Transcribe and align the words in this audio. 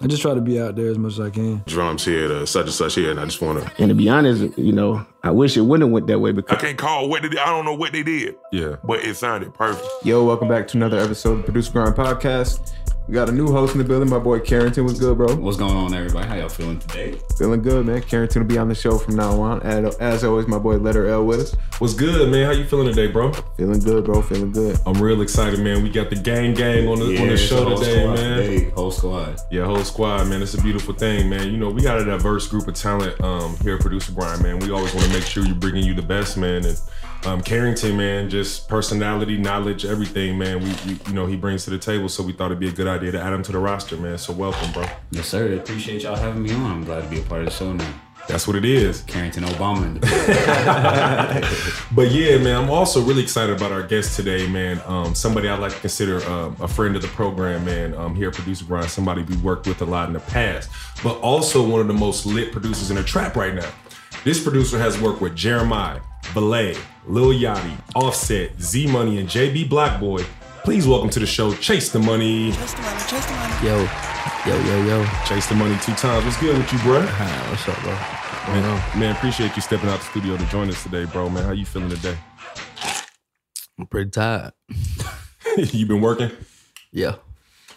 I 0.00 0.06
just 0.06 0.22
try 0.22 0.32
to 0.32 0.40
be 0.40 0.60
out 0.60 0.76
there 0.76 0.90
as 0.90 0.98
much 0.98 1.14
as 1.14 1.20
I 1.20 1.30
can. 1.30 1.60
Drums 1.66 2.04
here, 2.04 2.28
the 2.28 2.46
such 2.46 2.66
and 2.66 2.72
such 2.72 2.94
here, 2.94 3.10
and 3.10 3.18
I 3.18 3.24
just 3.24 3.40
want 3.42 3.64
to. 3.64 3.72
And 3.82 3.88
to 3.88 3.96
be 3.96 4.08
honest, 4.08 4.56
you 4.56 4.70
know, 4.70 5.04
I 5.24 5.32
wish 5.32 5.56
it 5.56 5.62
wouldn't 5.62 5.88
have 5.88 5.92
went 5.92 6.06
that 6.06 6.20
way 6.20 6.30
because 6.30 6.56
I 6.56 6.60
can't 6.60 6.78
call 6.78 7.08
what 7.08 7.22
they 7.22 7.28
did. 7.30 7.38
I 7.40 7.46
don't 7.46 7.64
know 7.64 7.74
what 7.74 7.92
they 7.92 8.04
did, 8.04 8.36
Yeah. 8.52 8.76
but 8.84 9.00
it 9.04 9.16
sounded 9.16 9.52
perfect. 9.54 9.84
Yo, 10.04 10.24
welcome 10.24 10.46
back 10.46 10.68
to 10.68 10.76
another 10.78 10.98
episode 11.00 11.40
of 11.40 11.44
Producer 11.46 11.72
Grind 11.72 11.96
Podcast. 11.96 12.72
We 13.08 13.14
got 13.14 13.30
a 13.30 13.32
new 13.32 13.50
host 13.50 13.72
in 13.72 13.78
the 13.78 13.84
building. 13.84 14.10
My 14.10 14.18
boy 14.18 14.38
Carrington 14.40 14.84
was 14.84 15.00
good, 15.00 15.16
bro. 15.16 15.34
What's 15.36 15.56
going 15.56 15.74
on, 15.74 15.94
everybody? 15.94 16.28
How 16.28 16.34
y'all 16.34 16.50
feeling 16.50 16.78
today? 16.78 17.18
Feeling 17.38 17.62
good, 17.62 17.86
man. 17.86 18.02
Carrington 18.02 18.42
will 18.42 18.48
be 18.48 18.58
on 18.58 18.68
the 18.68 18.74
show 18.74 18.98
from 18.98 19.16
now 19.16 19.40
on. 19.40 19.62
And 19.62 19.86
as 19.98 20.24
always, 20.24 20.46
my 20.46 20.58
boy 20.58 20.76
Letter 20.76 21.06
L 21.06 21.24
with 21.24 21.40
us. 21.40 21.56
What's 21.78 21.94
good, 21.94 22.30
man? 22.30 22.44
How 22.44 22.50
you 22.50 22.66
feeling 22.66 22.86
today, 22.86 23.06
bro? 23.06 23.32
Feeling 23.56 23.80
good, 23.80 24.04
bro. 24.04 24.20
Feeling 24.20 24.52
good. 24.52 24.78
I'm 24.84 25.00
real 25.02 25.22
excited, 25.22 25.58
man. 25.60 25.82
We 25.82 25.88
got 25.88 26.10
the 26.10 26.16
gang 26.16 26.52
gang 26.52 26.86
on 26.86 26.98
the 26.98 27.18
on 27.18 27.28
the 27.28 27.36
show 27.38 27.64
whole 27.64 27.78
today, 27.78 28.02
squad 28.02 28.14
man. 28.16 28.36
Today, 28.36 28.70
whole 28.72 28.90
squad. 28.90 29.40
Yeah, 29.50 29.64
whole 29.64 29.84
squad, 29.84 30.28
man. 30.28 30.42
It's 30.42 30.52
a 30.52 30.60
beautiful 30.60 30.92
thing, 30.92 31.30
man. 31.30 31.50
You 31.50 31.56
know, 31.56 31.70
we 31.70 31.80
got 31.80 31.98
a 31.98 32.04
diverse 32.04 32.46
group 32.46 32.68
of 32.68 32.74
talent 32.74 33.18
um, 33.22 33.56
here 33.62 33.76
at 33.76 33.80
Producer 33.80 34.12
Grind, 34.12 34.42
man. 34.42 34.58
We 34.58 34.70
always 34.70 34.92
want 34.92 35.06
to 35.06 35.12
make 35.14 35.24
sure 35.24 35.46
you're 35.46 35.54
bringing 35.54 35.82
you 35.82 35.94
the 35.94 36.02
best, 36.02 36.36
man. 36.36 36.66
And 36.66 36.78
um, 37.26 37.42
Carrington, 37.42 37.96
man, 37.96 38.30
just 38.30 38.68
personality, 38.68 39.36
knowledge, 39.36 39.84
everything, 39.84 40.38
man. 40.38 40.60
We, 40.60 40.74
we, 40.86 41.00
you 41.06 41.12
know, 41.12 41.26
he 41.26 41.36
brings 41.36 41.64
to 41.64 41.70
the 41.70 41.78
table. 41.78 42.08
So 42.08 42.22
we 42.22 42.32
thought 42.32 42.46
it'd 42.46 42.60
be 42.60 42.68
a 42.68 42.72
good 42.72 42.86
idea 42.86 43.12
to 43.12 43.20
add 43.20 43.32
him 43.32 43.42
to 43.44 43.52
the 43.52 43.58
roster, 43.58 43.96
man. 43.96 44.18
So 44.18 44.32
welcome, 44.32 44.72
bro. 44.72 44.86
Yes, 45.10 45.28
sir. 45.28 45.54
Appreciate 45.54 46.02
y'all 46.02 46.16
having 46.16 46.42
me 46.42 46.52
on. 46.52 46.70
I'm 46.70 46.84
glad 46.84 47.02
to 47.02 47.08
be 47.08 47.20
a 47.20 47.24
part 47.24 47.40
of 47.40 47.46
the 47.46 47.52
show 47.52 47.72
now. 47.72 47.92
That's 48.28 48.46
what 48.46 48.56
it 48.56 48.64
is. 48.66 49.02
Carrington 49.02 49.44
Obama 49.44 49.86
in 49.86 49.94
the. 49.94 50.06
But 51.94 52.10
yeah, 52.10 52.36
man, 52.36 52.56
I'm 52.56 52.70
also 52.70 53.00
really 53.00 53.22
excited 53.22 53.56
about 53.56 53.72
our 53.72 53.82
guest 53.82 54.16
today, 54.16 54.46
man. 54.46 54.82
Um, 54.84 55.14
somebody 55.14 55.48
I'd 55.48 55.60
like 55.60 55.72
to 55.72 55.80
consider 55.80 56.22
um, 56.30 56.54
a 56.60 56.68
friend 56.68 56.94
of 56.94 57.00
the 57.00 57.08
program, 57.08 57.64
man. 57.64 57.94
Um, 57.94 58.14
here 58.14 58.28
at 58.28 58.34
Producer 58.34 58.66
Grind, 58.66 58.90
somebody 58.90 59.22
we 59.22 59.36
worked 59.38 59.66
with 59.66 59.80
a 59.80 59.86
lot 59.86 60.08
in 60.08 60.12
the 60.12 60.20
past, 60.20 60.68
but 61.02 61.18
also 61.20 61.66
one 61.66 61.80
of 61.80 61.86
the 61.86 61.94
most 61.94 62.26
lit 62.26 62.52
producers 62.52 62.90
in 62.90 62.96
the 62.96 63.02
trap 63.02 63.34
right 63.34 63.54
now. 63.54 63.70
This 64.24 64.42
producer 64.42 64.78
has 64.78 65.00
worked 65.00 65.22
with 65.22 65.34
Jeremiah, 65.34 66.00
Valee, 66.34 66.78
Lil 67.08 67.32
Yachty, 67.32 67.74
Offset, 67.94 68.60
Z 68.60 68.86
Money, 68.86 69.18
and 69.18 69.26
JB 69.26 69.70
BlocBoy. 69.70 70.22
Please 70.62 70.86
welcome 70.86 71.08
to 71.08 71.18
the 71.18 71.26
show, 71.26 71.54
Chase 71.54 71.90
the 71.90 71.98
Money. 71.98 72.52
Chase 72.52 72.74
the 72.74 72.82
Money, 72.82 73.00
Chase 73.08 73.26
the 73.26 73.32
Money. 73.32 73.66
Yo, 73.66 73.88
yo, 74.46 74.60
yo, 74.66 74.84
yo. 74.84 75.06
Chase 75.24 75.46
the 75.46 75.54
Money 75.54 75.74
two 75.80 75.94
times. 75.94 76.26
What's 76.26 76.38
good 76.38 76.58
with 76.58 76.70
you, 76.70 76.78
bro? 76.80 77.00
Hi, 77.00 77.50
what's 77.50 77.66
up, 77.66 77.80
bro? 77.80 77.92
Man, 78.52 79.00
man, 79.00 79.16
appreciate 79.16 79.56
you 79.56 79.62
stepping 79.62 79.88
out 79.88 80.00
the 80.00 80.04
studio 80.04 80.36
to 80.36 80.44
join 80.46 80.68
us 80.68 80.82
today, 80.82 81.06
bro. 81.06 81.30
Man, 81.30 81.44
how 81.44 81.52
you 81.52 81.64
feeling 81.64 81.88
today? 81.88 82.18
I'm 83.78 83.86
pretty 83.86 84.10
tired. 84.10 84.52
you 85.56 85.86
been 85.86 86.02
working? 86.02 86.30
Yeah. 86.92 87.14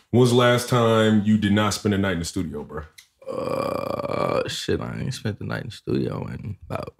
When 0.09 0.19
was 0.19 0.31
the 0.31 0.37
last 0.37 0.67
time 0.67 1.23
you 1.23 1.37
did 1.37 1.53
not 1.53 1.73
spend 1.73 1.93
a 1.93 1.97
night 1.97 2.13
in 2.13 2.19
the 2.19 2.25
studio, 2.25 2.65
bro? 2.65 2.83
Uh, 3.31 4.45
shit, 4.49 4.81
I 4.81 4.99
ain't 4.99 5.13
spent 5.13 5.39
the 5.39 5.45
night 5.45 5.61
in 5.61 5.69
the 5.69 5.75
studio 5.75 6.27
in 6.27 6.57
about 6.69 6.95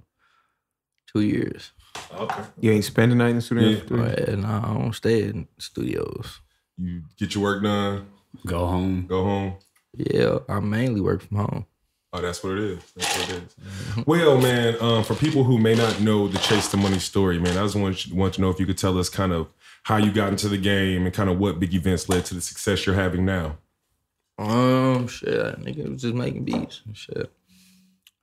two 1.12 1.22
years. 1.22 1.74
Okay. 2.14 2.44
You 2.60 2.72
ain't 2.72 2.84
spending 2.86 3.18
night 3.18 3.30
in 3.30 3.36
the 3.38 3.42
studio? 3.42 3.70
Yeah. 3.70 3.80
for 3.80 3.88
three? 3.88 4.44
I 4.44 4.74
don't 4.74 4.94
stay 4.94 5.24
in 5.24 5.48
studios. 5.58 6.40
You 6.78 7.04
get 7.18 7.36
your 7.36 7.44
work 7.44 7.64
done, 7.64 8.08
Go 8.46 8.66
home. 8.66 9.06
go 9.08 9.24
home. 9.24 9.54
Yeah, 9.94 10.40
I 10.50 10.60
mainly 10.60 11.02
work 11.02 11.22
from 11.22 11.38
home. 11.38 11.66
Oh, 12.14 12.22
that's 12.22 12.44
what 12.44 12.54
it 12.54 12.60
is. 12.60 12.92
That's 12.96 13.18
what 13.20 13.30
it 13.30 13.44
is. 13.98 14.06
Well, 14.06 14.40
man, 14.42 14.76
um, 14.82 15.04
for 15.04 15.16
people 15.16 15.44
who 15.44 15.58
may 15.58 15.76
not 15.76 16.02
know 16.02 16.28
the 16.28 16.40
Chase 16.40 16.68
the 16.70 16.78
Money 16.78 17.00
story, 17.00 17.40
man, 17.40 17.58
I 17.58 17.64
just 17.64 17.76
want, 17.76 18.08
want 18.12 18.34
to 18.36 18.42
know 18.42 18.50
if 18.50 18.60
you 18.60 18.66
could 18.66 18.78
tell 18.78 18.98
us 18.98 19.10
kind 19.10 19.32
of 19.32 19.48
how 19.84 19.98
you 19.98 20.12
got 20.12 20.30
into 20.30 20.50
the 20.50 20.58
game 20.58 21.06
and 21.06 21.14
kind 21.14 21.30
of 21.30 21.40
what 21.40 21.60
big 21.60 21.74
events 21.74 22.10
led 22.10 22.26
to 22.26 22.34
the 22.36 22.42
success 22.42 22.86
you're 22.86 22.96
having 22.96 23.26
now. 23.26 23.58
Um, 24.38 25.08
shit, 25.08 25.30
nigga 25.62 25.90
was 25.92 26.02
just 26.02 26.16
making 26.16 26.44
beats 26.46 26.82
and 26.86 26.98
shit. 26.98 27.32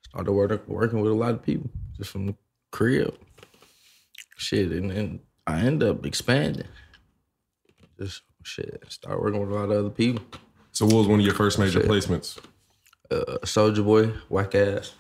Started 0.09 0.33
working 0.33 0.61
working 0.67 1.01
with 1.01 1.13
a 1.13 1.15
lot 1.15 1.31
of 1.35 1.43
people 1.43 1.71
just 1.97 2.11
from 2.11 2.27
the 2.27 2.35
crib. 2.71 3.15
Shit, 4.39 4.71
and 4.71 4.91
then 4.91 5.21
I 5.49 5.59
end 5.61 5.83
up 5.83 6.07
expanding. 6.07 6.67
Just 8.01 8.23
shit, 8.45 8.83
start 8.89 9.21
working 9.21 9.41
with 9.41 9.51
a 9.51 9.55
lot 9.55 9.65
of 9.65 9.73
other 9.73 9.91
people. 9.91 10.25
So, 10.71 10.87
what 10.87 10.95
was 10.95 11.09
one 11.09 11.19
of 11.19 11.27
your 11.27 11.35
first 11.35 11.59
major 11.59 11.81
Shit. 11.81 11.91
placements? 11.91 12.39
Uh, 13.11 13.45
Soldier 13.45 13.83
Boy, 13.83 14.13
whack 14.29 14.55
ass. 14.55 14.95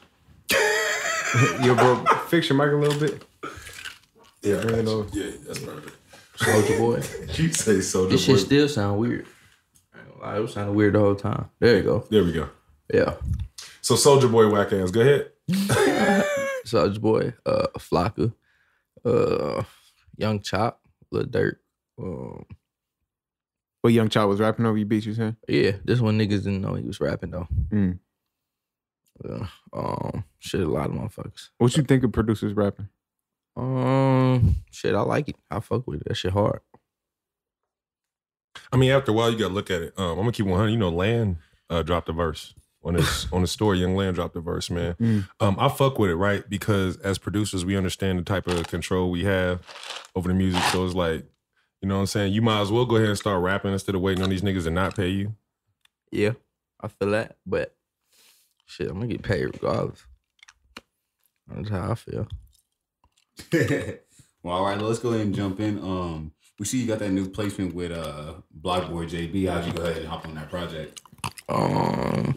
Yo, 1.62 1.75
bro, 1.77 2.04
fix 2.27 2.48
your 2.48 2.59
mic 2.59 2.72
a 2.72 2.77
little 2.77 2.98
bit. 2.98 3.22
Yeah, 4.43 4.54
really 4.62 4.82
know. 4.82 5.06
yeah, 5.12 5.31
that's 5.47 5.60
perfect. 5.60 5.97
Soldier 6.37 6.78
Boy. 6.78 7.03
You 7.34 7.53
say 7.53 7.81
Soldier 7.81 8.10
this 8.10 8.25
shit 8.25 8.38
still 8.41 8.69
sound 8.69 8.98
weird. 8.98 9.27
I 9.94 9.98
ain't 10.00 10.09
gonna 10.19 10.22
lie, 10.32 10.37
It 10.38 10.41
was 10.41 10.53
sounding 10.54 10.75
weird 10.75 10.94
the 10.94 10.98
whole 11.00 11.15
time. 11.15 11.48
There 11.60 11.77
you 11.77 11.82
go. 11.84 12.04
There 12.10 12.25
we 12.25 12.32
go. 12.32 12.48
Yeah. 12.93 13.15
So, 13.82 13.94
Soldier 13.94 14.28
Boy, 14.28 14.48
whack 14.50 14.72
ass. 14.72 14.91
Go 14.91 15.00
ahead. 15.03 15.31
Soldier 16.65 16.98
Boy, 17.00 17.34
uh, 17.47 17.69
Flocka, 17.78 18.32
uh, 19.04 19.62
Young 20.16 20.41
Chop, 20.41 20.81
Lil 21.10 21.25
Dirt. 21.25 21.60
Um, 21.98 22.44
But 23.82 23.92
Young 23.92 24.09
Child 24.09 24.31
was 24.31 24.41
rapping 24.41 24.66
over 24.66 24.76
you 24.76 24.84
beats, 24.86 25.06
you 25.06 25.14
saying? 25.14 25.36
yeah, 25.48 25.72
this 25.84 26.00
one 26.00 26.19
niggas 26.19 26.44
didn't 26.44 26.60
know 26.62 26.75
he 26.75 26.84
was 26.86 27.00
rapping 27.00 27.31
though. 27.31 27.48
Mm. 27.70 27.98
Yeah. 29.25 29.47
Um, 29.72 30.25
shit, 30.38 30.60
a 30.60 30.69
lot 30.69 30.91
of 30.91 30.92
motherfuckers. 30.97 31.50
What 31.59 31.76
you 31.76 31.82
think 31.82 32.04
of 32.04 32.12
producers 32.12 32.53
rapping? 32.54 32.88
Um, 33.56 34.56
shit, 34.70 34.94
I 34.94 35.00
like 35.00 35.28
it. 35.28 35.36
I 35.50 35.59
fuck 35.60 35.86
with 35.88 36.00
it. 36.03 36.09
That 36.09 36.15
shit 36.15 36.32
hard. 36.32 36.60
I 38.72 38.76
mean, 38.76 38.91
after 38.92 39.10
a 39.10 39.15
while, 39.15 39.30
you 39.32 39.38
got 39.38 39.48
to 39.48 39.54
look 39.54 39.70
at 39.70 39.82
it. 39.82 39.94
Um, 39.97 40.10
I'm 40.10 40.16
gonna 40.19 40.32
keep 40.32 40.47
100. 40.47 40.69
You 40.70 40.76
know, 40.76 40.91
Land 40.91 41.36
uh, 41.70 41.82
dropped 41.82 42.09
a 42.09 42.12
verse 42.12 42.54
on 42.88 42.94
his 42.94 43.28
on 43.32 43.43
the 43.43 43.47
story. 43.47 43.78
Young 43.78 43.94
Land 43.94 44.16
dropped 44.16 44.34
a 44.34 44.41
verse, 44.41 44.71
man. 44.71 44.94
Mm. 44.94 45.28
Um, 45.41 45.56
I 45.59 45.69
fuck 45.69 45.99
with 45.99 46.10
it, 46.10 46.16
right? 46.16 46.49
Because 46.49 46.97
as 46.99 47.19
producers, 47.19 47.65
we 47.65 47.76
understand 47.76 48.19
the 48.19 48.22
type 48.22 48.47
of 48.49 48.66
control 48.66 49.10
we 49.10 49.25
have 49.25 49.60
over 50.16 50.28
the 50.28 50.34
music. 50.34 50.62
So 50.72 50.84
it's 50.84 50.94
like, 50.94 51.25
you 51.81 51.88
know 51.88 51.97
what 51.97 52.00
I'm 52.00 52.06
saying? 52.06 52.32
You 52.32 52.43
might 52.43 52.60
as 52.60 52.72
well 52.72 52.87
go 52.87 52.97
ahead 52.97 53.10
and 53.10 53.19
start 53.19 53.43
rapping 53.43 53.72
instead 53.72 53.94
of 53.94 54.00
waiting 54.00 54.25
on 54.25 54.31
these 54.31 54.43
niggas 54.43 54.65
to 54.65 54.71
not 54.71 54.97
pay 54.97 55.09
you. 55.09 55.34
Yeah, 56.10 56.32
I 56.81 56.88
feel 56.88 57.10
that, 57.10 57.37
but 57.47 57.77
shit, 58.66 58.88
I'm 58.88 58.94
gonna 58.94 59.09
get 59.09 59.22
paid 59.22 59.44
regardless. 59.44 60.04
That's 61.47 61.69
how 61.69 61.93
I 61.93 61.94
feel. 61.94 62.27
well, 64.43 64.54
all 64.56 64.65
right, 64.65 64.81
let's 64.81 64.98
go 64.98 65.10
ahead 65.10 65.21
and 65.21 65.34
jump 65.34 65.60
in. 65.60 65.78
Um, 65.78 66.32
we 66.59 66.66
see 66.66 66.78
you 66.81 66.87
got 66.87 66.98
that 66.98 67.10
new 67.10 67.28
placement 67.28 67.75
with 67.75 67.93
uh 67.93 68.34
BlocBoy 68.60 69.09
JB. 69.09 69.48
How'd 69.48 69.66
you 69.66 69.72
go 69.72 69.82
ahead 69.84 69.98
and 69.98 70.09
hop 70.09 70.27
on 70.27 70.34
that 70.34 70.50
project? 70.50 71.00
Um, 71.48 72.34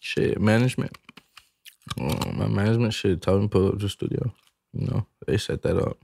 shit, 0.00 0.40
management. 0.40 0.96
Um, 1.98 2.34
my 2.36 2.46
management 2.46 2.94
shit 2.94 3.22
told 3.22 3.42
me 3.42 3.48
to 3.48 3.50
pull 3.50 3.66
up 3.68 3.72
to 3.74 3.78
the 3.78 3.88
studio. 3.88 4.32
You 4.72 4.86
know, 4.86 5.06
they 5.26 5.36
set 5.38 5.62
that 5.62 5.76
up. 5.76 5.98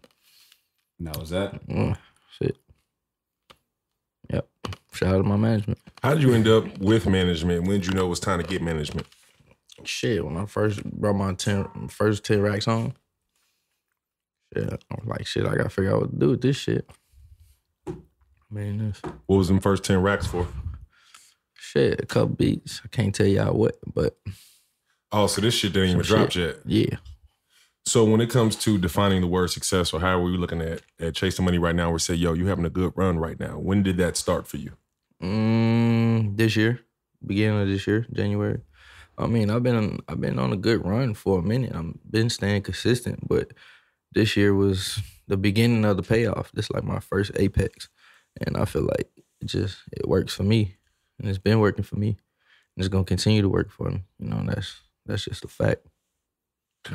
And 0.98 1.08
that 1.08 1.18
was 1.18 1.30
that. 1.30 1.60
Uh, 1.70 1.94
shit. 2.38 2.56
Yep. 4.30 4.48
Shout 4.92 5.14
out 5.14 5.18
to 5.18 5.24
my 5.24 5.36
management. 5.36 5.78
How 6.02 6.14
did 6.14 6.22
you 6.22 6.32
end 6.32 6.48
up 6.48 6.78
with 6.78 7.06
management? 7.06 7.62
When 7.62 7.80
did 7.80 7.86
you 7.86 7.92
know 7.92 8.06
it 8.06 8.08
was 8.10 8.20
time 8.20 8.40
to 8.40 8.46
get 8.46 8.62
management? 8.62 9.06
Shit, 9.84 10.24
when 10.24 10.36
I 10.36 10.46
first 10.46 10.82
brought 10.84 11.16
my 11.16 11.34
ten 11.34 11.88
first 11.88 12.24
ten 12.24 12.40
racks 12.40 12.64
home, 12.66 12.94
shit, 14.54 14.72
I 14.72 14.94
was 14.94 15.06
like, 15.06 15.26
shit, 15.26 15.46
I 15.46 15.56
gotta 15.56 15.68
figure 15.68 15.94
out 15.94 16.00
what 16.02 16.10
to 16.10 16.16
do 16.16 16.30
with 16.30 16.42
this 16.42 16.56
shit. 16.56 16.88
Man, 18.50 18.78
this 18.78 19.00
What 19.26 19.38
was 19.38 19.48
them 19.48 19.58
first 19.58 19.82
10 19.82 20.00
racks 20.00 20.28
for? 20.28 20.46
Shit, 21.74 22.00
a 22.00 22.06
couple 22.06 22.34
beats. 22.36 22.80
I 22.84 22.88
can't 22.88 23.14
tell 23.14 23.26
y'all 23.26 23.56
what, 23.56 23.76
but 23.94 24.16
Oh, 25.12 25.26
so 25.26 25.40
this 25.40 25.54
shit 25.54 25.72
didn't 25.72 25.90
even 25.90 26.02
drop 26.02 26.32
shit. 26.32 26.56
yet. 26.66 26.90
yeah. 26.90 26.96
So 27.86 28.04
when 28.04 28.20
it 28.22 28.30
comes 28.30 28.56
to 28.56 28.78
defining 28.78 29.20
the 29.20 29.26
word 29.26 29.50
success 29.50 29.92
or 29.92 30.00
how 30.00 30.18
are 30.18 30.22
we 30.22 30.36
looking 30.38 30.62
at, 30.62 30.80
at 30.98 31.14
chasing 31.14 31.44
money 31.44 31.58
right 31.58 31.74
now, 31.74 31.90
we 31.92 31.98
say, 31.98 32.14
yo, 32.14 32.32
you 32.32 32.46
having 32.46 32.64
a 32.64 32.70
good 32.70 32.92
run 32.96 33.18
right 33.18 33.38
now. 33.38 33.58
When 33.58 33.82
did 33.82 33.98
that 33.98 34.16
start 34.16 34.46
for 34.48 34.56
you? 34.56 34.72
Mm, 35.22 36.36
this 36.36 36.56
year, 36.56 36.80
beginning 37.24 37.60
of 37.60 37.68
this 37.68 37.86
year, 37.86 38.06
January. 38.12 38.60
I 39.18 39.26
mean, 39.26 39.50
I've 39.50 39.62
been 39.62 40.00
I've 40.08 40.20
been 40.20 40.38
on 40.38 40.52
a 40.52 40.56
good 40.56 40.84
run 40.84 41.14
for 41.14 41.38
a 41.38 41.42
minute. 41.42 41.72
I've 41.74 41.92
been 42.10 42.30
staying 42.30 42.62
consistent, 42.62 43.28
but 43.28 43.52
this 44.12 44.36
year 44.36 44.54
was 44.54 44.98
the 45.28 45.36
beginning 45.36 45.84
of 45.84 45.96
the 45.96 46.02
payoff. 46.02 46.50
This 46.52 46.70
like 46.70 46.84
my 46.84 47.00
first 47.00 47.30
apex, 47.36 47.88
and 48.44 48.56
I 48.56 48.64
feel 48.64 48.82
like 48.82 49.08
it 49.40 49.46
just 49.46 49.78
it 49.92 50.08
works 50.08 50.34
for 50.34 50.42
me, 50.42 50.76
and 51.18 51.28
it's 51.28 51.38
been 51.38 51.60
working 51.60 51.84
for 51.84 51.96
me, 51.96 52.08
and 52.08 52.84
it's 52.84 52.88
gonna 52.88 53.04
continue 53.04 53.42
to 53.42 53.48
work 53.48 53.70
for 53.70 53.90
me. 53.90 54.04
You 54.18 54.30
know, 54.30 54.36
and 54.38 54.48
that's 54.48 54.80
that's 55.06 55.24
just 55.24 55.44
a 55.44 55.48
fact. 55.48 55.86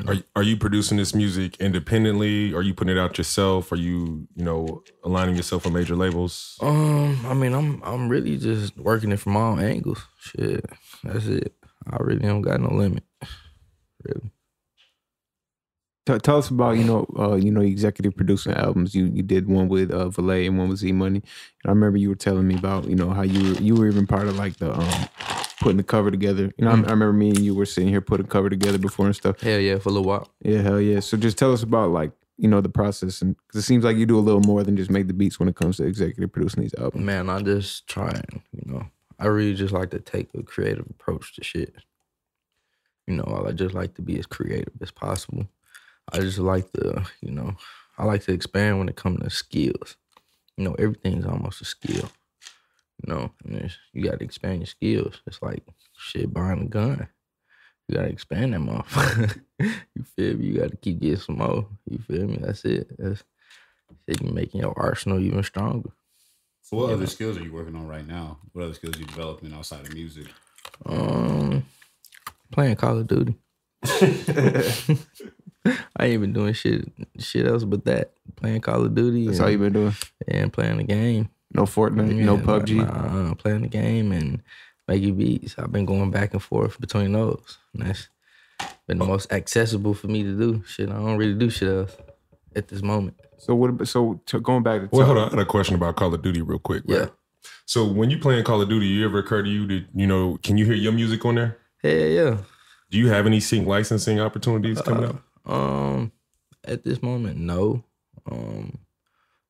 Are 0.06 0.16
are 0.36 0.42
you 0.42 0.56
producing 0.56 0.98
this 0.98 1.14
music 1.14 1.56
independently? 1.60 2.54
Are 2.54 2.62
you 2.62 2.74
putting 2.74 2.96
it 2.96 3.00
out 3.00 3.18
yourself? 3.18 3.72
Are 3.72 3.76
you, 3.76 4.28
you 4.36 4.44
know, 4.44 4.84
aligning 5.02 5.34
yourself 5.34 5.64
with 5.64 5.74
major 5.74 5.96
labels? 5.96 6.56
Um, 6.60 7.18
I 7.26 7.34
mean, 7.34 7.54
I'm 7.54 7.82
I'm 7.82 8.08
really 8.08 8.36
just 8.36 8.76
working 8.76 9.10
it 9.10 9.18
from 9.18 9.36
all 9.36 9.58
angles. 9.58 10.06
Shit, 10.20 10.64
that's 11.02 11.26
it. 11.26 11.54
I 11.90 11.96
really 12.00 12.20
don't 12.20 12.42
got 12.42 12.60
no 12.60 12.72
limit. 12.72 13.02
Really. 14.04 14.30
T- 16.06 16.18
tell 16.18 16.38
us 16.38 16.48
about 16.48 16.78
you 16.78 16.84
know 16.84 17.06
uh, 17.18 17.34
you 17.34 17.50
know 17.50 17.60
executive 17.60 18.16
producing 18.16 18.52
albums. 18.54 18.94
You 18.94 19.06
you 19.06 19.22
did 19.22 19.48
one 19.48 19.68
with 19.68 19.90
uh, 19.90 20.08
Valee 20.08 20.46
and 20.46 20.58
one 20.58 20.68
with 20.68 20.78
Z 20.78 20.92
Money. 20.92 21.22
And 21.62 21.66
I 21.66 21.70
remember 21.70 21.98
you 21.98 22.08
were 22.08 22.14
telling 22.14 22.48
me 22.48 22.56
about 22.56 22.86
you 22.88 22.96
know 22.96 23.10
how 23.10 23.22
you 23.22 23.52
were, 23.52 23.60
you 23.60 23.74
were 23.74 23.88
even 23.88 24.06
part 24.06 24.26
of 24.26 24.36
like 24.36 24.56
the 24.56 24.72
um 24.72 25.08
putting 25.60 25.76
the 25.76 25.82
cover 25.82 26.10
together. 26.10 26.50
You 26.56 26.64
know, 26.64 26.70
I, 26.70 26.74
I 26.74 26.76
remember 26.76 27.12
me 27.12 27.28
and 27.28 27.40
you 27.40 27.54
were 27.54 27.66
sitting 27.66 27.90
here 27.90 28.00
putting 28.00 28.26
cover 28.26 28.48
together 28.48 28.78
before 28.78 29.06
and 29.06 29.14
stuff. 29.14 29.40
Hell 29.40 29.60
yeah, 29.60 29.78
for 29.78 29.90
a 29.90 29.92
little 29.92 30.08
while. 30.08 30.28
Yeah, 30.42 30.62
hell 30.62 30.80
yeah. 30.80 31.00
So 31.00 31.16
just 31.16 31.36
tell 31.38 31.52
us 31.52 31.62
about 31.62 31.90
like 31.90 32.12
you 32.38 32.48
know 32.48 32.60
the 32.60 32.70
process, 32.70 33.20
and 33.20 33.36
because 33.36 33.62
it 33.62 33.66
seems 33.66 33.84
like 33.84 33.96
you 33.98 34.06
do 34.06 34.18
a 34.18 34.20
little 34.20 34.40
more 34.40 34.62
than 34.62 34.76
just 34.76 34.90
make 34.90 35.06
the 35.06 35.12
beats 35.12 35.38
when 35.38 35.48
it 35.48 35.56
comes 35.56 35.76
to 35.76 35.84
executive 35.84 36.32
producing 36.32 36.62
these 36.62 36.74
albums. 36.74 37.04
Man, 37.04 37.28
I 37.28 37.42
just 37.42 37.86
try 37.86 38.08
and 38.08 38.40
you 38.52 38.72
know. 38.72 38.86
I 39.18 39.26
really 39.26 39.54
just 39.54 39.74
like 39.74 39.90
to 39.90 40.00
take 40.00 40.30
a 40.34 40.42
creative 40.42 40.86
approach 40.88 41.34
to 41.34 41.44
shit. 41.44 41.74
You 43.06 43.16
know, 43.16 43.44
I 43.46 43.52
just 43.52 43.74
like 43.74 43.94
to 43.96 44.02
be 44.02 44.18
as 44.18 44.24
creative 44.24 44.72
as 44.80 44.90
possible. 44.90 45.46
I 46.12 46.18
just 46.20 46.38
like 46.38 46.70
to, 46.72 47.04
you 47.20 47.30
know, 47.30 47.54
I 47.98 48.04
like 48.04 48.22
to 48.24 48.32
expand 48.32 48.78
when 48.78 48.88
it 48.88 48.96
comes 48.96 49.20
to 49.22 49.30
skills. 49.30 49.96
You 50.56 50.64
know, 50.64 50.74
everything's 50.74 51.26
almost 51.26 51.60
a 51.60 51.64
skill. 51.64 52.10
You 53.02 53.14
know, 53.14 53.30
and 53.44 53.54
there's- 53.54 53.78
you 53.92 54.04
got 54.04 54.18
to 54.18 54.24
expand 54.24 54.58
your 54.60 54.66
skills. 54.66 55.22
It's 55.26 55.40
like 55.42 55.62
shit 55.96 56.32
buying 56.32 56.62
a 56.62 56.66
gun. 56.66 57.08
You 57.88 57.96
got 57.96 58.02
to 58.02 58.08
expand 58.08 58.52
that 58.54 58.60
motherfucker. 58.60 59.42
you 59.58 60.02
feel 60.16 60.36
me? 60.36 60.46
You 60.46 60.58
got 60.60 60.70
to 60.70 60.76
keep 60.76 61.00
getting 61.00 61.16
some 61.16 61.38
more. 61.38 61.66
You 61.88 61.98
feel 61.98 62.26
me? 62.26 62.38
That's 62.40 62.64
it. 62.64 62.88
That's 62.98 63.24
shit. 64.06 64.20
You 64.22 64.30
making 64.32 64.60
your 64.60 64.78
arsenal 64.78 65.18
even 65.18 65.42
stronger. 65.42 65.90
So 66.62 66.76
what 66.76 66.88
Yeah. 66.88 66.94
other 66.94 67.06
skills 67.06 67.36
are 67.38 67.42
you 67.42 67.52
working 67.52 67.74
on 67.74 67.88
right 67.88 68.06
now? 68.06 68.38
What 68.52 68.64
other 68.66 68.74
skills 68.74 68.96
are 68.96 69.00
you 69.00 69.06
developing 69.06 69.52
outside 69.54 69.86
of 69.86 69.94
music? 69.94 70.26
Um, 70.86 71.64
playing 72.52 72.76
Call 72.76 72.98
of 72.98 73.06
Duty. 73.06 73.34
I 75.96 76.06
ain't 76.06 76.20
been 76.20 76.32
doing 76.32 76.54
shit 76.54 76.90
shit 77.18 77.46
else 77.46 77.64
but 77.64 77.84
that. 77.84 78.12
Playing 78.36 78.60
Call 78.60 78.84
of 78.84 78.94
Duty 78.94 79.26
That's 79.26 79.38
and, 79.38 79.44
all 79.44 79.50
you've 79.50 79.60
been 79.60 79.72
doing. 79.72 79.94
and 80.28 80.52
playing 80.52 80.78
the 80.78 80.84
game. 80.84 81.28
No 81.52 81.64
Fortnite, 81.64 82.14
no 82.14 82.36
Yeah, 82.36 82.42
PUBG. 82.42 82.76
Nah, 82.76 83.34
playing 83.34 83.62
the 83.62 83.68
game 83.68 84.12
and 84.12 84.42
making 84.86 85.16
beats. 85.16 85.56
I've 85.58 85.72
been 85.72 85.84
going 85.84 86.10
back 86.10 86.32
and 86.32 86.42
forth 86.42 86.80
between 86.80 87.12
those. 87.12 87.58
And 87.74 87.86
that's 87.86 88.08
been 88.86 88.98
the 88.98 89.04
most 89.04 89.32
accessible 89.32 89.94
for 89.94 90.06
me 90.06 90.22
to 90.22 90.38
do. 90.38 90.62
Shit, 90.66 90.90
I 90.90 90.94
don't 90.94 91.16
really 91.16 91.34
do 91.34 91.50
shit 91.50 91.68
else 91.68 91.96
at 92.54 92.68
this 92.68 92.82
moment. 92.82 93.16
So 93.38 93.54
what? 93.54 93.86
So 93.88 94.20
to, 94.26 94.40
going 94.40 94.62
back 94.62 94.82
to 94.82 94.88
Well, 94.92 95.06
hold 95.06 95.18
on. 95.18 95.28
I 95.28 95.30
had 95.30 95.38
a 95.40 95.44
question 95.44 95.74
about 95.74 95.96
Call 95.96 96.14
of 96.14 96.22
Duty 96.22 96.40
real 96.40 96.58
quick. 96.58 96.84
right? 96.86 97.00
Yeah. 97.00 97.06
So 97.66 97.84
when 97.84 98.10
you 98.10 98.18
playing 98.18 98.44
Call 98.44 98.60
of 98.60 98.68
Duty, 98.68 98.86
you 98.86 99.04
ever 99.04 99.18
occur 99.18 99.42
to 99.42 99.48
you 99.48 99.66
that 99.66 99.86
you 99.94 100.06
know? 100.06 100.38
Can 100.42 100.56
you 100.56 100.64
hear 100.64 100.74
your 100.74 100.92
music 100.92 101.24
on 101.24 101.36
there? 101.36 101.56
Hell 101.82 101.92
yeah. 101.92 102.36
Do 102.90 102.98
you 102.98 103.08
have 103.08 103.26
any 103.26 103.40
sync 103.40 103.66
licensing 103.66 104.20
opportunities 104.20 104.82
coming 104.82 105.04
uh, 105.04 105.10
up? 105.10 105.22
Um, 105.50 106.12
at 106.64 106.84
this 106.84 107.02
moment, 107.02 107.38
no. 107.38 107.82
Um, 108.30 108.78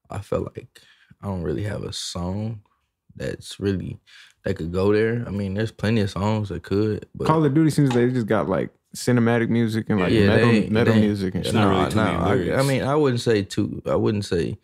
I 0.08 0.18
feel 0.20 0.42
like 0.42 0.80
I 1.22 1.26
don't 1.26 1.42
really 1.42 1.64
have 1.64 1.82
a 1.84 1.92
song 1.92 2.62
that's 3.16 3.60
really 3.60 3.98
that 4.44 4.54
could 4.54 4.72
go 4.72 4.92
there. 4.92 5.24
I 5.26 5.30
mean, 5.30 5.54
there's 5.54 5.72
plenty 5.72 6.00
of 6.00 6.10
songs 6.10 6.48
that 6.48 6.62
could, 6.62 7.06
but 7.14 7.26
Call 7.26 7.44
of 7.44 7.52
Duty 7.54 7.70
seems 7.70 7.90
like 7.90 8.06
they 8.08 8.12
just 8.12 8.26
got 8.26 8.48
like 8.48 8.70
cinematic 8.96 9.48
music 9.50 9.86
and 9.90 10.00
like 10.00 10.12
Yeah, 10.12 10.26
metal, 10.28 10.50
ain't- 10.50 10.70
metal 10.70 10.94
they 10.94 11.00
music 11.00 11.34
and 11.34 11.44
It's 11.44 11.48
shit. 11.52 11.54
not 11.60 11.70
no, 11.70 11.78
really 11.78 11.90
too 11.90 11.96
no, 11.96 12.54
I, 12.56 12.60
I 12.60 12.62
mean, 12.62 12.82
I 12.82 12.94
wouldn't 12.96 13.20
say 13.20 13.42
two. 13.42 13.82
I 13.86 13.94
wouldn't 13.96 14.24
say, 14.24 14.56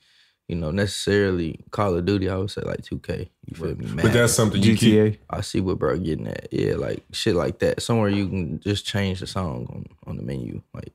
you 0.49 0.56
know, 0.56 0.71
necessarily 0.71 1.61
Call 1.73 1.94
of 1.97 2.06
Duty. 2.06 2.29
I 2.31 2.37
would 2.37 2.50
say 2.50 2.62
like 2.62 2.83
two 2.83 2.99
K. 3.00 3.31
You 3.47 3.56
feel 3.56 3.77
me? 3.77 4.03
But 4.03 4.12
that's 4.12 4.33
something 4.33 4.62
you 4.62 4.77
keep. 4.77 4.94
GTA. 4.94 5.19
I 5.29 5.41
see 5.43 5.61
what 5.61 5.79
bro 5.79 5.99
getting 5.99 6.29
at. 6.29 6.49
Yeah, 6.53 6.75
like 6.77 7.05
shit 7.12 7.35
like 7.37 7.59
that. 7.59 7.83
Somewhere 7.83 8.09
you 8.09 8.29
can 8.29 8.61
just 8.61 8.87
change 8.87 9.21
the 9.21 9.27
song 9.27 9.67
on, 9.71 9.85
on 10.11 10.17
the 10.17 10.23
menu, 10.23 10.62
like 10.73 10.93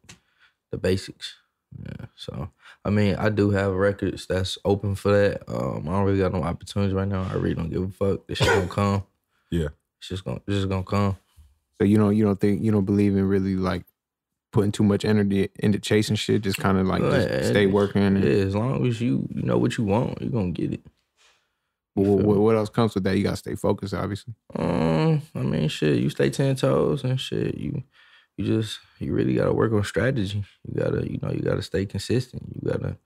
the 0.72 0.78
basics. 0.78 1.36
Yeah. 1.82 2.06
So 2.16 2.50
I 2.84 2.90
mean, 2.90 3.16
I 3.16 3.30
do 3.30 3.52
have 3.52 3.74
records 3.74 4.26
that's 4.26 4.58
open 4.66 4.96
for 4.96 5.12
that. 5.12 5.44
Um, 5.48 5.88
I 5.88 5.92
don't 5.92 6.06
really 6.06 6.20
got 6.20 6.34
no 6.34 6.44
opportunities 6.44 6.94
right 6.94 7.08
now. 7.08 7.28
I 7.30 7.36
really 7.36 7.56
don't 7.56 7.70
give 7.70 7.84
a 7.84 7.90
fuck. 7.90 8.28
This 8.28 8.40
shit 8.40 8.48
gonna 8.48 8.68
come. 8.68 9.04
Yeah. 9.54 9.68
It's 10.00 10.08
just 10.08 10.24
gonna 10.24 10.38
it's 10.48 10.56
just 10.56 10.70
gonna 10.70 10.84
come. 10.84 11.18
So 11.78 11.84
you 11.84 11.98
don't 11.98 12.16
you 12.16 12.24
don't 12.24 12.40
think 12.40 12.64
you 12.64 12.72
don't 12.72 12.86
believe 12.86 13.18
in 13.18 13.28
really 13.28 13.56
like 13.58 13.84
putting 14.54 14.72
too 14.72 14.84
much 14.84 15.04
energy 15.04 15.50
into 15.60 15.78
chasing 15.78 16.16
shit. 16.16 16.42
Just 16.42 16.58
kind 16.58 16.78
of 16.78 16.88
like 16.88 17.02
Yeah, 17.02 17.40
just 17.40 17.50
stay 17.50 17.66
working. 17.68 18.02
And, 18.02 18.24
Yeah, 18.24 18.30
as 18.30 18.56
long 18.56 18.88
as 18.88 19.02
you 19.02 19.28
you 19.30 19.44
know 19.44 19.58
what 19.58 19.78
you 19.78 19.84
want, 19.84 20.22
you're 20.22 20.32
gonna 20.32 20.52
get 20.52 20.72
it. 20.74 20.82
But 21.96 22.04
what, 22.04 22.24
what, 22.24 22.38
what 22.38 22.56
else 22.56 22.70
comes 22.70 22.96
with 22.96 23.04
that? 23.04 23.18
You 23.18 23.24
gotta 23.24 23.36
stay 23.36 23.56
focused, 23.56 23.94
obviously. 23.94 24.34
Um, 24.56 25.22
I 25.36 25.40
mean, 25.40 25.68
shit, 25.68 25.98
you 25.98 26.10
stay 26.10 26.30
ten 26.30 26.56
toes 26.56 27.04
and 27.04 27.20
shit. 27.20 27.58
You, 27.58 27.84
you 28.38 28.46
just, 28.46 28.80
you 29.00 29.12
really 29.14 29.34
gotta 29.36 29.52
work 29.52 29.74
on 29.74 29.84
strategy. 29.84 30.46
You 30.72 30.82
gotta, 30.82 31.10
you 31.10 31.20
know, 31.22 31.32
you 31.32 31.42
gotta 31.42 31.62
stay 31.62 31.86
consistent. 31.86 32.44
You 32.56 32.72
gotta, 32.72 32.98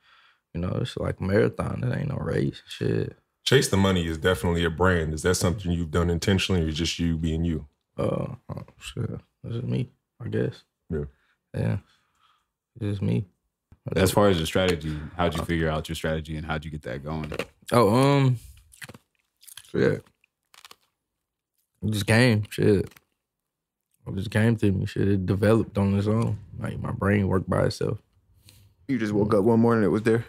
you 0.54 0.62
know, 0.62 0.78
it's 0.82 0.96
like 0.98 1.20
a 1.20 1.24
marathon. 1.24 1.82
That 1.82 1.98
ain't 1.98 2.10
no 2.10 2.18
race. 2.18 2.62
Shit. 2.68 3.18
Chase 3.44 3.68
the 3.68 3.78
money 3.78 4.08
is 4.08 4.18
definitely 4.18 4.64
a 4.66 4.70
brand. 4.70 5.14
Is 5.14 5.22
that 5.24 5.36
something 5.36 5.72
you've 5.72 5.92
done 5.92 6.10
intentionally, 6.10 6.62
or 6.62 6.72
just 6.72 7.00
you 7.00 7.18
being 7.18 7.44
you? 7.44 7.68
Uh, 7.98 8.36
oh, 8.50 8.64
shit. 8.80 9.10
That's 9.44 9.56
just 9.56 9.68
me, 9.68 9.90
I 10.24 10.28
guess. 10.28 10.64
Yeah. 10.90 11.06
Yeah. 11.54 11.78
It's 12.76 12.92
just 12.92 13.02
me. 13.02 13.26
As 13.96 14.12
far 14.12 14.30
as 14.30 14.40
the 14.40 14.48
strategy, 14.48 14.98
how'd 15.16 15.36
you 15.36 15.44
figure 15.44 15.70
out 15.70 15.88
your 15.88 15.96
strategy 15.96 16.36
and 16.38 16.46
how'd 16.46 16.66
you 16.66 16.72
get 16.72 16.82
that 16.84 17.04
going? 17.04 17.32
Oh, 17.72 17.96
um, 17.96 18.40
shit. 19.72 20.04
It 21.84 21.92
just 21.92 22.08
game, 22.08 22.46
shit. 22.50 22.90
It 24.08 24.16
just 24.16 24.32
came 24.32 24.56
to 24.58 24.72
me, 24.72 24.86
shit. 24.86 25.08
It 25.08 25.26
developed 25.26 25.78
on 25.78 25.98
its 25.98 26.08
own. 26.08 26.38
Like 26.60 26.80
my 26.80 26.92
brain 26.92 27.28
worked 27.28 27.50
by 27.50 27.66
itself. 27.66 28.00
You 28.88 29.00
just 29.00 29.14
woke 29.14 29.34
up 29.34 29.44
one 29.44 29.60
morning, 29.60 29.84
it 29.84 29.88
was 29.88 30.04
there. 30.04 30.26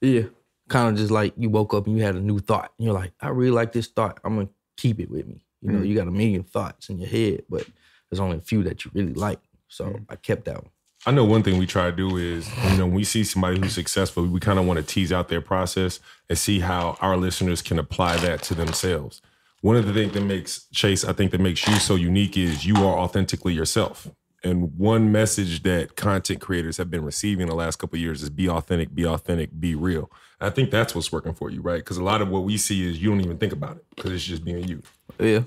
Yeah. 0.00 0.22
Kind 0.68 0.88
of 0.90 0.96
just 0.96 1.10
like 1.12 1.32
you 1.36 1.48
woke 1.50 1.74
up 1.74 1.86
and 1.86 1.96
you 1.96 2.02
had 2.02 2.16
a 2.16 2.20
new 2.20 2.38
thought. 2.40 2.72
And 2.78 2.86
you're 2.86 2.94
like, 2.94 3.12
I 3.20 3.28
really 3.28 3.50
like 3.52 3.72
this 3.72 3.86
thought. 3.86 4.18
I'm 4.24 4.36
gonna 4.36 4.48
keep 4.76 4.98
it 5.00 5.10
with 5.10 5.26
me. 5.26 5.44
You 5.62 5.72
know, 5.72 5.78
Mm. 5.80 5.88
you 5.88 5.94
got 5.94 6.08
a 6.08 6.12
million 6.12 6.42
thoughts 6.42 6.88
in 6.88 6.98
your 6.98 7.08
head, 7.08 7.44
but 7.48 7.66
there's 8.10 8.20
only 8.20 8.38
a 8.38 8.40
few 8.40 8.62
that 8.64 8.84
you 8.84 8.90
really 8.94 9.14
like. 9.14 9.40
So 9.68 10.00
I 10.08 10.16
kept 10.16 10.46
that 10.46 10.56
one. 10.62 10.70
I 11.06 11.12
know 11.12 11.24
one 11.24 11.42
thing 11.42 11.56
we 11.58 11.66
try 11.66 11.90
to 11.90 11.96
do 11.96 12.16
is, 12.16 12.48
you 12.72 12.76
know, 12.78 12.84
when 12.86 12.94
we 12.94 13.04
see 13.04 13.24
somebody 13.24 13.58
who's 13.58 13.72
successful, 13.72 14.26
we 14.26 14.38
kind 14.40 14.58
of 14.58 14.66
want 14.66 14.78
to 14.78 14.82
tease 14.84 15.12
out 15.12 15.28
their 15.28 15.40
process 15.40 15.98
and 16.28 16.36
see 16.36 16.60
how 16.60 16.98
our 17.00 17.16
listeners 17.16 17.62
can 17.62 17.78
apply 17.78 18.16
that 18.18 18.42
to 18.44 18.54
themselves. 18.54 19.22
One 19.62 19.76
of 19.76 19.86
the 19.86 19.92
things 19.92 20.12
that 20.14 20.22
makes 20.22 20.66
Chase, 20.72 21.04
I 21.04 21.12
think, 21.12 21.32
that 21.32 21.40
makes 21.40 21.66
you 21.66 21.74
so 21.74 21.94
unique 21.94 22.36
is 22.36 22.64
you 22.64 22.76
are 22.76 22.98
authentically 22.98 23.52
yourself. 23.52 24.08
And 24.42 24.76
one 24.78 25.12
message 25.12 25.62
that 25.64 25.96
content 25.96 26.40
creators 26.40 26.78
have 26.78 26.90
been 26.90 27.04
receiving 27.04 27.46
the 27.46 27.54
last 27.54 27.76
couple 27.76 27.98
years 27.98 28.22
is 28.22 28.30
be 28.30 28.48
authentic, 28.48 28.94
be 28.94 29.06
authentic, 29.06 29.50
be 29.60 29.74
real. 29.74 30.10
I 30.40 30.48
think 30.48 30.70
that's 30.70 30.94
what's 30.94 31.12
working 31.12 31.34
for 31.34 31.50
you, 31.50 31.60
right? 31.60 31.80
Because 31.84 31.98
a 31.98 32.02
lot 32.02 32.22
of 32.22 32.30
what 32.30 32.44
we 32.44 32.56
see 32.56 32.88
is 32.88 33.02
you 33.02 33.10
don't 33.10 33.20
even 33.20 33.36
think 33.36 33.52
about 33.52 33.76
it 33.76 33.84
because 33.94 34.12
it's 34.12 34.24
just 34.24 34.42
being 34.42 34.66
you. 34.66 34.82
Yeah. 35.18 35.42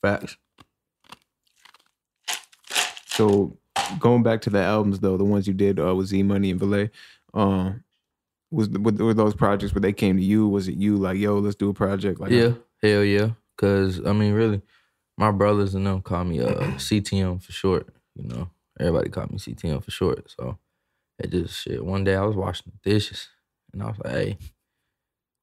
Facts. 0.00 0.38
So 3.06 3.58
going 3.98 4.22
back 4.22 4.40
to 4.42 4.50
the 4.50 4.62
albums 4.62 5.00
though, 5.00 5.18
the 5.18 5.24
ones 5.24 5.46
you 5.46 5.52
did 5.52 5.78
uh, 5.78 5.94
with 5.94 6.06
Z 6.06 6.22
Money 6.22 6.50
and 6.50 6.60
Valee, 6.60 6.90
um, 7.34 7.84
was 8.50 8.68
were, 8.70 8.92
were 8.92 9.14
those 9.14 9.34
projects 9.34 9.74
where 9.74 9.80
they 9.80 9.92
came 9.92 10.16
to 10.16 10.22
you? 10.22 10.48
Was 10.48 10.68
it 10.68 10.76
you 10.76 10.96
like, 10.96 11.18
yo, 11.18 11.38
let's 11.38 11.56
do 11.56 11.70
a 11.70 11.74
project? 11.74 12.20
Like, 12.20 12.30
yeah, 12.30 12.52
hell 12.82 13.04
yeah. 13.04 13.30
Cause 13.56 14.00
I 14.04 14.12
mean, 14.12 14.32
really, 14.32 14.62
my 15.16 15.30
brothers 15.30 15.74
and 15.74 15.86
them 15.86 16.02
call 16.02 16.24
me 16.24 16.40
uh 16.40 16.54
CTM 16.76 17.42
for 17.42 17.52
short. 17.52 17.88
You 18.14 18.28
know, 18.28 18.50
everybody 18.78 19.10
called 19.10 19.30
me 19.30 19.38
CTM 19.38 19.82
for 19.82 19.90
short. 19.90 20.30
So 20.30 20.58
it 21.18 21.30
just 21.30 21.60
shit. 21.62 21.84
One 21.84 22.04
day 22.04 22.14
I 22.14 22.24
was 22.24 22.36
washing 22.36 22.72
the 22.72 22.90
dishes, 22.90 23.28
and 23.72 23.82
I 23.82 23.86
was 23.86 23.98
like, 24.04 24.12
hey, 24.12 24.38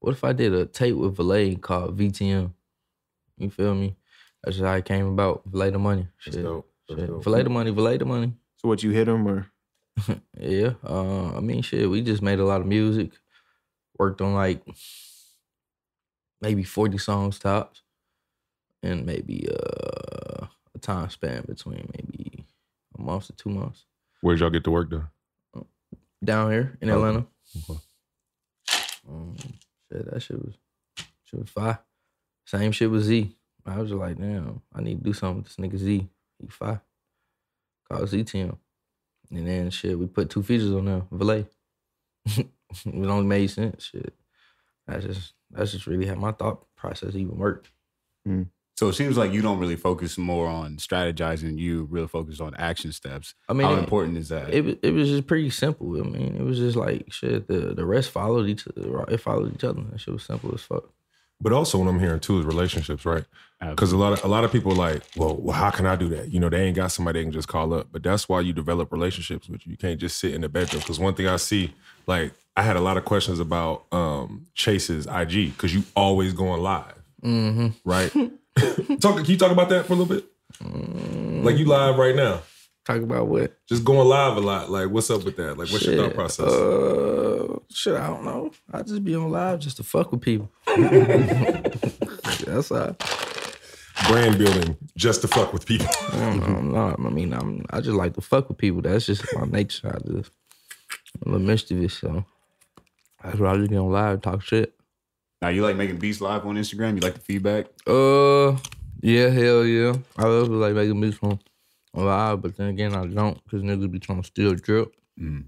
what 0.00 0.12
if 0.12 0.24
I 0.24 0.32
did 0.32 0.54
a 0.54 0.66
tape 0.66 0.96
with 0.96 1.16
Valee 1.16 1.60
called 1.60 1.98
VTM? 1.98 2.52
You 3.38 3.50
feel 3.50 3.74
me? 3.74 3.96
That's 4.42 4.56
just 4.56 4.66
how 4.66 4.74
it 4.74 4.84
came 4.84 5.06
about. 5.06 5.42
Valee 5.50 5.72
the 5.72 5.78
money. 5.78 6.08
That's 6.24 6.36
Shit. 6.36 6.44
dope. 6.44 6.70
That's 6.88 7.00
shit. 7.00 7.08
dope. 7.08 7.24
Valee 7.24 7.44
the 7.44 7.50
money. 7.50 7.70
Valee 7.72 7.98
the 7.98 8.04
money. 8.04 8.32
So 8.56 8.68
what 8.68 8.82
you 8.82 8.90
hit 8.90 9.06
them 9.06 9.26
or? 9.26 9.46
Yeah. 10.38 10.74
Uh, 10.84 11.36
I 11.36 11.40
mean, 11.40 11.62
shit, 11.62 11.88
we 11.88 12.02
just 12.02 12.22
made 12.22 12.38
a 12.38 12.44
lot 12.44 12.60
of 12.60 12.66
music. 12.66 13.10
Worked 13.98 14.20
on 14.20 14.34
like 14.34 14.62
maybe 16.40 16.62
40 16.62 16.98
songs 16.98 17.38
tops. 17.38 17.82
And 18.82 19.06
maybe 19.06 19.48
uh, 19.50 20.46
a 20.74 20.78
time 20.80 21.08
span 21.10 21.44
between 21.48 21.88
maybe 21.96 22.44
a 22.96 23.00
month 23.02 23.26
to 23.28 23.32
two 23.32 23.48
months. 23.50 23.86
Where'd 24.20 24.38
y'all 24.40 24.50
get 24.50 24.64
the 24.64 24.70
work 24.70 24.90
done? 24.90 25.08
Down 26.22 26.52
here 26.52 26.78
in 26.80 26.90
Okay. 26.90 26.96
Atlanta. 26.96 27.26
Okay. 27.70 27.80
Um, 29.08 29.36
shit, 29.90 30.10
that 30.12 30.20
shit 30.22 30.38
was 30.44 30.54
shit 31.24 31.40
was 31.40 31.50
fire. 31.50 31.78
Same 32.44 32.70
shit 32.72 32.90
with 32.90 33.02
Z. 33.04 33.34
I 33.64 33.78
was 33.78 33.90
just 33.90 33.98
like, 33.98 34.18
damn, 34.18 34.60
I 34.74 34.82
need 34.82 34.98
to 34.98 35.04
do 35.04 35.12
something 35.12 35.38
with 35.38 35.46
this 35.46 35.56
nigga 35.56 35.78
Z. 35.78 36.08
He 36.38 36.46
fire. 36.48 36.80
Called 37.90 38.08
ZTM. 38.08 38.56
And 39.30 39.46
then 39.46 39.70
shit, 39.70 39.98
we 39.98 40.06
put 40.06 40.30
two 40.30 40.42
features 40.42 40.72
on 40.72 40.84
there, 40.86 41.02
Valee. 41.12 41.46
it 42.36 42.46
only 42.86 43.26
made 43.26 43.48
sense. 43.50 43.84
Shit. 43.86 44.14
That's 44.86 45.04
just 45.04 45.32
that's 45.50 45.72
just 45.72 45.86
really 45.86 46.06
how 46.06 46.14
my 46.14 46.32
thought 46.32 46.64
process 46.76 47.14
even 47.14 47.38
worked. 47.38 47.70
Hmm. 48.24 48.44
So 48.76 48.88
it 48.88 48.92
seems 48.92 49.16
like 49.16 49.32
you 49.32 49.40
don't 49.40 49.58
really 49.58 49.76
focus 49.76 50.18
more 50.18 50.46
on 50.48 50.76
strategizing. 50.76 51.58
You 51.58 51.84
really 51.90 52.08
focus 52.08 52.40
on 52.40 52.54
action 52.56 52.92
steps. 52.92 53.34
I 53.48 53.54
mean, 53.54 53.66
How 53.66 53.74
it- 53.74 53.78
important 53.78 54.18
is 54.18 54.28
that? 54.28 54.52
It 54.52 54.64
was 54.64 54.74
it 54.82 54.90
was 54.90 55.08
just 55.08 55.26
pretty 55.26 55.48
simple. 55.50 55.98
I 55.98 56.04
mean, 56.04 56.36
it 56.36 56.42
was 56.42 56.58
just 56.58 56.76
like 56.76 57.10
shit. 57.12 57.48
The 57.48 57.74
the 57.74 57.86
rest 57.86 58.10
followed 58.10 58.48
each 58.48 58.66
other. 58.68 59.04
It 59.08 59.18
followed 59.18 59.54
each 59.54 59.64
other. 59.64 59.82
That 59.90 60.00
shit 60.00 60.12
was 60.14 60.24
simple 60.24 60.52
as 60.54 60.60
fuck. 60.62 60.92
But 61.40 61.52
also, 61.52 61.78
what 61.78 61.88
I'm 61.88 62.00
hearing 62.00 62.20
too 62.20 62.38
is 62.38 62.44
relationships, 62.46 63.04
right? 63.04 63.24
Because 63.60 63.92
a 63.92 63.96
lot 63.96 64.12
of 64.12 64.24
a 64.24 64.28
lot 64.28 64.44
of 64.44 64.52
people 64.52 64.72
are 64.72 64.76
like, 64.76 65.02
well, 65.16 65.36
well, 65.36 65.54
how 65.56 65.70
can 65.70 65.86
I 65.86 65.96
do 65.96 66.08
that? 66.10 66.30
You 66.30 66.40
know, 66.40 66.48
they 66.48 66.62
ain't 66.64 66.76
got 66.76 66.92
somebody 66.92 67.18
they 67.20 67.24
can 67.24 67.32
just 67.32 67.48
call 67.48 67.72
up. 67.74 67.88
But 67.90 68.02
that's 68.02 68.28
why 68.28 68.40
you 68.40 68.52
develop 68.52 68.92
relationships 68.92 69.48
with 69.48 69.66
you. 69.66 69.70
You 69.72 69.76
can't 69.78 69.98
just 70.00 70.18
sit 70.18 70.34
in 70.34 70.42
the 70.42 70.48
bedroom. 70.48 70.80
Because 70.80 70.98
one 70.98 71.14
thing 71.14 71.26
I 71.26 71.36
see, 71.36 71.72
like, 72.06 72.32
I 72.56 72.62
had 72.62 72.76
a 72.76 72.80
lot 72.80 72.96
of 72.96 73.04
questions 73.04 73.38
about 73.40 73.84
um 73.92 74.46
Chase's 74.54 75.06
IG 75.06 75.52
because 75.56 75.74
you 75.74 75.84
always 75.94 76.32
going 76.32 76.62
live, 76.62 76.94
Mm-hmm. 77.22 77.68
right? 77.88 78.10
talk. 79.00 79.16
Can 79.16 79.24
you 79.26 79.36
talk 79.38 79.52
about 79.52 79.68
that 79.70 79.86
for 79.86 79.92
a 79.94 79.96
little 79.96 80.14
bit? 80.14 80.24
Like 81.44 81.56
you 81.58 81.66
live 81.66 81.96
right 81.98 82.14
now, 82.16 82.40
Talk 82.86 83.02
about 83.02 83.26
what? 83.26 83.58
just 83.66 83.84
going 83.84 84.06
live 84.06 84.36
a 84.36 84.40
lot. 84.40 84.70
Like, 84.70 84.90
what's 84.90 85.10
up 85.10 85.24
with 85.24 85.36
that? 85.38 85.58
Like, 85.58 85.68
what's 85.70 85.84
your 85.84 86.04
thought 86.04 86.14
process? 86.14 86.46
Uh, 86.46 87.58
shit, 87.68 87.96
I 87.96 88.06
don't 88.06 88.24
know. 88.24 88.52
I 88.72 88.82
just 88.82 89.02
be 89.02 89.16
on 89.16 89.28
live 89.28 89.58
just 89.58 89.78
to 89.78 89.82
fuck 89.82 90.12
with 90.12 90.20
people. 90.20 90.48
That's 90.66 92.70
all. 92.70 92.96
Brand 94.06 94.38
building, 94.38 94.76
just 94.96 95.22
to 95.22 95.28
fuck 95.28 95.52
with 95.52 95.66
people. 95.66 95.88
I 96.12 96.16
don't 96.16 96.38
know. 96.38 96.58
I'm 96.58 96.72
not. 96.72 97.00
I 97.00 97.10
mean, 97.10 97.32
I'm. 97.32 97.66
I 97.70 97.80
just 97.80 97.96
like 97.96 98.14
to 98.14 98.20
fuck 98.20 98.48
with 98.48 98.58
people. 98.58 98.82
That's 98.82 99.06
just 99.06 99.24
my 99.34 99.46
nature. 99.46 99.88
I 99.88 99.98
just 100.06 100.30
I'm 101.24 101.32
a 101.32 101.34
little 101.34 101.46
mischievous, 101.46 101.94
so 101.94 102.24
that's 103.24 103.38
why 103.38 103.50
I 103.50 103.56
just 103.56 103.70
get 103.70 103.78
on 103.78 103.90
live 103.90 104.14
and 104.14 104.22
talk 104.22 104.42
shit. 104.42 104.74
Now 105.42 105.48
you 105.48 105.62
like 105.62 105.74
making 105.74 105.98
beats 105.98 106.20
live 106.20 106.46
on 106.46 106.54
Instagram? 106.54 106.94
You 106.94 107.00
like 107.00 107.14
the 107.14 107.20
feedback? 107.20 107.66
Uh, 107.84 108.56
yeah, 109.00 109.28
hell 109.30 109.64
yeah. 109.64 109.94
I 110.16 110.26
love 110.26 110.46
to 110.46 110.54
like 110.54 110.74
making 110.74 111.00
music 111.00 111.24
on 111.24 111.40
on 111.96 112.04
live, 112.04 112.42
but 112.42 112.56
then 112.56 112.68
again, 112.68 112.94
I 112.94 113.06
don't 113.06 113.42
because 113.44 113.62
niggas 113.62 113.90
be 113.90 113.98
trying 113.98 114.22
to 114.22 114.26
steal 114.26 114.54
drip. 114.54 114.94
Mm. 115.20 115.46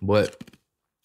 But 0.00 0.42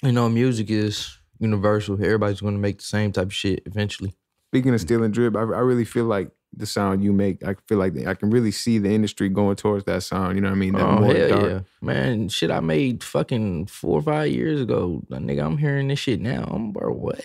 you 0.04 0.12
know, 0.12 0.30
music 0.30 0.70
is 0.70 1.18
universal. 1.40 1.96
Everybody's 1.96 2.42
gonna 2.42 2.58
make 2.58 2.80
the 2.80 2.86
same 2.86 3.12
type 3.12 3.28
of 3.28 3.34
shit 3.34 3.64
eventually. 3.66 4.16
Speaking 4.52 4.74
of 4.74 4.82
stealing 4.82 5.12
drip, 5.12 5.36
I, 5.36 5.42
I 5.42 5.60
really 5.60 5.86
feel 5.86 6.06
like 6.06 6.32
the 6.54 6.66
sound 6.66 7.04
you 7.04 7.12
make, 7.12 7.44
I 7.44 7.56
feel 7.68 7.78
like 7.78 7.94
I 8.08 8.14
can 8.14 8.30
really 8.30 8.52
see 8.52 8.78
the 8.80 8.90
industry 8.90 9.30
going 9.30 9.58
towards 9.58 9.86
that 9.86 10.04
sound. 10.04 10.36
You 10.36 10.42
know 10.42 10.50
what 10.50 10.56
I 10.56 10.60
mean? 10.60 10.74
That 10.74 10.88
Oh 10.88 11.00
more 11.00 11.14
hell 11.14 11.30
dark- 11.30 11.52
yeah, 11.52 11.60
man! 11.82 12.30
Shit, 12.30 12.52
I 12.52 12.62
made 12.62 13.04
fucking 13.04 13.68
four 13.68 14.00
or 14.00 14.02
five 14.02 14.32
years 14.32 14.62
ago. 14.62 15.04
Nigga, 15.12 15.46
I'm 15.46 15.58
hearing 15.58 15.90
this 15.90 16.00
shit 16.00 16.22
now. 16.22 16.44
I'm 16.50 16.72
bro, 16.72 16.92
what? 16.94 17.22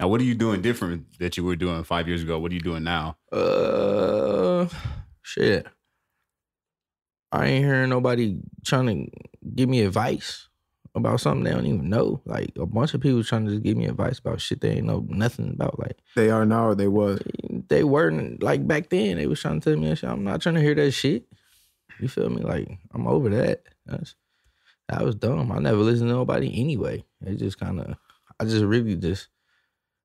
Now, 0.00 0.08
what 0.08 0.20
are 0.20 0.24
you 0.24 0.34
doing 0.34 0.62
different 0.62 1.18
that 1.20 1.36
you 1.36 1.44
were 1.44 1.54
doing 1.54 1.84
five 1.84 2.08
years 2.08 2.22
ago? 2.22 2.38
What 2.38 2.50
are 2.50 2.54
you 2.54 2.60
doing 2.60 2.82
now? 2.82 3.16
Uh, 3.30 4.66
shit. 5.22 5.66
I 7.32 7.46
ain't 7.46 7.64
hearing 7.64 7.90
nobody 7.90 8.36
trying 8.64 8.86
to 8.86 9.10
give 9.54 9.68
me 9.68 9.80
advice 9.80 10.48
about 10.94 11.20
something 11.20 11.44
they 11.44 11.50
don't 11.50 11.66
even 11.66 11.88
know. 11.88 12.20
Like 12.26 12.52
a 12.58 12.66
bunch 12.66 12.92
of 12.92 13.00
people 13.00 13.24
trying 13.24 13.46
to 13.46 13.52
just 13.52 13.62
give 13.62 13.76
me 13.78 13.86
advice 13.86 14.18
about 14.18 14.40
shit 14.40 14.60
they 14.60 14.72
ain't 14.72 14.86
know 14.86 15.06
nothing 15.08 15.50
about. 15.50 15.78
Like 15.78 15.96
They 16.14 16.28
are 16.30 16.44
now 16.44 16.68
or 16.68 16.74
they 16.74 16.88
was. 16.88 17.20
they 17.68 17.84
weren't 17.84 18.42
like 18.42 18.66
back 18.66 18.90
then. 18.90 19.16
They 19.16 19.26
was 19.26 19.40
trying 19.40 19.60
to 19.60 19.70
tell 19.70 19.80
me 19.80 19.88
that 19.88 19.96
shit. 19.96 20.10
I'm 20.10 20.24
not 20.24 20.42
trying 20.42 20.56
to 20.56 20.60
hear 20.60 20.74
that 20.74 20.90
shit. 20.92 21.24
You 21.98 22.08
feel 22.08 22.28
me? 22.28 22.42
Like 22.42 22.68
I'm 22.92 23.06
over 23.06 23.30
that. 23.30 23.62
That's 23.86 24.14
that 24.88 25.02
was 25.02 25.14
dumb. 25.14 25.50
I 25.50 25.58
never 25.58 25.78
listened 25.78 26.10
to 26.10 26.14
nobody 26.14 26.52
anyway. 26.60 27.04
It 27.24 27.36
just 27.36 27.58
kind 27.58 27.80
of. 27.80 27.96
I 28.38 28.44
just 28.44 28.64
really 28.64 28.96
just 28.96 29.28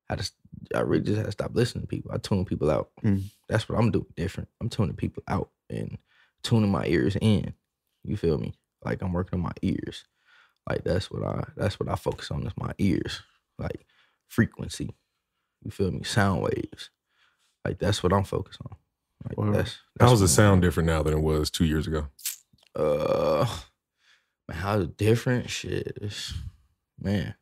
I 0.10 0.16
just. 0.16 0.34
I 0.74 0.80
really 0.80 1.04
just 1.04 1.18
had 1.18 1.26
to 1.26 1.32
stop 1.32 1.52
listening 1.54 1.84
to 1.84 1.88
people. 1.88 2.12
I 2.14 2.18
tune 2.18 2.46
people 2.46 2.72
out. 2.72 2.90
Mm. 3.04 3.24
That's 3.50 3.68
what 3.68 3.78
I'm 3.78 3.92
doing 3.92 4.06
different. 4.16 4.50
I'm 4.62 4.70
tuning 4.70 4.96
people 4.96 5.24
out 5.28 5.50
and 5.70 5.98
tuning 6.44 6.72
my 6.72 6.86
ears 6.86 7.16
in. 7.20 7.54
You 8.04 8.18
feel 8.18 8.38
me? 8.38 8.54
Like 8.84 9.02
I'm 9.02 9.14
working 9.14 9.40
on 9.40 9.44
my 9.44 9.52
ears. 9.62 10.06
Like 10.70 10.84
that's 10.84 11.10
what 11.12 11.24
I. 11.24 11.44
That's 11.56 11.80
what 11.80 11.90
I 11.90 11.96
focus 11.96 12.32
on. 12.32 12.46
Is 12.46 12.54
my 12.58 12.72
ears. 12.78 13.22
Like 13.60 13.86
frequency. 14.28 14.96
You 15.64 15.72
feel 15.72 15.92
me? 15.92 16.04
Sound 16.04 16.42
waves. 16.42 16.90
Like 17.66 17.80
that's 17.80 18.02
what 18.04 18.14
I'm 18.14 18.24
focused 18.24 18.60
on. 18.70 18.76
Like 19.28 19.38
Wow. 19.38 19.52
that's, 19.52 19.78
that's 19.98 20.10
How's 20.12 20.20
the 20.20 20.24
what- 20.26 20.30
sound 20.30 20.62
different 20.62 20.88
now 20.88 21.04
than 21.04 21.14
it 21.14 21.22
was 21.22 21.50
two 21.50 21.66
years 21.66 21.88
ago? 21.88 22.08
Uh, 22.76 23.46
man, 24.48 24.58
how's 24.60 24.84
it 24.84 24.98
different? 24.98 25.50
Shit, 25.50 25.98
it's, 26.02 26.34
man, 27.02 27.34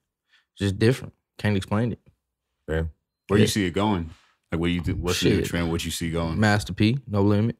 just 0.57 0.79
different. 0.79 1.13
Can't 1.37 1.57
explain 1.57 1.91
it. 1.91 1.99
Man, 2.67 2.89
Where 3.27 3.37
Yeah. 3.39 3.43
you 3.43 3.47
see 3.47 3.65
it 3.65 3.71
going? 3.71 4.09
Like, 4.51 4.61
what 4.61 4.67
you 4.71 4.81
think? 4.81 4.99
What's 4.99 5.19
the 5.19 5.31
new 5.31 5.41
trend? 5.43 5.69
What 5.69 5.83
you 5.83 5.91
see 5.91 6.09
going? 6.09 6.39
Master 6.39 6.73
P, 6.73 6.97
no 7.07 7.21
limit. 7.21 7.57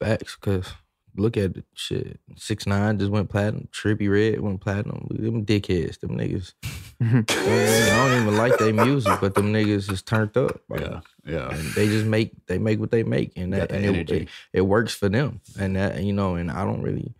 Facts, 0.00 0.36
cause 0.36 0.72
look 1.16 1.36
at 1.36 1.56
it. 1.56 1.64
Shit, 1.74 2.18
six 2.36 2.66
nine 2.66 2.98
just 2.98 3.10
went 3.10 3.28
platinum. 3.30 3.68
Trippie 3.72 4.10
Redd 4.10 4.40
went 4.40 4.60
platinum. 4.60 5.06
Them 5.10 5.44
dickheads, 5.46 6.00
them 6.00 6.16
niggas. 6.18 6.52
I 7.00 8.08
don't 8.08 8.22
even 8.22 8.36
like 8.36 8.56
their 8.58 8.72
music, 8.72 9.20
but 9.20 9.34
them 9.34 9.52
niggas 9.52 9.90
is 9.90 10.02
turned 10.02 10.36
up. 10.36 10.60
Like, 10.68 10.80
Yeah, 10.80 11.00
yeah. 11.24 11.50
and 11.50 11.60
they 11.74 11.86
just 11.88 12.06
make 12.06 12.32
they 12.46 12.58
make 12.58 12.80
what 12.80 12.90
they 12.90 13.02
make 13.02 13.32
and 13.36 13.52
that, 13.52 13.68
that 13.70 13.82
and 13.84 13.96
it, 13.96 14.10
it, 14.10 14.28
it 14.52 14.60
works 14.62 14.94
for 14.94 15.08
them 15.08 15.40
and 15.58 15.76
that 15.76 16.02
you 16.02 16.12
know 16.12 16.34
and 16.36 16.50
i 16.50 16.64
don't 16.64 16.82
really 16.82 17.14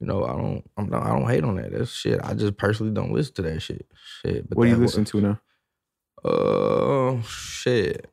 you 0.00 0.06
know 0.06 0.24
i 0.24 0.32
don't 0.36 0.68
i'm 0.76 0.88
not, 0.90 1.02
i 1.04 1.08
don't 1.08 1.28
hate 1.28 1.44
on 1.44 1.56
that 1.56 1.72
that's 1.72 1.90
shit 1.92 2.20
i 2.24 2.34
just 2.34 2.56
personally 2.56 2.92
don't 2.92 3.12
listen 3.12 3.34
to 3.34 3.42
that 3.42 3.60
shit 3.60 3.86
shit 4.22 4.48
but 4.48 4.58
What 4.58 4.64
do 4.64 4.70
you 4.70 4.76
listen 4.76 5.02
works. 5.02 5.10
to 5.12 5.20
now? 5.20 5.40
uh 6.24 7.22
shit 7.22 8.06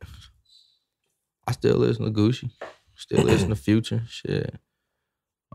i 1.48 1.52
still 1.52 1.78
listen 1.78 2.06
to 2.06 2.12
gucci 2.12 2.52
still 3.02 3.24
listen 3.24 3.50
to 3.50 3.56
future 3.68 4.04
shit 4.08 4.56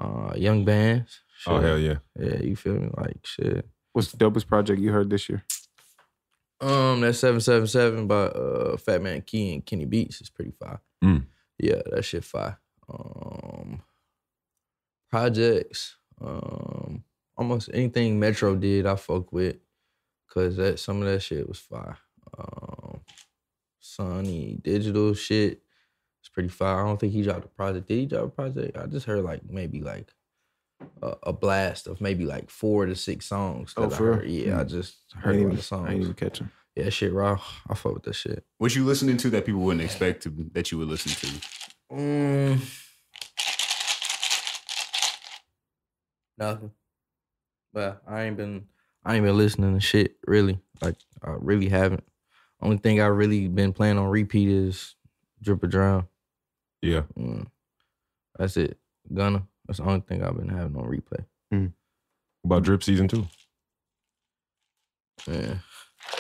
uh 0.01 0.33
young 0.37 0.65
bands 0.65 1.21
shit. 1.39 1.53
oh 1.53 1.61
hell 1.61 1.79
yeah. 1.79 1.97
yeah 2.19 2.41
you 2.43 2.57
feel 2.57 2.75
me 2.75 2.91
like 2.97 3.25
shit 3.25 3.67
What's 3.97 4.13
the 4.13 4.19
dopest 4.19 4.47
project 4.47 4.79
you 4.79 4.93
heard 4.93 5.09
this 5.09 5.27
year? 5.27 5.43
Um, 6.61 7.01
that 7.01 7.15
seven 7.15 7.41
seven 7.41 7.67
seven 7.67 8.07
by 8.07 8.25
uh 8.25 8.77
Fat 8.77 9.01
Man 9.01 9.23
Key 9.23 9.55
and 9.55 9.65
Kenny 9.65 9.87
Beats 9.87 10.21
is 10.21 10.29
pretty 10.29 10.51
fire. 10.51 10.83
Mm. 11.03 11.25
Yeah, 11.59 11.81
that 11.87 12.05
shit 12.05 12.23
fire. 12.23 12.59
Um, 12.91 13.81
projects, 15.09 15.97
um, 16.21 17.05
almost 17.39 17.71
anything 17.73 18.21
Metro 18.21 18.55
did, 18.55 18.85
I 18.85 18.97
fuck 18.97 19.33
with, 19.33 19.57
cause 20.29 20.57
that 20.57 20.79
some 20.79 21.01
of 21.01 21.09
that 21.09 21.23
shit 21.23 21.49
was 21.49 21.59
fire. 21.59 21.97
Um, 22.37 23.01
Sonny 23.81 24.59
Digital 24.61 25.15
shit, 25.15 25.53
it's 25.53 25.66
pretty 26.37 26.51
fire. 26.51 26.83
I 26.83 26.87
don't 26.87 27.01
think 27.01 27.15
he 27.15 27.23
dropped 27.23 27.47
a 27.47 27.49
project. 27.49 27.89
Did 27.89 27.99
he 27.99 28.07
drop 28.07 28.25
a 28.25 28.29
project? 28.29 28.77
I 28.77 28.85
just 28.87 29.07
heard 29.07 29.25
like 29.25 29.41
maybe 29.49 29.81
like 29.81 30.13
a, 31.01 31.15
a 31.23 31.33
blast 31.33 31.87
of 31.87 31.99
maybe 31.99 32.27
like 32.27 32.51
four 32.51 32.85
to 32.85 32.95
six 32.95 33.25
songs. 33.25 33.73
Oh, 33.77 33.87
that 33.87 33.95
I 33.95 33.97
for 33.97 34.05
real? 34.05 34.15
heard. 34.17 34.29
Yeah, 34.29 34.61
I 34.61 34.65
just 34.65 34.97
heard 35.15 35.35
ain't 35.35 35.45
a 35.45 35.47
even, 35.47 35.59
of 35.59 35.65
songs. 35.65 35.89
I 35.89 35.93
ain't 35.93 36.03
even 36.03 36.15
catch 36.15 36.41
him. 36.41 36.53
Yeah, 36.77 36.91
shit 36.91 37.15
raw. 37.15 37.41
I 37.71 37.75
fuck 37.75 37.95
with 37.95 38.03
that 38.03 38.17
shit. 38.17 38.45
What 38.59 38.77
you 38.77 38.85
listening 38.85 39.17
to 39.17 39.31
that 39.31 39.47
people 39.47 39.63
wouldn't 39.63 39.83
expect 39.83 40.25
to 40.25 40.51
that 40.53 40.71
you 40.71 40.77
would 40.77 40.89
listen 40.89 41.13
to? 41.13 41.47
Mm. 41.91 42.83
Nothing. 46.37 46.71
But 47.73 48.03
I 48.07 48.25
ain't 48.25 48.37
been 48.37 48.67
I 49.07 49.15
ain't 49.15 49.25
been 49.25 49.39
listening 49.39 49.73
to 49.73 49.81
shit 49.81 50.17
really. 50.27 50.61
Like 50.83 50.97
I 51.25 51.31
really 51.39 51.71
haven't. 51.71 52.05
Only 52.61 52.77
thing 52.77 53.01
I 53.01 53.07
really 53.07 53.49
been 53.49 53.73
playing 53.73 53.97
on 53.97 54.09
repeat 54.09 54.51
is 54.51 54.97
Drip 55.43 55.63
or 55.63 55.67
Drown. 55.67 56.09
Yeah. 56.83 57.03
Mm. 57.19 57.47
That's 58.39 58.57
it. 58.57 58.79
Gunna. 59.13 59.47
That's 59.67 59.79
the 59.79 59.85
only 59.85 60.01
thing 60.01 60.23
I've 60.23 60.37
been 60.37 60.49
having 60.49 60.77
on 60.77 60.85
replay. 60.85 61.25
About 62.45 62.63
drip 62.63 62.83
season 62.85 63.09
two. 63.09 63.27
Yeah. 65.27 65.57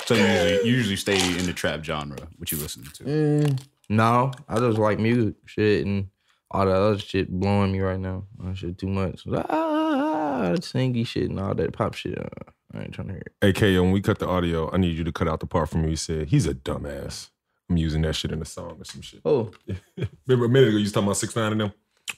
So 0.06 0.14
you 0.14 0.22
usually, 0.24 0.68
you 0.68 0.76
usually 0.76 0.96
stay 0.96 1.38
in 1.38 1.46
the 1.46 1.52
trap 1.52 1.84
genre. 1.84 2.16
What 2.38 2.50
you 2.50 2.58
listening 2.58 2.90
to? 2.94 3.04
Mm, 3.04 3.62
no, 3.88 4.32
I 4.48 4.58
just 4.58 4.78
like 4.78 4.98
music, 4.98 5.34
shit, 5.44 5.86
and 5.86 6.08
all 6.50 6.66
that 6.66 6.74
other 6.74 6.98
shit 6.98 7.30
blowing 7.30 7.70
me 7.70 7.80
right 7.80 8.00
now. 8.00 8.24
That 8.38 8.56
shit 8.56 8.78
too 8.78 8.88
much. 8.88 9.22
Ah, 9.32 10.54
singy 10.56 11.06
shit 11.06 11.30
and 11.30 11.38
all 11.38 11.54
that 11.54 11.72
pop 11.72 11.94
shit. 11.94 12.18
uh, 12.18 12.28
I 12.74 12.82
ain't 12.82 12.92
trying 12.92 13.08
to 13.08 13.14
hear 13.14 13.22
it. 13.26 13.32
Hey, 13.40 13.52
K, 13.52 13.78
when 13.78 13.92
we 13.92 14.00
cut 14.00 14.18
the 14.18 14.26
audio, 14.26 14.70
I 14.72 14.78
need 14.78 14.96
you 14.98 15.04
to 15.04 15.12
cut 15.12 15.28
out 15.28 15.38
the 15.40 15.46
part 15.46 15.68
from 15.68 15.82
me. 15.82 15.90
You 15.90 15.96
said 15.96 16.28
he's 16.28 16.46
a 16.46 16.54
dumbass. 16.54 17.30
I'm 17.68 17.76
using 17.76 18.02
that 18.02 18.14
shit 18.14 18.32
in 18.32 18.40
a 18.40 18.44
song 18.44 18.76
or 18.78 18.84
some 18.84 19.00
shit. 19.02 19.20
Oh, 19.24 19.50
Remember 20.26 20.46
a 20.46 20.48
minute 20.48 20.68
ago 20.68 20.76
you 20.76 20.84
was 20.84 20.92
talking 20.92 21.08
about 21.08 21.16
six 21.16 21.34
nine 21.34 21.52
and 21.52 21.60
them? 21.60 21.72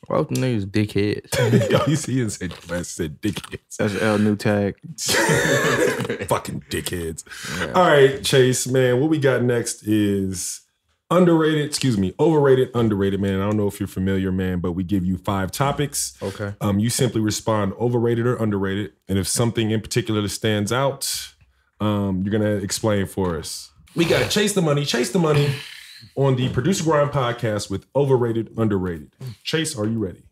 the 0.09 0.15
niggas 0.15 0.67
dickheads? 0.67 1.71
Yo, 1.71 1.79
he 1.81 1.95
he 1.95 2.19
didn't 2.19 2.31
say 2.31 2.49
dumbass, 2.49 2.79
he 2.79 2.85
said 2.85 3.21
dickheads. 3.23 3.77
That's 3.79 4.01
L 4.01 4.19
new 4.19 4.37
tag. 4.37 4.77
Fucking 6.29 6.65
dickheads. 6.71 7.25
All 7.75 7.83
right, 7.83 8.23
Chase, 8.23 8.67
man, 8.67 9.01
what 9.01 9.09
we 9.11 9.19
got 9.19 9.43
next 9.43 9.87
is 9.87 10.61
underrated, 11.11 11.65
excuse 11.65 11.97
me, 11.97 12.15
overrated, 12.21 12.71
underrated, 12.75 13.21
man. 13.21 13.41
I 13.41 13.45
don't 13.45 13.57
know 13.57 13.67
if 13.67 13.81
you're 13.81 13.87
familiar, 13.87 14.31
man, 14.31 14.61
but 14.61 14.73
we 14.73 14.85
give 14.85 15.05
you 15.05 15.17
five 15.17 15.51
topics. 15.51 16.17
Okay. 16.23 16.55
Um, 16.61 16.79
you 16.79 16.91
simply 16.91 17.21
respond 17.21 17.73
overrated 17.75 18.27
or 18.27 18.37
underrated. 18.37 18.93
And 19.09 19.19
if 19.19 19.27
something 19.27 19.71
in 19.71 19.81
particular 19.81 20.27
stands 20.29 20.73
out, 20.73 21.33
um, 21.81 22.23
you're 22.23 22.33
gonna 22.33 22.57
explain 22.57 23.07
for 23.07 23.39
us. 23.39 23.73
We 23.99 24.05
got 24.05 24.23
to 24.23 24.29
Chase 24.29 24.53
the 24.53 24.63
Money, 24.63 24.85
Chase 24.85 25.11
the 25.11 25.19
Money 25.19 25.53
on 26.15 26.37
the 26.37 26.49
Producer 26.51 26.85
Grind 26.85 27.11
podcast 27.11 27.69
with 27.69 27.85
overrated, 27.97 28.57
underrated. 28.57 29.11
Chase, 29.43 29.77
are 29.77 29.89
you 29.89 29.99
ready? 29.99 30.23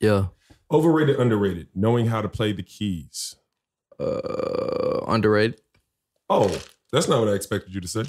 Yeah. 0.00 0.26
Overrated, 0.70 1.18
underrated, 1.18 1.68
knowing 1.74 2.08
how 2.08 2.20
to 2.20 2.28
play 2.28 2.52
the 2.52 2.62
keys. 2.62 3.36
Uh, 3.98 5.00
underrated. 5.08 5.62
Oh, 6.28 6.54
that's 6.92 7.08
not 7.08 7.20
what 7.20 7.30
I 7.30 7.32
expected 7.32 7.74
you 7.74 7.80
to 7.80 7.88
say. 7.88 8.02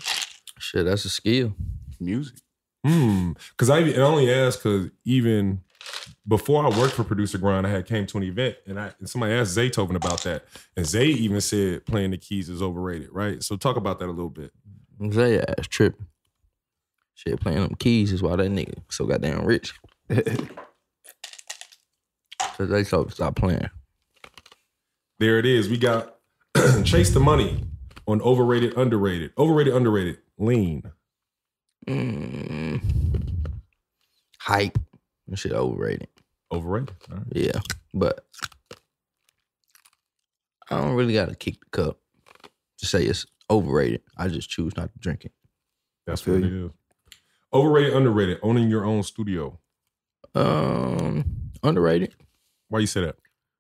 Shit, 0.60 0.84
that's 0.84 1.06
a 1.06 1.10
skill. 1.10 1.56
Music. 2.02 2.36
Hmm. 2.86 3.32
Because 3.52 3.70
I, 3.70 3.80
I 3.80 3.96
only 4.00 4.30
asked 4.30 4.62
because 4.62 4.90
even 5.06 5.62
before 6.28 6.66
I 6.66 6.78
worked 6.78 6.96
for 6.96 7.06
Producer 7.06 7.38
Grind, 7.38 7.66
I 7.66 7.70
had 7.70 7.86
came 7.86 8.08
to 8.08 8.18
an 8.18 8.24
event 8.24 8.58
and 8.68 8.78
I 8.78 8.92
and 9.00 9.10
somebody 9.10 9.36
asked 9.36 9.58
Zaytoven 9.58 9.96
about 9.96 10.24
that, 10.24 10.44
and 10.76 10.86
Zay 10.86 11.06
even 11.06 11.40
said 11.40 11.86
playing 11.86 12.12
the 12.12 12.18
keys 12.18 12.50
is 12.50 12.62
overrated, 12.62 13.08
right? 13.14 13.42
So 13.42 13.56
talk 13.56 13.78
about 13.78 14.00
that 14.00 14.08
a 14.08 14.12
little 14.12 14.30
bit. 14.30 14.52
Zay 15.10 15.40
ass 15.40 15.68
tripping. 15.68 16.08
Shit, 17.16 17.40
playing 17.40 17.62
them 17.62 17.76
keys 17.76 18.12
is 18.12 18.22
why 18.22 18.36
that 18.36 18.52
nigga 18.52 18.76
so 18.90 19.06
goddamn 19.06 19.46
rich. 19.46 19.74
Cause 20.10 20.26
they 22.70 22.84
me 22.84 23.10
stop 23.10 23.36
playing. 23.36 23.70
There 25.20 25.40
it 25.40 25.46
is. 25.46 25.70
We 25.70 25.78
got 25.78 26.16
Chase 26.84 27.12
the 27.12 27.20
Money 27.20 27.64
on 28.08 28.22
overrated, 28.22 28.78
underrated, 28.78 29.32
overrated, 29.38 29.76
underrated, 29.76 30.18
lean. 30.38 30.84
Mm. 31.88 32.82
Hype. 34.40 34.78
That 35.28 35.38
shit 35.38 35.54
overrated. 35.54 36.08
Overrated. 36.52 36.92
Right. 37.10 37.22
Yeah. 37.32 37.60
But 37.94 38.26
I 40.70 40.78
don't 40.78 40.96
really 40.96 41.14
gotta 41.14 41.36
kick 41.36 41.60
the 41.60 41.84
cup 41.84 42.00
to 42.80 42.86
say 42.86 43.04
it's 43.04 43.26
overrated. 43.52 44.02
I 44.18 44.28
just 44.28 44.50
choose 44.50 44.76
not 44.76 44.92
to 44.94 45.00
drink 45.00 45.26
it. 45.26 45.32
That's 46.08 46.26
what 46.26 46.38
it 46.38 46.46
is. 46.46 46.72
Overrated, 47.54 47.94
underrated, 47.94 48.40
owning 48.42 48.70
your 48.70 48.86
own 48.86 49.04
studio. 49.04 49.60
Um 50.34 51.52
underrated. 51.64 52.16
Why 52.70 52.80
you 52.80 52.88
say 52.88 53.02
that? 53.02 53.18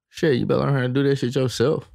Shit, 0.10 0.38
you 0.39 0.45
better 0.45 0.62
learn 0.62 0.74
how 0.74 0.81
to 0.81 0.88
do 0.88 1.03
that 1.03 1.17
shit 1.17 1.36
yourself. 1.36 1.91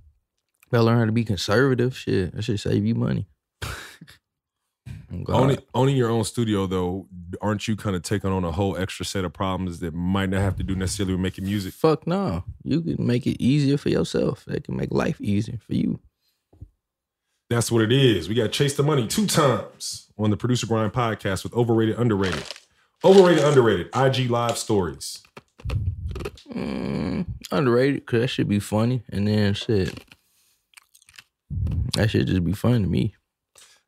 Better 0.70 0.84
learn 0.84 0.98
how 0.98 1.04
to 1.06 1.12
be 1.12 1.24
conservative. 1.24 1.96
Shit, 1.96 2.34
that 2.34 2.42
should 2.42 2.60
save 2.60 2.84
you 2.84 2.94
money. 2.94 3.28
Owning, 5.28 5.58
owning 5.72 5.96
your 5.96 6.10
own 6.10 6.24
studio, 6.24 6.66
though, 6.66 7.06
aren't 7.40 7.68
you 7.68 7.76
kind 7.76 7.94
of 7.94 8.02
taking 8.02 8.30
on 8.30 8.44
a 8.44 8.50
whole 8.50 8.76
extra 8.76 9.06
set 9.06 9.24
of 9.24 9.32
problems 9.32 9.78
that 9.80 9.94
might 9.94 10.30
not 10.30 10.40
have 10.40 10.56
to 10.56 10.64
do 10.64 10.74
necessarily 10.74 11.14
with 11.14 11.20
making 11.20 11.44
music? 11.44 11.74
Fuck 11.74 12.06
no. 12.06 12.44
You 12.64 12.80
can 12.80 13.06
make 13.06 13.26
it 13.26 13.40
easier 13.42 13.76
for 13.78 13.88
yourself. 13.88 14.44
That 14.46 14.64
can 14.64 14.76
make 14.76 14.92
life 14.92 15.20
easier 15.20 15.58
for 15.64 15.74
you. 15.74 16.00
That's 17.48 17.70
what 17.70 17.82
it 17.82 17.92
is. 17.92 18.28
We 18.28 18.34
got 18.34 18.50
Chase 18.50 18.74
the 18.74 18.82
Money 18.82 19.06
two 19.06 19.26
times 19.26 20.10
on 20.18 20.30
the 20.30 20.36
Producer 20.36 20.66
Grind 20.66 20.92
podcast 20.92 21.44
with 21.44 21.54
Overrated, 21.54 21.96
Underrated. 21.98 22.44
Overrated, 23.04 23.44
Underrated, 23.44 23.88
IG 23.94 24.30
Live 24.30 24.58
Stories. 24.58 25.22
Mm, 26.52 27.26
underrated 27.52 28.06
because 28.06 28.20
that 28.22 28.28
should 28.28 28.48
be 28.48 28.58
funny. 28.58 29.02
And 29.10 29.28
then 29.28 29.54
shit, 29.54 30.02
that 31.94 32.10
should 32.10 32.26
just 32.26 32.44
be 32.44 32.52
fun 32.52 32.82
to 32.82 32.88
me. 32.88 33.14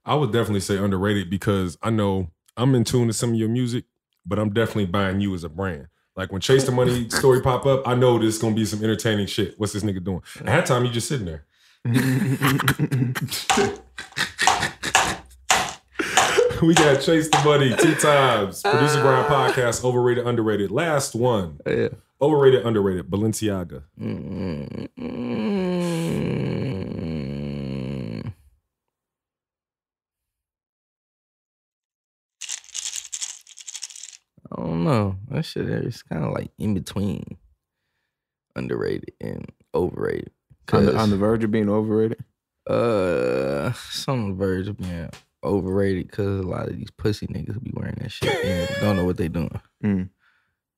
I 0.04 0.14
would 0.14 0.32
definitely 0.32 0.60
say 0.60 0.76
underrated 0.76 1.28
because 1.28 1.76
I 1.82 1.90
know 1.90 2.30
I'm 2.56 2.74
in 2.74 2.84
tune 2.84 3.08
to 3.08 3.12
some 3.12 3.30
of 3.30 3.36
your 3.36 3.48
music, 3.48 3.84
but 4.24 4.38
I'm 4.38 4.52
definitely 4.52 4.86
buying 4.86 5.20
you 5.20 5.34
as 5.34 5.44
a 5.44 5.48
brand. 5.48 5.88
Like 6.16 6.30
when 6.32 6.40
Chase 6.40 6.64
the 6.64 6.72
Money 6.72 7.08
story 7.10 7.40
pop 7.40 7.66
up, 7.66 7.86
I 7.86 7.94
know 7.94 8.18
there's 8.18 8.38
gonna 8.38 8.54
be 8.54 8.64
some 8.64 8.82
entertaining 8.82 9.26
shit. 9.26 9.58
What's 9.58 9.72
this 9.72 9.82
nigga 9.82 10.02
doing? 10.02 10.22
At 10.40 10.46
that 10.46 10.66
time, 10.66 10.84
you 10.84 10.90
just 10.90 11.08
sitting 11.08 11.26
there. 11.26 11.44
We 16.62 16.74
got 16.74 17.00
Chase 17.00 17.28
the 17.28 17.40
Money 17.44 17.74
two 17.76 17.94
times. 17.94 18.64
Uh, 18.64 18.70
producer 18.72 19.00
Grind 19.00 19.26
podcast, 19.26 19.84
overrated, 19.84 20.26
underrated. 20.26 20.70
Last 20.70 21.14
one, 21.14 21.60
Yeah. 21.66 21.88
overrated, 22.20 22.66
underrated. 22.66 23.08
Balenciaga. 23.10 23.82
I 34.52 34.56
don't 34.56 34.84
know. 34.84 35.16
That 35.30 35.44
shit 35.44 35.68
is 35.68 36.02
kind 36.02 36.24
of 36.24 36.32
like 36.32 36.50
in 36.58 36.74
between 36.74 37.36
underrated 38.56 39.12
and 39.20 39.50
overrated. 39.74 40.32
On, 40.72 40.84
the, 40.86 40.92
'Cause, 40.92 41.00
on 41.00 41.10
the 41.10 41.16
verge 41.16 41.44
of 41.44 41.50
being 41.50 41.68
overrated. 41.68 42.18
uh, 42.68 43.72
some 43.72 44.24
on 44.24 44.28
the 44.30 44.34
verge 44.36 44.68
of 44.68 44.76
being 44.78 45.08
overrated 45.44 46.06
because 46.08 46.40
a 46.40 46.42
lot 46.48 46.68
of 46.68 46.76
these 46.76 46.90
pussy 46.90 47.26
niggas 47.26 47.62
be 47.62 47.70
wearing 47.74 47.96
that 48.00 48.10
shit 48.12 48.32
and 48.44 48.68
don't 48.80 48.96
know 48.96 49.04
what 49.04 49.16
they 49.16 49.28
doing. 49.28 49.60
Mm. 49.84 50.10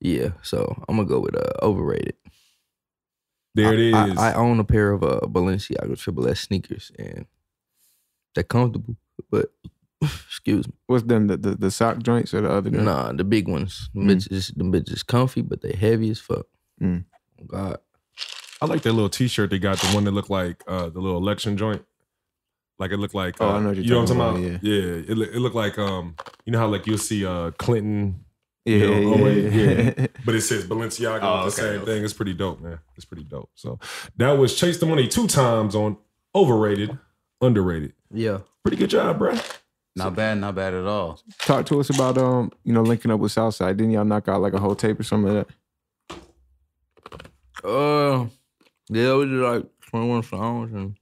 Yeah, 0.01 0.31
so 0.43 0.83
I'm 0.89 0.97
gonna 0.97 1.09
go 1.09 1.21
with 1.21 1.35
uh, 1.37 1.53
overrated. 1.63 2.15
There 3.55 3.75
it 3.75 3.81
is. 3.81 4.17
I, 4.17 4.29
I, 4.29 4.31
I 4.31 4.35
own 4.35 4.61
a 4.61 4.65
pair 4.65 4.93
of 4.93 5.03
uh, 5.03 5.21
Balenciaga 5.25 5.99
Triple 5.99 6.29
S 6.29 6.41
sneakers, 6.41 6.93
and 6.99 7.27
they're 8.35 8.45
comfortable. 8.45 8.97
But 9.31 9.53
excuse 10.03 10.67
me, 10.69 10.75
What's 10.87 11.05
them 11.05 11.27
the, 11.27 11.37
the 11.37 11.55
the 11.57 11.71
sock 11.71 11.99
joints 12.03 12.33
or 12.33 12.41
the 12.43 12.51
other? 12.51 12.71
joints? 12.71 12.85
nah, 12.85 13.13
the 13.13 13.25
big 13.25 13.49
ones, 13.49 13.91
the 13.95 14.01
Mm. 14.01 14.07
bitches, 14.17 14.57
the 14.57 14.65
bitches 14.65 15.05
comfy, 15.07 15.43
but 15.43 15.61
they 15.63 15.73
heavy 15.75 16.11
as 16.11 16.21
fuck. 16.21 16.47
Mm. 16.81 17.05
God, 17.47 17.79
I 18.63 18.67
like 18.67 18.83
that 18.83 18.93
little 18.93 19.09
T-shirt 19.09 19.51
they 19.51 19.59
got, 19.59 19.79
the 19.79 19.89
one 19.95 20.05
that 20.05 20.11
looked 20.11 20.31
like 20.31 20.63
uh, 20.67 20.89
the 20.91 21.01
little 21.01 21.17
election 21.19 21.57
joint. 21.57 21.85
Like 22.79 22.91
it 22.93 22.97
looked 22.99 23.15
like, 23.15 23.37
Oh, 23.41 23.49
uh, 23.49 23.53
I 23.53 23.61
know 23.61 23.69
what 23.69 23.77
you're 23.77 23.85
you 23.85 23.91
know 23.91 24.01
what 24.01 24.11
I'm 24.11 24.17
talking 24.19 24.43
talking 24.43 24.55
about. 24.55 24.63
Yeah, 24.65 25.13
it, 25.13 25.17
look- 25.19 25.35
it 25.35 25.39
looked 25.39 25.55
like 25.57 25.79
um, 25.79 26.15
you 26.45 26.53
know 26.53 26.59
how 26.59 26.67
like 26.69 26.87
you'll 26.87 26.99
see 26.99 27.25
uh 27.27 27.51
Clinton, 27.53 28.25
Yeah, 28.65 28.77
you 28.77 28.89
know, 28.91 29.01
yeah, 29.17 29.25
oh, 29.25 29.29
yeah. 29.29 29.93
yeah. 29.99 30.07
but 30.25 30.35
it 30.35 30.41
says 30.43 30.65
Balenciaga 30.67 31.21
Oh, 31.23 31.45
with 31.45 31.57
the 31.57 31.63
okay, 31.63 31.73
same 31.73 31.83
okay. 31.83 31.93
thing. 31.93 32.05
It's 32.05 32.13
pretty 32.15 32.33
dope, 32.35 32.61
man. 32.61 32.79
It's 32.97 33.05
pretty 33.05 33.25
dope. 33.25 33.51
So 33.55 33.79
that 34.17 34.33
was 34.33 34.55
Chase 34.57 34.79
the 34.79 34.87
Money 34.87 35.09
two 35.09 35.27
times 35.27 35.75
on 35.75 35.97
overrated, 36.35 36.99
underrated. 37.41 37.93
yeah. 38.13 38.39
Pretty 38.63 38.77
good 38.77 38.91
job, 38.91 39.19
bro. 39.19 39.39
Not 39.97 40.15
bad, 40.15 40.39
not 40.39 40.55
bad 40.55 40.73
at 40.75 40.85
all. 40.87 41.21
Talk 41.41 41.67
to 41.67 41.81
us 41.81 41.91
about 41.91 42.17
um, 42.19 42.53
you 42.65 42.73
know, 42.73 42.83
linking 42.83 43.11
up 43.11 43.21
with 43.21 43.33
Southside. 43.33 43.77
Didn't 43.79 43.93
y'all 43.93 44.05
knock 44.05 44.29
out 44.29 44.41
like 44.43 44.53
a 44.53 44.59
whole 44.59 44.75
tape 44.77 45.01
or 45.01 45.03
something 45.03 45.35
like 45.35 45.47
that? 47.61 47.69
Uh, 47.69 48.27
yeah, 48.91 49.15
we 49.17 49.25
did 49.27 49.35
like 49.41 49.67
21 49.91 50.23
songs 50.25 50.73
and 50.73 50.97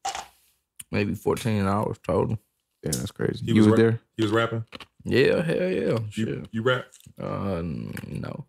maybe 0.90 1.14
14 1.14 1.66
hours 1.66 1.98
total. 2.02 2.38
Yeah, 2.82 2.92
that's 2.92 3.10
crazy. 3.10 3.44
He 3.44 3.52
you 3.52 3.56
was 3.56 3.66
was 3.66 3.72
ra- 3.72 3.76
there? 3.76 4.00
He 4.16 4.22
was 4.22 4.32
rapping. 4.32 4.64
Yeah, 5.04 5.42
hell 5.42 5.56
yeah. 5.56 5.98
You, 5.98 6.06
Shit. 6.10 6.48
you 6.52 6.62
rap. 6.62 6.84
Uh, 7.20 7.60
no, 7.62 8.46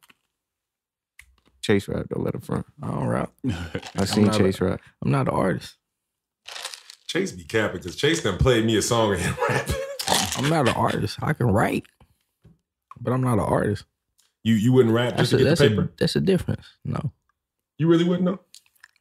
Chase 1.62 1.88
rap, 1.88 2.08
don't 2.10 2.24
let 2.24 2.36
it 2.36 2.44
front. 2.44 2.66
I 2.82 2.88
don't 2.88 3.08
rap. 3.08 3.32
I 3.98 4.06
seen 4.06 4.26
not 4.26 4.36
a- 4.36 4.38
Chase 4.40 4.62
rap. 4.62 4.82
I'm 5.04 5.12
not 5.12 5.28
an 5.28 5.34
artist. 5.34 5.76
Chase 7.08 7.32
be 7.32 7.44
capping 7.44 7.78
because 7.78 7.96
Chase 7.96 8.22
done 8.24 8.38
played 8.38 8.66
me 8.66 8.78
a 8.78 8.82
song 8.82 9.14
and 9.16 9.38
rapping. 9.50 9.76
I'm 10.38 10.50
not 10.50 10.68
an 10.70 10.76
artist. 10.76 11.18
I 11.22 11.34
can 11.34 11.48
write, 11.48 11.86
but 13.02 13.12
I'm 13.12 13.22
not 13.22 13.34
an 13.34 13.40
artist. 13.40 13.86
You 14.44 14.54
you 14.56 14.72
wouldn't 14.72 14.94
rap 14.94 15.18
That's 15.18 15.32
just 15.32 15.34
a, 15.34 15.38
to 15.38 15.44
get 15.44 15.50
that's 15.50 15.60
the 15.62 15.66
a 15.66 15.70
paper. 15.70 15.92
that's 16.00 16.16
a 16.16 16.22
difference. 16.22 16.66
No, 16.86 17.12
You 17.78 17.88
really 17.88 18.04
wouldn't 18.06 18.26
know. 18.26 18.40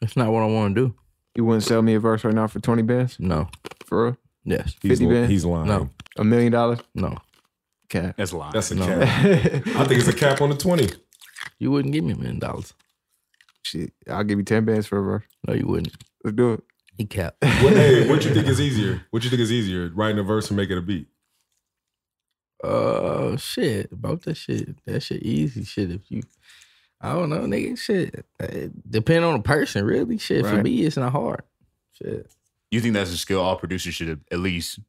It's 0.01 0.17
not 0.17 0.31
what 0.33 0.43
I 0.43 0.47
want 0.47 0.75
to 0.75 0.81
do. 0.89 0.95
You 1.35 1.45
wouldn't 1.45 1.65
sell 1.65 1.83
me 1.83 1.95
a 1.95 2.01
verse 2.01 2.25
right 2.25 2.35
now 2.35 2.47
for 2.47 2.59
20 2.61 2.83
bands? 2.83 3.17
No. 3.21 3.49
For 3.87 4.05
real? 4.05 4.17
Yes. 4.45 4.75
He's, 4.83 4.93
50 4.99 5.07
li- 5.07 5.15
band? 5.15 5.31
he's 5.31 5.45
lying. 5.45 5.69
No. 5.69 5.91
A 6.17 6.25
million 6.25 6.51
dollars? 6.53 6.81
No. 6.95 7.17
Cap. 7.89 8.17
That's 8.17 8.33
lying. 8.33 8.53
That's 8.53 8.71
a 8.71 8.75
No. 8.75 8.87
cap. 8.87 9.09
I 9.13 9.85
think 9.85 9.93
it's 10.01 10.09
a 10.09 10.13
cap 10.13 10.41
on 10.41 10.51
the 10.51 10.57
twenty. 10.57 10.89
You 11.59 11.71
wouldn't 11.71 11.93
give 11.95 12.05
me 12.05 12.13
a 12.13 12.17
million 12.17 12.39
dollars. 12.39 12.75
Shit, 13.63 13.93
I'll 14.09 14.25
give 14.25 14.39
you 14.39 14.45
10 14.45 14.65
bands 14.65 14.87
for 14.87 14.99
a 14.99 15.03
verse. 15.03 15.25
No, 15.47 15.55
you 15.55 15.67
wouldn't. 15.67 15.95
Let's 16.25 16.37
do 16.37 16.55
it. 16.55 16.63
He 16.97 17.05
cap. 17.05 17.37
What, 17.41 17.73
hey, 17.75 18.09
what 18.09 18.25
you 18.25 18.33
think 18.35 18.47
is 18.49 18.61
easier? 18.61 19.03
What 19.11 19.25
you 19.25 19.31
think 19.31 19.41
is 19.41 19.53
easier, 19.53 19.91
writing 19.95 20.19
a 20.19 20.23
verse 20.23 20.49
and 20.49 20.57
making 20.57 20.79
a 20.79 20.81
beat? 20.81 21.07
Uh, 22.65 23.37
shit. 23.37 23.93
About 23.93 24.23
that 24.23 24.37
shit. 24.37 24.83
That 24.87 25.01
shit 25.03 25.23
easy. 25.23 25.65
Shit. 25.65 25.91
If 25.91 26.11
you, 26.11 26.23
I 27.01 27.13
don't 27.13 27.31
know, 27.31 27.41
nigga. 27.41 27.79
Shit. 27.79 28.27
It 28.41 28.91
depend 28.91 29.25
on 29.25 29.35
the 29.35 29.43
person, 29.43 29.85
really. 29.85 30.19
Shit. 30.19 30.45
For 30.45 30.63
me, 30.63 30.83
it's 30.83 30.97
not 30.97 31.13
hard. 31.13 31.43
Shit. 31.93 32.31
You 32.71 32.81
think 32.81 32.95
that's 32.95 33.13
a 33.13 33.17
skill 33.17 33.41
all 33.41 33.57
producers 33.57 33.95
should 33.95 34.21
at 34.31 34.39
least 34.39 34.81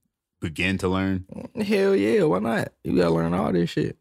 begin 0.42 0.78
to 0.80 0.88
learn? 0.88 1.26
Hell 1.56 1.96
yeah. 1.96 2.24
Why 2.24 2.40
not? 2.40 2.70
You 2.84 2.96
gotta 2.98 3.12
learn 3.12 3.34
all 3.34 3.52
this 3.52 3.70
shit. 3.70 3.98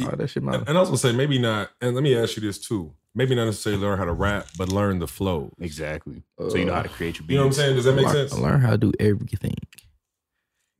All 0.00 0.16
that 0.16 0.28
shit 0.28 0.42
matter. 0.42 0.58
And, 0.58 0.68
and 0.68 0.78
I 0.78 0.80
was 0.80 0.88
gonna 0.88 0.98
say 0.98 1.12
maybe 1.12 1.38
not. 1.38 1.70
And 1.80 1.94
let 1.94 2.02
me 2.02 2.16
ask 2.16 2.36
you 2.36 2.42
this 2.42 2.58
too. 2.58 2.92
Maybe 3.14 3.34
not 3.34 3.46
necessarily 3.46 3.80
learn 3.80 3.98
how 3.98 4.04
to 4.04 4.12
rap, 4.12 4.46
but 4.58 4.68
learn 4.68 4.98
the 4.98 5.06
flow. 5.06 5.50
Exactly. 5.58 6.22
so 6.38 6.54
you 6.56 6.66
know 6.66 6.74
how 6.74 6.82
to 6.82 6.88
create 6.88 7.18
your 7.18 7.26
beats. 7.26 7.30
You 7.32 7.36
know 7.38 7.44
what 7.44 7.46
I'm 7.48 7.52
saying? 7.54 7.76
Does 7.76 7.84
that 7.86 7.94
make 7.94 8.04
learn, 8.04 8.14
sense? 8.14 8.38
learn 8.38 8.60
how 8.60 8.70
to 8.72 8.78
do 8.78 8.92
everything. 9.00 9.56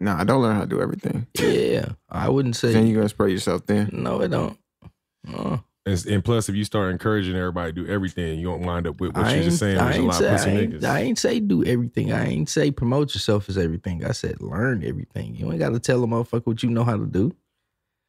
Nah, 0.00 0.20
I 0.20 0.24
don't 0.24 0.42
learn 0.42 0.54
how 0.54 0.61
to 0.62 0.66
do 0.66 0.82
everything. 0.82 1.26
Yeah. 1.38 1.92
I 2.11 2.28
wouldn't 2.28 2.56
say. 2.56 2.72
Then 2.72 2.87
you're 2.87 2.96
gonna 2.96 3.09
spray 3.09 3.32
yourself 3.32 3.62
thin. 3.62 3.88
no, 3.92 4.22
I 4.22 4.26
don't. 4.26 4.59
Uh, 5.35 5.59
And, 5.87 6.05
and 6.07 6.25
plus, 6.25 6.49
if 6.49 6.57
you 6.57 6.64
start 6.64 6.90
encouraging 6.90 7.37
everybody 7.37 7.72
to 7.72 7.85
do 7.85 7.90
everything, 7.90 8.40
you 8.40 8.49
don't 8.49 8.62
wind 8.62 8.88
up 8.88 9.01
with 9.01 9.14
what 9.14 9.25
I 9.25 9.35
you're 9.37 9.44
just 9.44 9.61
saying. 9.61 9.79
I 9.79 9.94
ain't 9.94 10.05
lot 10.05 10.14
say, 10.16 10.35
of 10.35 10.40
I 10.40 10.51
ain't. 10.51 10.85
I 10.85 11.01
ain't 11.01 11.18
say 11.18 11.38
do 11.38 11.64
everything. 11.64 12.12
I 12.12 12.27
ain't 12.27 12.49
say 12.49 12.72
promote 12.72 13.14
yourself 13.14 13.49
as 13.49 13.57
everything. 13.57 14.05
I 14.05 14.11
said 14.11 14.40
learn 14.40 14.85
everything. 14.85 15.37
You 15.37 15.49
ain't 15.49 15.61
got 15.61 15.75
to 15.75 15.79
tell 15.79 16.03
a 16.03 16.07
motherfucker 16.09 16.46
what 16.46 16.64
you 16.64 16.70
know 16.70 16.83
how 16.83 16.96
to 16.96 17.07
do. 17.07 17.33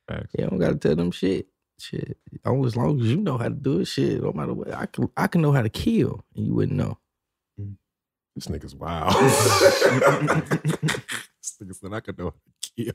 Facts. 0.07 0.33
You 0.39 0.47
don't 0.47 0.57
got 0.57 0.69
to 0.69 0.75
tell 0.77 0.95
them 0.95 1.11
shit. 1.11 1.45
Shit. 1.79 2.17
Oh, 2.43 2.65
as 2.65 2.75
long 2.75 2.99
as 2.99 3.05
you 3.05 3.17
know 3.17 3.37
how 3.37 3.49
to 3.49 3.51
do 3.51 3.81
it, 3.81 3.85
shit. 3.85 4.23
No 4.23 4.33
matter 4.33 4.55
what, 4.55 4.73
I 4.73 4.87
can 4.87 5.11
I 5.15 5.27
can 5.27 5.41
know 5.41 5.51
how 5.51 5.61
to 5.61 5.69
kill, 5.69 6.25
and 6.35 6.47
you 6.47 6.55
wouldn't 6.55 6.77
know. 6.77 6.97
This 8.35 8.47
nigga's 8.47 8.75
wild. 8.75 9.13
this 9.15 9.33
nigga 11.61 11.75
said 11.75 11.93
I 11.93 11.99
could 11.99 12.17
know 12.17 12.25
how 12.25 12.31
to 12.31 12.71
kill. 12.75 12.93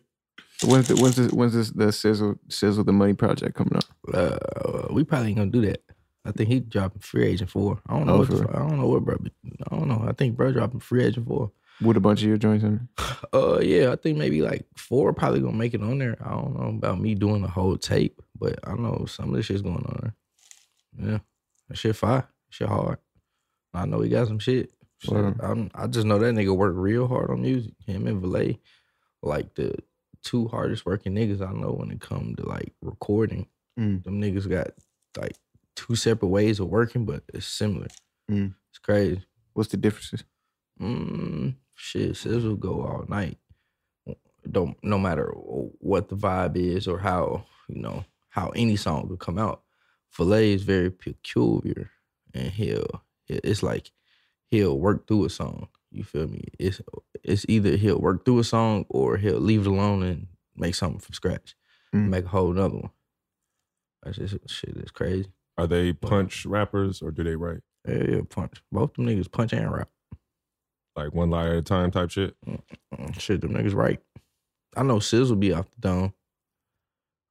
When's 0.65 0.89
the 0.89 0.97
when's 0.97 1.17
this 1.17 1.33
when's 1.33 1.55
this 1.55 1.71
the 1.71 1.91
sizzle 1.93 2.37
sizzle 2.49 2.85
the 2.85 2.93
money 2.93 3.15
project 3.15 3.57
coming 3.57 3.77
up? 3.77 3.85
Uh, 4.13 4.87
we 4.91 5.05
probably 5.05 5.29
ain't 5.29 5.39
gonna 5.39 5.51
do 5.51 5.63
that. 5.63 5.83
I 6.25 6.31
think 6.31 6.49
he 6.49 6.61
dropping 6.61 7.01
free 7.01 7.27
agent 7.27 7.51
four. 7.51 7.81
I 7.89 7.97
don't 7.97 8.07
know. 8.07 8.15
Oh, 8.15 8.19
what 8.19 8.29
the, 8.29 8.49
I 8.49 8.59
don't 8.61 8.79
know 8.79 8.87
what 8.87 9.05
bro. 9.05 9.17
I 9.71 9.77
don't 9.77 9.89
know. 9.89 10.05
I 10.07 10.13
think 10.13 10.37
bro 10.37 10.53
dropping 10.53 10.81
free 10.81 11.05
agent 11.05 11.27
four. 11.27 11.51
With 11.81 11.97
a 11.97 12.01
bunch 12.01 12.23
of 12.23 12.29
your 12.29 12.37
joints 12.37 12.65
in 12.65 12.89
it? 12.99 13.17
Uh, 13.35 13.59
yeah, 13.61 13.91
I 13.91 13.97
think 13.97 14.19
maybe 14.19 14.43
like 14.43 14.67
four 14.77 15.13
probably 15.13 15.41
gonna 15.41 15.57
make 15.57 15.75
it 15.75 15.83
on 15.83 15.99
there. 15.99 16.17
I 16.25 16.31
don't 16.31 16.55
know 16.55 16.69
about 16.69 17.01
me 17.01 17.15
doing 17.15 17.43
the 17.43 17.49
whole 17.49 17.77
tape, 17.77 18.21
but 18.39 18.59
I 18.63 18.75
know 18.75 19.07
some 19.07 19.31
of 19.31 19.37
this 19.37 19.47
shit's 19.47 19.63
going 19.63 19.77
on 19.77 19.99
there. 20.03 20.15
Yeah, 21.11 21.19
that 21.69 21.79
shit 21.79 21.97
fire. 21.97 22.29
Shit 22.51 22.69
hard. 22.69 22.99
I 23.73 23.87
know 23.87 24.01
he 24.01 24.11
got 24.11 24.29
some 24.29 24.39
shit. 24.39 24.71
Shit, 24.99 25.35
I 25.43 25.87
just 25.89 26.07
know 26.07 26.19
that 26.19 26.35
nigga 26.35 26.55
work 26.55 26.75
real 26.77 27.09
hard 27.09 27.31
on 27.31 27.43
music. 27.43 27.73
Him 27.87 28.07
and 28.07 28.23
Valee, 28.23 28.59
like 29.23 29.55
the 29.55 29.75
two 30.23 30.49
hardest 30.49 30.87
working 30.87 31.15
niggas 31.15 31.47
I 31.47 31.53
know 31.53 31.73
when 31.73 31.91
it 31.91 32.01
come 32.01 32.35
to 32.37 32.47
like 32.47 32.73
recording. 32.81 33.47
Mm. 33.79 34.05
Them 34.05 34.21
niggas 34.21 34.49
got 34.49 34.69
like 35.17 35.37
two 35.77 35.97
separate 35.97 36.29
ways 36.29 36.61
of 36.61 36.69
working, 36.69 37.05
but 37.05 37.23
it's 37.33 37.47
similar. 37.47 37.89
Mm. 38.31 38.55
It's 38.71 38.79
crazy. 38.79 39.23
What's 39.55 39.71
the 39.71 39.77
differences? 39.77 40.25
Mm, 40.81 41.55
shit, 41.75 42.17
Sizzle 42.17 42.57
go 42.57 42.83
all 42.83 43.05
night. 43.09 43.39
Don't 44.51 44.77
no 44.83 44.99
matter 44.99 45.31
what 45.35 46.09
the 46.09 46.17
vibe 46.17 46.57
is 46.57 46.89
or 46.89 46.99
how 46.99 47.45
you 47.69 47.81
know 47.81 48.05
how 48.31 48.49
any 48.57 48.77
song 48.77 49.09
could 49.09 49.21
come 49.21 49.39
out. 49.39 49.63
Valee 50.17 50.55
is 50.55 50.63
very 50.63 50.91
peculiar, 50.91 51.91
and 52.35 52.51
he'll 52.51 53.03
it's 53.29 53.63
like 53.63 53.93
he'll 54.47 54.79
work 54.79 55.07
through 55.07 55.27
a 55.27 55.31
song. 55.31 55.69
You 55.93 56.05
feel 56.05 56.27
me? 56.29 56.43
It's 56.59 56.81
it's 57.23 57.45
either 57.49 57.77
he'll 57.77 58.01
work 58.01 58.25
through 58.25 58.39
a 58.41 58.45
song 58.45 58.87
or 58.89 59.17
he'll 59.19 59.39
leave 59.41 59.63
it 59.63 59.67
alone 59.67 60.03
and 60.03 60.27
make 60.57 60.75
something 60.75 61.01
from 61.01 61.15
scratch, 61.15 61.55
Mm. 61.95 62.09
make 62.09 62.25
a 62.25 62.29
whole 62.29 62.51
another 62.51 62.77
one. 62.77 62.91
That's 64.03 64.17
just 64.19 64.37
shit. 64.51 64.77
It's 64.77 64.91
crazy. 64.91 65.31
Are 65.59 65.67
they 65.67 65.93
punch 65.93 66.47
rappers 66.47 67.03
or 67.03 67.11
do 67.11 67.23
they 67.23 67.37
write 67.37 67.61
Yeah, 67.87 68.05
yeah, 68.09 68.21
punch. 68.29 68.63
Both 68.73 68.95
them 68.95 69.07
niggas 69.07 69.31
punch 69.31 69.53
and 69.53 69.71
rap. 69.71 69.91
like 70.97 71.13
one 71.15 71.31
line 71.31 71.51
at 71.53 71.57
a 71.59 71.63
time 71.63 71.91
type 71.91 72.11
shit? 72.11 72.35
Mm, 72.47 73.19
Shit, 73.21 73.41
them 73.43 73.53
niggas 73.53 73.75
right. 73.75 74.01
I 74.77 74.83
know 74.83 74.99
Sizzle 74.99 75.37
be 75.37 75.53
off 75.53 75.67
the 75.71 75.81
dome. 75.89 76.15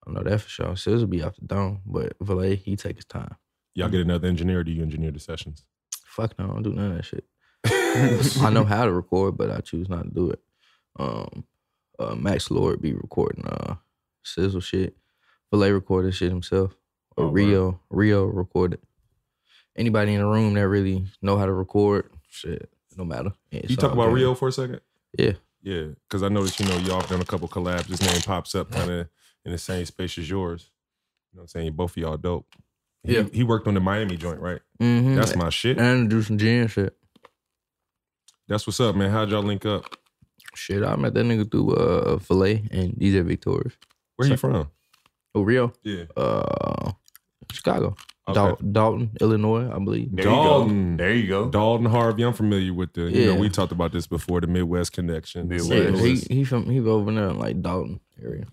I 0.07 0.11
know 0.11 0.23
that 0.23 0.41
for 0.41 0.49
sure. 0.49 0.75
Sizzle 0.75 1.07
be 1.07 1.23
off 1.23 1.35
the 1.35 1.45
dome, 1.45 1.81
but 1.85 2.17
Valee, 2.19 2.55
he 2.57 2.75
take 2.75 2.95
his 2.97 3.05
time. 3.05 3.35
Y'all 3.73 3.89
get 3.89 4.01
another 4.01 4.27
engineer 4.27 4.59
or 4.59 4.63
do 4.63 4.71
you 4.71 4.81
engineer 4.83 5.11
the 5.11 5.19
sessions? 5.19 5.63
Fuck 6.05 6.37
no, 6.37 6.45
I 6.45 6.47
don't 6.49 6.63
do 6.63 6.73
none 6.73 6.91
of 6.91 6.97
that 6.97 7.05
shit. 7.05 7.25
I 8.41 8.49
know 8.51 8.63
how 8.63 8.85
to 8.85 8.91
record, 8.91 9.37
but 9.37 9.49
I 9.51 9.59
choose 9.61 9.89
not 9.89 10.03
to 10.03 10.09
do 10.09 10.29
it. 10.31 10.39
Um, 10.99 11.45
uh, 11.99 12.15
Max 12.15 12.49
Lord 12.51 12.81
be 12.81 12.93
recording 12.93 13.45
uh 13.45 13.75
Sizzle 14.23 14.61
shit. 14.61 14.95
Valee 15.53 15.73
recorded 15.73 16.13
shit 16.13 16.29
himself. 16.31 16.75
Or 17.17 17.25
Oh. 17.25 17.29
Rio, 17.29 17.79
Rio 17.89 18.25
recorded. 18.25 18.79
Anybody 19.75 20.13
in 20.13 20.19
the 20.21 20.27
room 20.27 20.53
that 20.55 20.67
really 20.67 21.05
know 21.21 21.37
how 21.37 21.45
to 21.45 21.53
record, 21.53 22.09
shit, 22.29 22.69
no 22.97 23.03
matter. 23.05 23.31
It's 23.51 23.69
you 23.69 23.75
talk 23.75 23.91
about 23.93 24.07
good. 24.07 24.15
Rio 24.15 24.35
for 24.35 24.47
a 24.49 24.51
second? 24.51 24.81
Yeah. 25.17 25.33
Yeah, 25.63 25.87
because 26.07 26.23
I 26.23 26.29
noticed, 26.29 26.59
you 26.59 26.65
know, 26.65 26.77
y'all 26.77 27.01
done 27.01 27.21
a 27.21 27.25
couple 27.25 27.47
collabs. 27.47 27.85
His 27.85 28.01
name 28.01 28.21
pops 28.21 28.55
up 28.55 28.71
kind 28.71 28.89
of 28.89 29.07
in 29.45 29.51
the 29.51 29.57
same 29.57 29.85
space 29.85 30.17
as 30.17 30.27
yours. 30.29 30.71
You 31.31 31.37
know 31.37 31.41
what 31.41 31.43
I'm 31.43 31.47
saying? 31.49 31.73
Both 31.73 31.91
of 31.91 31.97
y'all 31.97 32.17
dope. 32.17 32.47
He, 33.03 33.15
Yeah. 33.15 33.23
He 33.31 33.43
worked 33.43 33.67
on 33.67 33.75
the 33.75 33.79
Miami 33.79 34.17
joint, 34.17 34.39
right? 34.39 34.59
Mm-hmm. 34.81 35.15
That's 35.15 35.35
my 35.35 35.49
shit. 35.49 35.77
and 35.77 36.09
do 36.09 36.21
some 36.23 36.37
gin 36.39 36.67
shit. 36.67 36.95
That's 38.51 38.67
what's 38.67 38.81
up, 38.81 38.97
man. 38.97 39.09
How'd 39.11 39.29
y'all 39.29 39.41
link 39.43 39.65
up? 39.65 39.85
Shit, 40.55 40.83
I 40.83 40.97
met 40.97 41.13
that 41.13 41.23
nigga 41.25 41.49
through 41.49 41.73
uh 41.73 42.17
Valee 42.17 42.67
and 42.69 42.91
DJ 42.95 43.23
Victorious. 43.23 43.73
Where 44.17 44.27
he 44.27 44.35
from? 44.35 44.69
Oh, 45.33 45.41
Rio? 45.43 45.71
Yeah. 45.83 46.03
Uh 46.17 46.91
Chicago. 47.49 47.95
Okay. 48.27 48.33
Dal- 48.33 48.57
Dolton, 48.71 49.11
Illinois, 49.21 49.71
I 49.73 49.79
believe. 49.79 50.09
There 50.13 50.25
Dolton. 50.25 50.91
you 50.91 50.97
go. 50.97 51.03
There 51.03 51.13
you 51.15 51.27
go. 51.27 51.49
Dolton 51.49 51.85
Harvey. 51.85 52.23
I'm 52.23 52.33
familiar 52.33 52.73
with 52.73 52.91
the, 52.93 53.03
you 53.09 53.25
know, 53.27 53.33
Yeah. 53.35 53.39
we 53.39 53.47
talked 53.49 53.71
about 53.71 53.93
this 53.93 54.05
before, 54.05 54.41
the 54.41 54.47
Midwest 54.47 54.91
connection. 54.91 55.47
Midwest. 55.47 55.69
Yeah, 55.71 55.95
St. 55.95 56.27
he, 56.27 56.35
he 56.35 56.43
from 56.43 56.69
he 56.69 56.79
over 56.81 57.09
there 57.11 57.29
in 57.29 57.39
like 57.39 57.61
Dolton 57.61 58.01
area. 58.21 58.43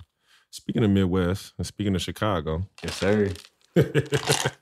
Speaking 0.51 0.85
of 0.85 0.91
Midwest 0.91 1.55
and 1.59 1.67
speaking 1.67 1.97
of 1.97 2.03
Chicago, 2.03 2.63
Yes, 2.85 2.95
sir. 2.95 3.33
I, 3.77 4.53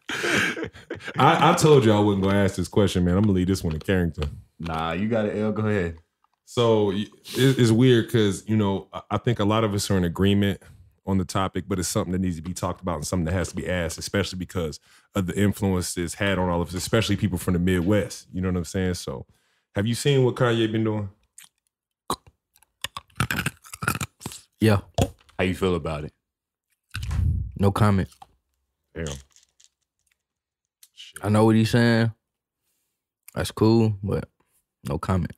I 1.51 1.55
told 1.59 1.85
you 1.85 1.93
I 1.93 2.01
wasn't 2.01 2.25
gonna 2.25 2.39
ask 2.43 2.57
this 2.57 2.69
question, 2.69 3.05
man. 3.05 3.17
I'm 3.19 3.23
gonna 3.23 3.35
leave 3.35 3.47
this 3.49 3.63
one 3.63 3.75
to 3.75 3.79
Carrington. 3.79 4.41
Nah, 4.59 4.93
you 4.93 5.09
got 5.09 5.27
it, 5.27 5.37
L. 5.37 5.53
Go 5.53 5.67
ahead. 5.67 5.99
So 6.45 6.93
it's 6.95 7.71
weird 7.71 8.07
because 8.07 8.49
you 8.49 8.57
know 8.57 8.89
I- 8.93 9.03
I 9.13 9.19
think 9.19 9.41
a 9.41 9.45
lot 9.45 9.65
of 9.65 9.75
us 9.75 9.91
are 9.91 9.97
in 9.97 10.05
agreement 10.05 10.63
on 11.05 11.19
the 11.19 11.25
topic, 11.25 11.65
but 11.69 11.79
it's 11.79 11.89
something 11.89 12.13
that 12.13 12.21
needs 12.21 12.37
to 12.37 12.43
be 12.43 12.55
talked 12.55 12.81
about 12.81 12.97
and 12.97 13.07
something 13.07 13.27
that 13.27 13.33
has 13.33 13.49
to 13.51 13.57
be 13.57 13.69
asked, 13.69 13.99
especially 13.99 14.39
because 14.39 14.81
of 15.15 15.27
the 15.27 15.39
influence 15.41 15.97
it's 15.97 16.15
had 16.15 16.39
on 16.39 16.49
all 16.49 16.61
of 16.63 16.69
us, 16.69 16.75
especially 16.75 17.17
people 17.17 17.39
from 17.39 17.55
the 17.55 17.61
Midwest. 17.61 18.27
You 18.33 18.41
know 18.41 18.49
what 18.49 18.57
I'm 18.57 18.65
saying? 18.65 18.95
So, 18.95 19.27
have 19.75 19.87
you 19.87 19.95
seen 19.95 20.25
what 20.25 20.35
Kanye 20.37 20.71
been 20.71 20.85
doing? 20.85 21.09
Yeah. 24.61 24.81
How 25.39 25.45
you 25.45 25.55
feel 25.55 25.75
about 25.75 26.05
it? 26.05 26.13
No 27.59 27.71
comment. 27.71 28.09
Damn. 28.95 29.07
I 31.23 31.29
know 31.29 31.45
what 31.45 31.57
he's 31.57 31.71
saying. 31.71 32.13
That's 33.35 33.51
cool, 33.51 33.99
but 34.03 34.29
no 34.89 34.99
comment. 34.99 35.33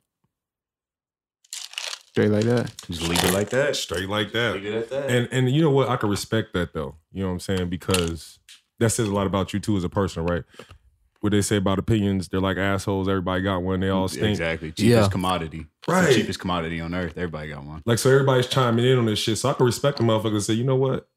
Straight 2.06 2.30
like 2.30 2.44
that. 2.44 2.72
Just 2.90 3.02
leave 3.02 3.22
it 3.22 3.32
like 3.32 3.50
that. 3.50 3.76
Straight 3.76 4.08
like 4.08 4.32
that. 4.32 4.54
Leave 4.54 4.66
it 4.66 4.74
at 4.74 4.90
that. 4.90 5.10
And 5.10 5.28
and 5.30 5.50
you 5.50 5.62
know 5.62 5.70
what? 5.70 5.88
I 5.88 5.96
can 5.96 6.08
respect 6.08 6.52
that 6.54 6.72
though. 6.74 6.96
You 7.12 7.22
know 7.22 7.28
what 7.28 7.32
I'm 7.34 7.40
saying? 7.40 7.68
Because 7.68 8.38
that 8.80 8.90
says 8.90 9.08
a 9.08 9.12
lot 9.14 9.26
about 9.26 9.52
you 9.52 9.60
too 9.60 9.76
as 9.76 9.84
a 9.84 9.88
person, 9.88 10.24
right? 10.24 10.42
What 11.20 11.32
they 11.32 11.40
say 11.42 11.56
about 11.56 11.78
opinions, 11.80 12.28
they're 12.28 12.40
like 12.40 12.56
assholes. 12.56 13.08
Everybody 13.08 13.42
got 13.42 13.62
one. 13.62 13.80
They 13.80 13.88
all 13.88 14.06
stink. 14.08 14.28
exactly. 14.30 14.70
Cheapest 14.72 14.84
Yeah. 14.84 15.08
commodity. 15.08 15.66
Right. 15.86 16.08
the 16.08 16.14
cheapest 16.14 16.38
commodity 16.40 16.80
on 16.80 16.94
earth. 16.94 17.14
Everybody 17.16 17.50
got 17.50 17.64
one. 17.64 17.82
Like 17.86 17.98
so, 17.98 18.10
everybody's 18.10 18.46
chiming 18.46 18.84
in 18.84 18.98
on 18.98 19.06
this 19.06 19.18
shit. 19.18 19.38
So 19.38 19.50
I 19.50 19.52
can 19.54 19.66
respect 19.66 19.98
the 19.98 20.04
motherfucker 20.04 20.34
and 20.34 20.42
say, 20.42 20.54
you 20.54 20.64
know 20.64 20.76
what? 20.76 21.08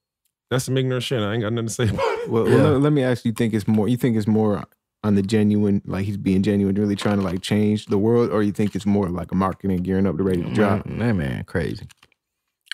That's 0.49 0.65
some 0.65 0.77
ignorant 0.77 1.03
shit. 1.03 1.21
I 1.21 1.33
ain't 1.33 1.41
got 1.43 1.53
nothing 1.53 1.67
to 1.67 1.73
say 1.73 1.83
about 1.89 1.99
it. 2.19 2.29
Well, 2.29 2.47
Yeah. 2.49 2.55
well 2.55 2.71
let, 2.73 2.81
let 2.81 2.93
me 2.93 3.03
ask 3.03 3.25
you. 3.25 3.31
Think 3.31 3.53
it's 3.53 3.67
more? 3.67 3.87
You 3.87 3.97
think 3.97 4.17
it's 4.17 4.27
more 4.27 4.63
on 5.03 5.15
the 5.15 5.21
genuine, 5.21 5.81
like 5.85 6.05
he's 6.05 6.17
being 6.17 6.43
genuine, 6.43 6.75
really 6.75 6.95
trying 6.95 7.17
to 7.17 7.23
like 7.23 7.41
change 7.41 7.87
the 7.87 7.97
world, 7.97 8.29
or 8.31 8.43
you 8.43 8.51
think 8.51 8.75
it's 8.75 8.85
more 8.85 9.09
like 9.09 9.31
a 9.31 9.35
marketing 9.35 9.77
gearing 9.77 10.05
up 10.05 10.17
to 10.17 10.23
ready 10.23 10.43
to 10.43 10.53
drop? 10.53 10.85
Man, 10.85 10.99
that 10.99 11.13
man 11.13 11.43
crazy. 11.45 11.87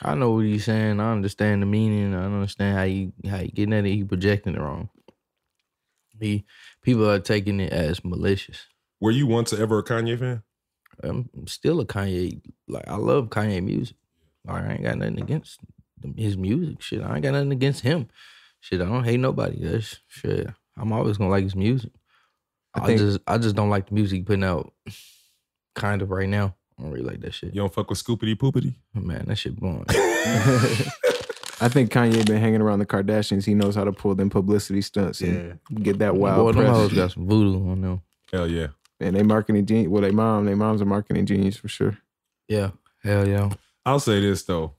I 0.03 0.13
know 0.15 0.31
what 0.31 0.45
he's 0.45 0.65
saying. 0.65 0.99
I 0.99 1.11
understand 1.11 1.61
the 1.61 1.65
meaning. 1.65 2.13
I 2.13 2.25
understand 2.25 2.77
how 2.77 2.85
he 2.85 3.11
how 3.29 3.37
he 3.37 3.47
getting 3.47 3.73
at 3.73 3.85
it. 3.85 3.91
He 3.91 4.03
projecting 4.03 4.55
it 4.55 4.61
wrong. 4.61 4.89
He 6.19 6.45
people 6.81 7.09
are 7.09 7.19
taking 7.19 7.59
it 7.59 7.71
as 7.71 8.03
malicious. 8.03 8.67
Were 8.99 9.11
you 9.11 9.27
once 9.27 9.53
ever 9.53 9.79
a 9.79 9.83
Kanye 9.83 10.19
fan? 10.19 10.43
I'm 11.03 11.29
still 11.47 11.79
a 11.79 11.85
Kanye. 11.85 12.41
Like 12.67 12.87
I 12.87 12.95
love 12.95 13.29
Kanye 13.29 13.63
music. 13.63 13.95
Like, 14.45 14.63
I 14.63 14.71
ain't 14.73 14.83
got 14.83 14.97
nothing 14.97 15.21
against 15.21 15.59
his 16.15 16.37
music. 16.37 16.81
Shit, 16.81 17.01
I 17.01 17.15
ain't 17.15 17.23
got 17.23 17.33
nothing 17.33 17.51
against 17.51 17.81
him. 17.81 18.07
Shit, 18.59 18.81
I 18.81 18.85
don't 18.85 19.03
hate 19.03 19.19
nobody. 19.19 19.63
That's 19.63 19.99
shit. 20.07 20.47
I'm 20.77 20.91
always 20.91 21.17
gonna 21.17 21.29
like 21.29 21.43
his 21.43 21.55
music. 21.55 21.91
I 22.81 22.93
I, 22.93 22.97
just 22.97 23.19
I 23.27 23.37
just 23.37 23.55
don't 23.55 23.69
like 23.69 23.87
the 23.87 23.93
music 23.93 24.17
he 24.17 24.23
putting 24.23 24.43
out. 24.43 24.73
Kind 25.75 26.01
of 26.01 26.09
right 26.09 26.29
now. 26.29 26.55
I 26.77 26.83
don't 26.83 26.91
really 26.91 27.05
like 27.05 27.21
that 27.21 27.33
shit. 27.33 27.53
You 27.53 27.61
don't 27.61 27.73
fuck 27.73 27.89
with 27.89 28.03
Scoopity 28.03 28.35
Poopity? 28.35 28.75
Man, 28.93 29.25
that 29.27 29.37
shit 29.37 29.55
blowing. 29.55 29.85
I 31.59 31.69
think 31.69 31.91
Kanye 31.91 32.25
been 32.25 32.39
hanging 32.39 32.61
around 32.61 32.79
the 32.79 32.85
Kardashians. 32.85 33.45
He 33.45 33.55
knows 33.55 33.75
how 33.75 33.83
to 33.83 33.91
pull 33.91 34.13
them 34.13 34.29
publicity 34.29 34.81
stunts 34.81 35.21
and 35.21 35.59
get 35.73 35.99
that 35.99 36.15
wild 36.15 36.45
Boy, 36.45 36.51
them 36.51 36.65
press. 36.65 36.77
hoes 36.77 36.93
got 36.93 37.11
some 37.11 37.27
voodoo 37.27 37.71
on 37.71 37.81
them. 37.81 38.01
Hell 38.31 38.47
yeah. 38.47 38.67
And 38.99 39.15
they 39.15 39.23
marketing 39.23 39.65
genius. 39.65 39.89
Well, 39.89 40.01
they 40.01 40.11
mom, 40.11 40.45
they 40.45 40.53
mom's 40.53 40.81
a 40.81 40.85
marketing 40.85 41.25
genius 41.25 41.57
for 41.57 41.67
sure. 41.67 41.97
Yeah, 42.47 42.71
hell 43.03 43.27
yeah. 43.27 43.49
I'll 43.85 43.99
say 43.99 44.19
this 44.21 44.43
though. 44.43 44.73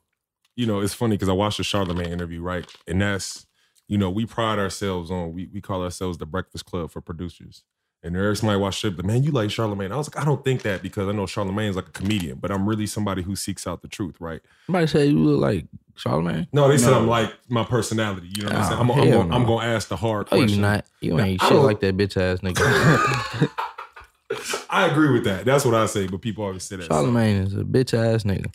You 0.55 0.67
know, 0.67 0.81
it's 0.81 0.95
funny 0.95 1.17
because 1.17 1.29
I 1.29 1.33
watched 1.33 1.59
the 1.59 1.65
Charlemagne 1.65 2.13
interview, 2.13 2.43
right? 2.43 2.67
And 2.87 3.01
that's, 3.01 3.47
you 3.87 3.97
know, 3.99 4.11
we 4.11 4.27
pride 4.27 4.59
ourselves 4.59 5.11
on 5.11 5.33
we 5.33 5.49
we 5.53 5.61
call 5.61 5.83
ourselves 5.83 6.19
the 6.19 6.27
Breakfast 6.27 6.65
Club 6.65 6.91
for 6.91 7.01
producers. 7.01 7.65
And 8.03 8.15
there 8.15 8.33
somebody 8.37 8.61
watched 8.61 8.85
it, 8.85 8.97
but 8.97 9.05
man, 9.05 9.25
you 9.25 9.33
like 9.33 9.51
Charlemagne. 9.51 9.91
I 9.91 9.97
was 9.97 10.09
like, 10.15 10.23
I 10.23 10.25
don't 10.25 10.45
think 10.45 10.63
that 10.63 10.83
because 10.83 11.09
I 11.09 11.13
know 11.13 11.27
Charlemagne's 11.27 11.75
like 11.75 11.89
a 11.89 11.91
comedian, 11.91 12.39
but 12.39 12.53
I'm 12.53 12.69
really 12.69 12.87
somebody 12.87 13.23
who 13.23 13.35
seeks 13.35 13.67
out 13.67 13.83
the 13.83 13.89
truth, 13.89 14.15
right? 14.21 14.41
Somebody 14.67 14.87
say 14.87 15.07
you 15.07 15.19
look 15.19 15.41
like 15.41 15.67
Charlemagne. 15.97 16.47
No, 16.53 16.69
they 16.69 16.79
said 16.79 16.93
I'm 16.93 17.09
like 17.09 17.35
my 17.49 17.65
personality. 17.65 18.29
You 18.37 18.45
know 18.45 18.51
what 18.51 18.57
I'm 18.57 18.63
Oh, 18.63 18.69
saying? 18.69 18.81
I'm, 18.81 18.91
I'm, 18.93 18.99
hell 19.09 19.23
gonna, 19.23 19.35
I'm 19.35 19.45
gonna 19.47 19.67
ask 19.67 19.89
the 19.89 19.97
hard 19.97 20.29
Oh, 20.31 20.37
you 20.37 20.43
question. 20.45 20.61
not? 20.63 20.85
You 21.01 21.15
Nah, 21.15 21.25
ain't 21.25 21.43
I 21.43 21.49
shit 21.49 21.57
like 21.59 21.81
that 21.81 21.97
bitch 21.97 22.17
ass 22.17 22.39
nigga. 22.39 23.51
I 24.71 24.87
agree 24.87 25.11
with 25.13 25.25
that. 25.25 25.45
That's 25.45 25.65
what 25.65 25.75
I 25.75 25.87
say, 25.87 26.07
but 26.07 26.21
people 26.21 26.45
always 26.45 26.63
say 26.63 26.77
that. 26.77 26.87
Charlemagne 26.87 27.37
is 27.39 27.55
a 27.55 27.65
bitch 27.65 27.95
ass 27.95 28.23
nigga. 28.23 28.53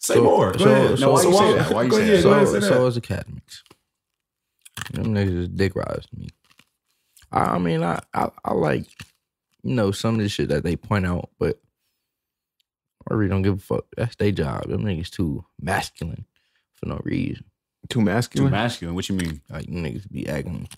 Say 0.00 0.14
So- 0.14 0.24
more. 0.24 0.50
Go 0.52 0.58
so- 0.64 0.70
ahead. 0.72 0.98
so 0.98 1.12
why 1.12 1.22
you 1.22 1.32
say 1.32 1.52
that? 1.58 1.72
Why 1.72 1.82
you 1.84 1.90
go 1.90 1.96
say 1.98 2.04
that? 2.06 2.10
ahead, 2.12 2.22
so, 2.22 2.44
say 2.54 2.58
that. 2.60 2.66
so 2.66 2.86
is 2.86 2.96
academics. 2.96 3.62
Them 4.92 5.14
niggas 5.14 5.38
is 5.42 5.48
dick 5.48 5.76
riders 5.76 6.06
to 6.06 6.18
me. 6.18 6.28
I, 7.32 7.40
I 7.40 7.58
mean, 7.58 7.82
I, 7.82 8.00
I 8.14 8.30
I 8.44 8.52
like 8.54 8.86
you 9.62 9.74
know 9.74 9.90
some 9.90 10.14
of 10.16 10.20
the 10.20 10.28
shit 10.28 10.48
that 10.48 10.62
they 10.64 10.76
point 10.76 11.06
out, 11.06 11.30
but 11.38 11.60
I 13.10 13.14
really 13.14 13.28
don't 13.30 13.42
give 13.42 13.54
a 13.58 13.60
fuck. 13.60 13.86
That's 13.96 14.16
their 14.16 14.30
job. 14.32 14.68
Them 14.68 14.82
niggas 14.84 15.10
too 15.10 15.44
masculine. 15.60 16.24
for 16.74 16.86
no 16.86 17.00
reason. 17.04 17.44
Too 17.88 18.00
masculine. 18.00 18.48
Too 18.48 18.50
masculine. 18.50 18.50
masculine. 18.52 18.94
What 18.94 19.08
you 19.08 19.14
mean? 19.16 19.40
Like 19.50 19.66
niggas 19.66 20.10
be 20.10 20.28
acting 20.28 20.68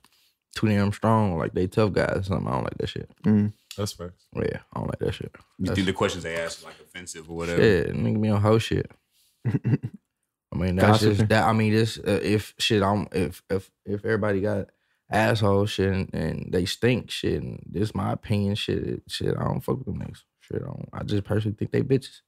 too 0.55 0.69
damn 0.69 0.93
strong, 0.93 1.39
like 1.39 1.53
they 1.55 1.67
tough 1.67 1.93
guys 1.93 2.17
or 2.19 2.23
something. 2.23 2.49
I 2.49 2.53
don't 2.53 2.65
like 2.65 2.79
that 2.79 2.89
shit. 2.89 3.11
Mm. 3.25 3.53
That's 3.77 3.93
facts. 3.93 4.27
Yeah, 4.37 4.59
I 4.73 4.79
don't 4.79 4.89
like 4.89 4.99
that 4.99 5.15
shit. 5.15 5.31
You 5.59 5.67
That's- 5.67 5.77
think 5.77 5.87
the 5.87 5.93
questions 5.95 6.25
they 6.25 6.37
ask 6.37 6.59
is 6.59 6.65
like 6.65 6.75
offensive 6.81 7.31
or 7.31 7.37
whatever? 7.37 7.63
Yeah, 7.63 7.85
nigga 7.93 8.21
be 8.21 8.29
on 8.29 8.41
hoe 8.41 8.59
shit. 8.59 8.91
I 9.47 10.59
mean, 10.59 10.77
that's 10.77 10.99
Gossiping. 11.03 11.17
just 11.17 11.29
that. 11.31 11.45
I 11.45 11.53
mean, 11.55 11.73
this 11.73 11.99
uh, 11.99 12.21
if 12.23 12.55
shit, 12.59 12.83
I'm 12.83 13.09
if 13.13 13.43
if 13.49 13.71
if 13.87 14.05
everybody 14.05 14.41
got 14.43 14.69
asshole 15.13 15.67
shit 15.67 15.93
and, 15.93 16.15
and 16.15 16.53
they 16.53 16.65
stink 16.65 17.11
shit, 17.11 17.43
and 17.43 17.63
this 17.71 17.95
my 17.95 18.13
opinion 18.13 18.55
shit, 18.55 19.03
shit, 19.09 19.35
I 19.39 19.45
don't 19.45 19.61
fuck 19.61 19.79
with 19.79 19.87
them 19.87 19.99
niggas. 20.01 20.23
Shit, 20.41 20.63
I 20.63 20.67
don't. 20.67 20.89
I 20.93 21.03
just 21.05 21.25
personally 21.25 21.57
think 21.57 21.71
they 21.73 21.83
bitches. 21.83 22.21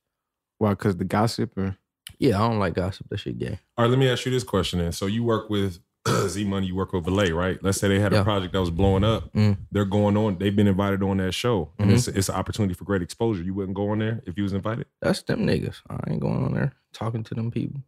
Why? 0.58 0.70
Because 0.70 0.96
the 0.96 1.04
gossip 1.04 1.56
or 1.58 1.76
Yeah, 2.18 2.40
I 2.42 2.48
don't 2.48 2.58
like 2.60 2.74
gossip. 2.74 3.08
That 3.10 3.18
shit 3.18 3.38
gay. 3.38 3.58
All 3.76 3.84
right, 3.84 3.90
let 3.90 3.98
me 3.98 4.08
ask 4.08 4.24
you 4.24 4.30
this 4.32 4.44
question 4.44 4.78
then. 4.78 4.92
So 4.92 5.06
you 5.06 5.24
work 5.24 5.50
with 5.50 5.80
Z 6.28 6.44
Money, 6.44 6.66
you 6.68 6.74
work 6.76 6.92
with 6.92 7.04
Valee, 7.06 7.34
right? 7.34 7.58
Let's 7.62 7.78
say 7.78 7.88
they 7.88 7.98
had 7.98 8.12
a 8.12 8.22
project 8.22 8.52
that 8.52 8.60
was 8.60 8.70
blowing 8.70 9.04
up. 9.04 9.32
Mm. 9.32 9.56
They're 9.72 9.84
going 9.86 10.16
on. 10.16 10.38
They've 10.38 10.54
been 10.54 10.66
invited 10.66 11.02
on 11.02 11.16
that 11.16 11.32
show, 11.32 11.70
and 11.78 11.90
Mhm. 11.90 11.94
it's 11.94 12.08
it's 12.08 12.28
an 12.28 12.34
opportunity 12.34 12.74
for 12.74 12.84
great 12.84 13.00
exposure. 13.02 13.42
You 13.42 13.54
wouldn't 13.54 13.74
go 13.74 13.88
on 13.90 13.98
there 14.00 14.22
if 14.26 14.36
you 14.36 14.42
was 14.42 14.52
invited. 14.52 14.86
That's 15.00 15.22
them 15.22 15.46
niggas. 15.46 15.80
I 15.88 15.98
ain't 16.10 16.20
going 16.20 16.44
on 16.44 16.52
there 16.54 16.74
talking 16.92 17.24
to 17.24 17.34
them 17.34 17.50
people. 17.50 17.82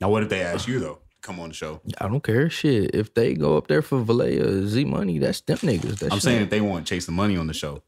Now, 0.00 0.10
what 0.10 0.22
if 0.22 0.28
they 0.28 0.42
ask 0.42 0.68
you 0.68 0.78
though? 0.78 0.98
To 1.28 1.34
Come 1.34 1.40
on 1.40 1.48
the 1.50 1.54
show. 1.54 1.80
I 2.00 2.08
don't 2.08 2.22
care. 2.22 2.48
Shit, 2.48 2.94
if 2.94 3.12
they 3.12 3.34
go 3.34 3.58
up 3.58 3.66
there 3.68 3.82
for 3.82 4.00
Valee 4.02 4.40
or 4.40 4.66
Z 4.66 4.84
Money, 4.86 5.18
that's 5.18 5.42
them 5.42 5.58
niggas. 5.58 5.98
That 5.98 6.12
I'm 6.12 6.18
shit 6.18 6.22
saying 6.22 6.36
if 6.36 6.40
ain't- 6.42 6.50
they 6.50 6.60
want 6.62 6.86
to 6.86 6.94
chase 6.94 7.04
the 7.06 7.12
money 7.12 7.36
on 7.36 7.46
the 7.46 7.52
show. 7.54 7.82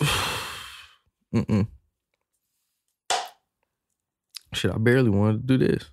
Mm-mm. 1.34 1.66
Shit, 4.52 4.70
I 4.72 4.78
barely 4.78 5.10
wanted 5.10 5.46
to 5.48 5.58
do 5.58 5.66
this. 5.66 5.84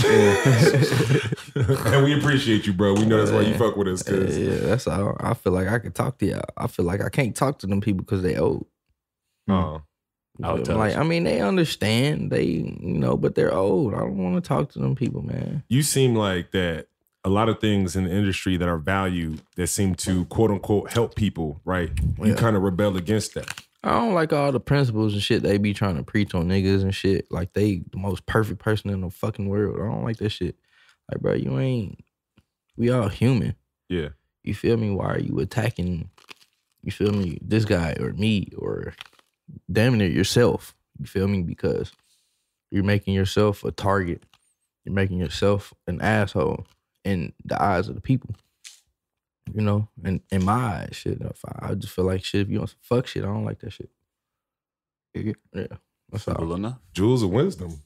and 0.04 2.04
we 2.04 2.18
appreciate 2.18 2.66
you, 2.66 2.72
bro. 2.72 2.94
We 2.94 3.06
know 3.06 3.18
that's 3.18 3.30
why 3.30 3.42
you 3.42 3.56
fuck 3.56 3.76
with 3.76 3.88
us, 3.88 4.02
Yeah, 4.06 4.16
cause 4.18 4.38
yeah, 4.38 4.54
that's 4.56 4.86
all. 4.86 5.16
I 5.20 5.34
feel 5.34 5.52
like 5.52 5.68
I 5.68 5.78
could 5.78 5.94
talk 5.94 6.18
to 6.18 6.26
y'all. 6.26 6.42
I 6.56 6.66
feel 6.66 6.84
like 6.84 7.00
I 7.02 7.08
can't 7.08 7.34
talk 7.36 7.58
to 7.60 7.66
them 7.66 7.80
people 7.80 8.04
because 8.04 8.22
they 8.22 8.36
old. 8.36 8.66
uh, 9.48 9.78
You 10.48 10.56
me? 10.56 10.62
tell 10.64 10.76
like. 10.78 10.96
I 10.96 11.02
mean, 11.02 11.24
they 11.24 11.40
understand. 11.40 12.30
They 12.30 12.44
you 12.44 12.76
know, 12.80 13.16
but 13.16 13.34
they're 13.34 13.54
old. 13.54 13.94
I 13.94 13.98
don't 13.98 14.16
want 14.18 14.36
to 14.42 14.46
talk 14.48 14.70
to 14.72 14.78
them 14.78 14.94
people, 14.94 15.22
man. 15.22 15.62
you 15.68 15.82
seem 15.82 16.14
like 16.14 16.50
that. 16.52 16.86
A 17.22 17.28
lot 17.28 17.50
of 17.50 17.60
things 17.60 17.96
in 17.96 18.04
the 18.04 18.10
industry 18.10 18.56
that 18.56 18.66
are 18.66 18.78
valued 18.78 19.42
that 19.56 19.66
seem 19.66 19.94
to 19.96 20.24
quote 20.26 20.50
unquote 20.50 20.90
help 20.90 21.14
people, 21.16 21.60
right? 21.66 21.90
You 22.18 22.28
Yeah. 22.28 22.34
kind 22.34 22.56
of 22.56 22.62
rebel 22.62 22.96
against 22.96 23.34
that. 23.34 23.62
I 23.84 23.90
don't 23.90 24.14
like 24.14 24.32
all 24.32 24.52
the 24.52 24.60
principles 24.60 25.12
and 25.12 25.22
shit 25.22 25.42
they 25.42 25.58
be 25.58 25.74
trying 25.74 25.96
to 25.96 26.02
preach 26.02 26.34
on 26.34 26.48
niggas 26.48 26.80
and 26.82 26.94
shit. 26.94 27.30
Like 27.30 27.52
they 27.52 27.82
the 27.92 27.98
most 27.98 28.24
perfect 28.24 28.58
person 28.58 28.88
in 28.88 29.02
the 29.02 29.10
fucking 29.10 29.48
world. 29.50 29.76
I 29.78 29.84
don't 29.92 30.02
like 30.04 30.16
that 30.18 30.30
shit. 30.30 30.56
Like, 31.10 31.20
bro, 31.20 31.34
you 31.34 31.58
ain't. 31.58 32.02
We 32.78 32.88
all 32.90 33.08
human. 33.08 33.54
Yeah. 33.90 34.10
You 34.42 34.54
feel 34.54 34.78
me? 34.78 34.88
Why 34.90 35.06
are 35.12 35.18
you 35.20 35.38
attacking? 35.40 36.08
You 36.82 36.90
feel 36.92 37.12
me? 37.12 37.38
This 37.42 37.66
guy 37.66 37.96
or 38.00 38.14
me 38.14 38.48
or 38.56 38.94
damn 39.70 39.98
near 39.98 40.08
yourself. 40.08 40.74
You 40.98 41.06
feel 41.06 41.28
me? 41.28 41.42
Because 41.42 41.92
you're 42.70 42.84
making 42.84 43.14
yourself 43.14 43.64
a 43.64 43.72
target. 43.72 44.22
You're 44.84 44.94
making 44.94 45.18
yourself 45.18 45.74
an 45.86 46.00
asshole 46.00 46.66
in 47.04 47.32
the 47.44 47.60
eyes 47.60 47.88
of 47.88 47.94
the 47.94 48.00
people. 48.00 48.34
You 49.52 49.62
know, 49.62 49.88
and 50.04 50.20
in 50.30 50.44
my 50.44 50.52
eyes, 50.52 50.90
shit. 50.92 51.20
If 51.20 51.44
I, 51.44 51.70
I 51.70 51.74
just 51.74 51.92
feel 51.92 52.04
like 52.04 52.24
shit. 52.24 52.42
If 52.42 52.50
you 52.50 52.58
want 52.58 52.70
some 52.70 52.78
fuck 52.82 53.06
shit, 53.06 53.24
I 53.24 53.26
don't 53.26 53.44
like 53.44 53.58
that 53.60 53.72
shit. 53.72 53.90
Yeah. 55.14 55.32
Yeah, 55.52 55.66
that's 56.10 56.28
all. 56.28 56.36
Simple 56.36 56.54
enough. 56.54 56.78
Jewels 56.94 57.22
of 57.22 57.30
wisdom 57.30 57.80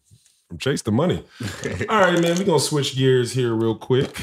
from 0.48 0.58
Chase 0.58 0.82
the 0.82 0.92
Money. 0.92 1.24
All 1.88 2.00
right, 2.00 2.20
man. 2.20 2.36
We're 2.38 2.44
gonna 2.44 2.60
switch 2.60 2.96
gears 2.96 3.32
here 3.32 3.54
real 3.54 3.76
quick. 3.76 4.14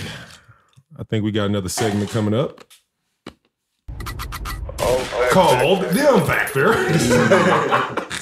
I 0.98 1.04
think 1.04 1.24
we 1.24 1.32
got 1.32 1.46
another 1.46 1.70
segment 1.70 2.10
coming 2.12 2.34
up. 2.34 2.66
Called 5.32 5.84
the 5.84 6.10
M 6.12 6.26
Factor. 6.26 8.08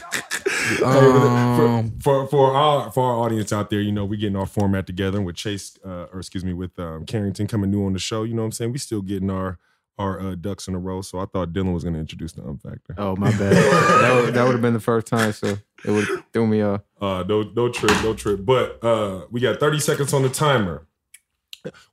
Um, 0.84 1.92
for, 2.00 2.28
for 2.28 2.28
for 2.28 2.54
our 2.54 2.92
for 2.92 3.04
our 3.04 3.16
audience 3.26 3.52
out 3.52 3.72
there, 3.72 3.82
you 3.82 3.92
know, 3.92 4.06
we're 4.06 4.20
getting 4.20 4.36
our 4.36 4.46
format 4.46 4.86
together 4.86 5.18
and 5.18 5.26
with 5.26 5.36
Chase, 5.36 5.80
uh, 5.84 6.06
or 6.14 6.20
excuse 6.20 6.46
me, 6.46 6.54
with 6.54 6.78
um, 6.78 7.06
Carrington 7.08 7.48
coming 7.48 7.72
new 7.72 7.84
on 7.88 7.94
the 7.94 8.00
show. 8.00 8.22
You 8.22 8.36
know 8.36 8.44
what 8.44 8.48
I'm 8.48 8.52
saying? 8.52 8.72
We 8.74 8.78
still 8.78 9.02
getting 9.02 9.32
our 9.32 9.58
our 9.98 10.20
uh, 10.20 10.36
ducks 10.36 10.68
in 10.68 10.76
a 10.76 10.80
row. 10.80 11.02
So 11.02 11.20
I 11.20 11.26
thought 11.26 11.54
Dylan 11.54 11.74
was 11.74 11.84
gonna 11.84 11.98
introduce 11.98 12.34
the 12.34 12.44
M 12.44 12.60
Factor. 12.60 12.94
oh 13.00 13.16
my 13.16 13.32
bad. 13.32 13.54
that 14.02 14.14
would, 14.24 14.34
that 14.36 14.44
would 14.46 14.54
have 14.54 14.62
been 14.62 14.74
the 14.74 14.80
first 14.80 15.08
time, 15.08 15.34
so 15.34 15.58
it 15.84 15.92
would 15.92 16.08
threw 16.34 16.46
me 16.46 16.62
off. 16.62 16.82
Uh, 17.02 17.24
no, 17.28 17.42
no 17.42 17.70
trip, 17.70 17.92
no 18.04 18.14
trip. 18.14 18.46
But 18.46 18.84
uh, 18.84 19.26
we 19.32 19.42
got 19.42 19.60
30 19.60 19.80
seconds 19.80 20.14
on 20.14 20.22
the 20.22 20.30
timer. 20.30 20.86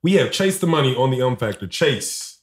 We 0.03 0.13
have 0.15 0.31
Chase 0.33 0.59
the 0.59 0.67
Money 0.67 0.95
on 0.95 1.11
the 1.11 1.23
Um 1.23 1.37
Factor. 1.37 1.67
Chase, 1.67 2.36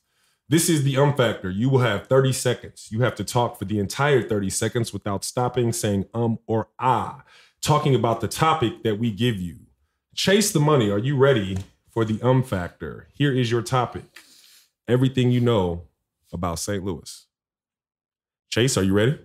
this 0.49 0.69
is 0.69 0.83
the 0.83 0.97
Um 0.97 1.15
Factor. 1.15 1.49
You 1.49 1.69
will 1.69 1.79
have 1.79 2.07
30 2.07 2.33
seconds. 2.33 2.89
You 2.91 3.01
have 3.01 3.15
to 3.15 3.23
talk 3.23 3.57
for 3.57 3.65
the 3.65 3.79
entire 3.79 4.21
30 4.21 4.49
seconds 4.49 4.93
without 4.93 5.23
stopping, 5.23 5.73
saying 5.73 6.05
um 6.13 6.39
or 6.47 6.69
ah, 6.79 7.23
talking 7.61 7.95
about 7.95 8.21
the 8.21 8.27
topic 8.27 8.83
that 8.83 8.99
we 8.99 9.11
give 9.11 9.37
you. 9.37 9.57
Chase 10.15 10.51
the 10.51 10.59
Money, 10.59 10.91
are 10.91 10.99
you 10.99 11.15
ready 11.17 11.57
for 11.91 12.05
the 12.05 12.21
Um 12.21 12.43
Factor? 12.43 13.07
Here 13.13 13.33
is 13.33 13.49
your 13.49 13.61
topic 13.61 14.03
everything 14.87 15.31
you 15.31 15.39
know 15.39 15.83
about 16.31 16.59
St. 16.59 16.83
Louis. 16.83 17.25
Chase, 18.49 18.77
are 18.77 18.83
you 18.83 18.93
ready? 18.93 19.19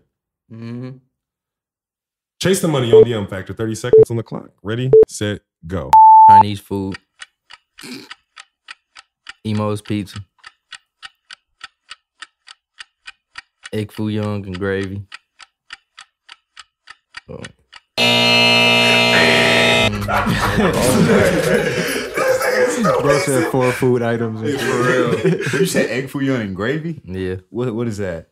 Mm-hmm. 0.50 0.98
Chase 2.40 2.60
the 2.60 2.68
money 2.68 2.92
on 2.92 3.04
the 3.04 3.14
um 3.14 3.26
Factor. 3.26 3.52
30 3.52 3.74
seconds 3.74 4.10
on 4.10 4.16
the 4.16 4.22
clock. 4.22 4.50
Ready, 4.62 4.90
set, 5.08 5.40
go. 5.66 5.90
Chinese 6.30 6.60
food, 6.60 6.96
Imo's 9.44 9.82
pizza, 9.82 10.20
egg 13.72 13.92
foo 13.92 14.08
young 14.08 14.46
and 14.46 14.58
gravy. 14.58 15.02
Oh. 17.28 17.40
Bro 23.02 23.18
said 23.20 23.50
four 23.50 23.72
food 23.72 24.02
items. 24.02 24.40
and 24.40 24.58
shit. 24.60 25.52
you 25.60 25.66
said 25.66 25.90
egg 25.90 26.08
foo 26.10 26.20
young 26.20 26.40
and 26.40 26.56
gravy. 26.56 27.00
Yeah, 27.04 27.36
What 27.50 27.74
what 27.74 27.88
is 27.88 27.98
that? 27.98 28.30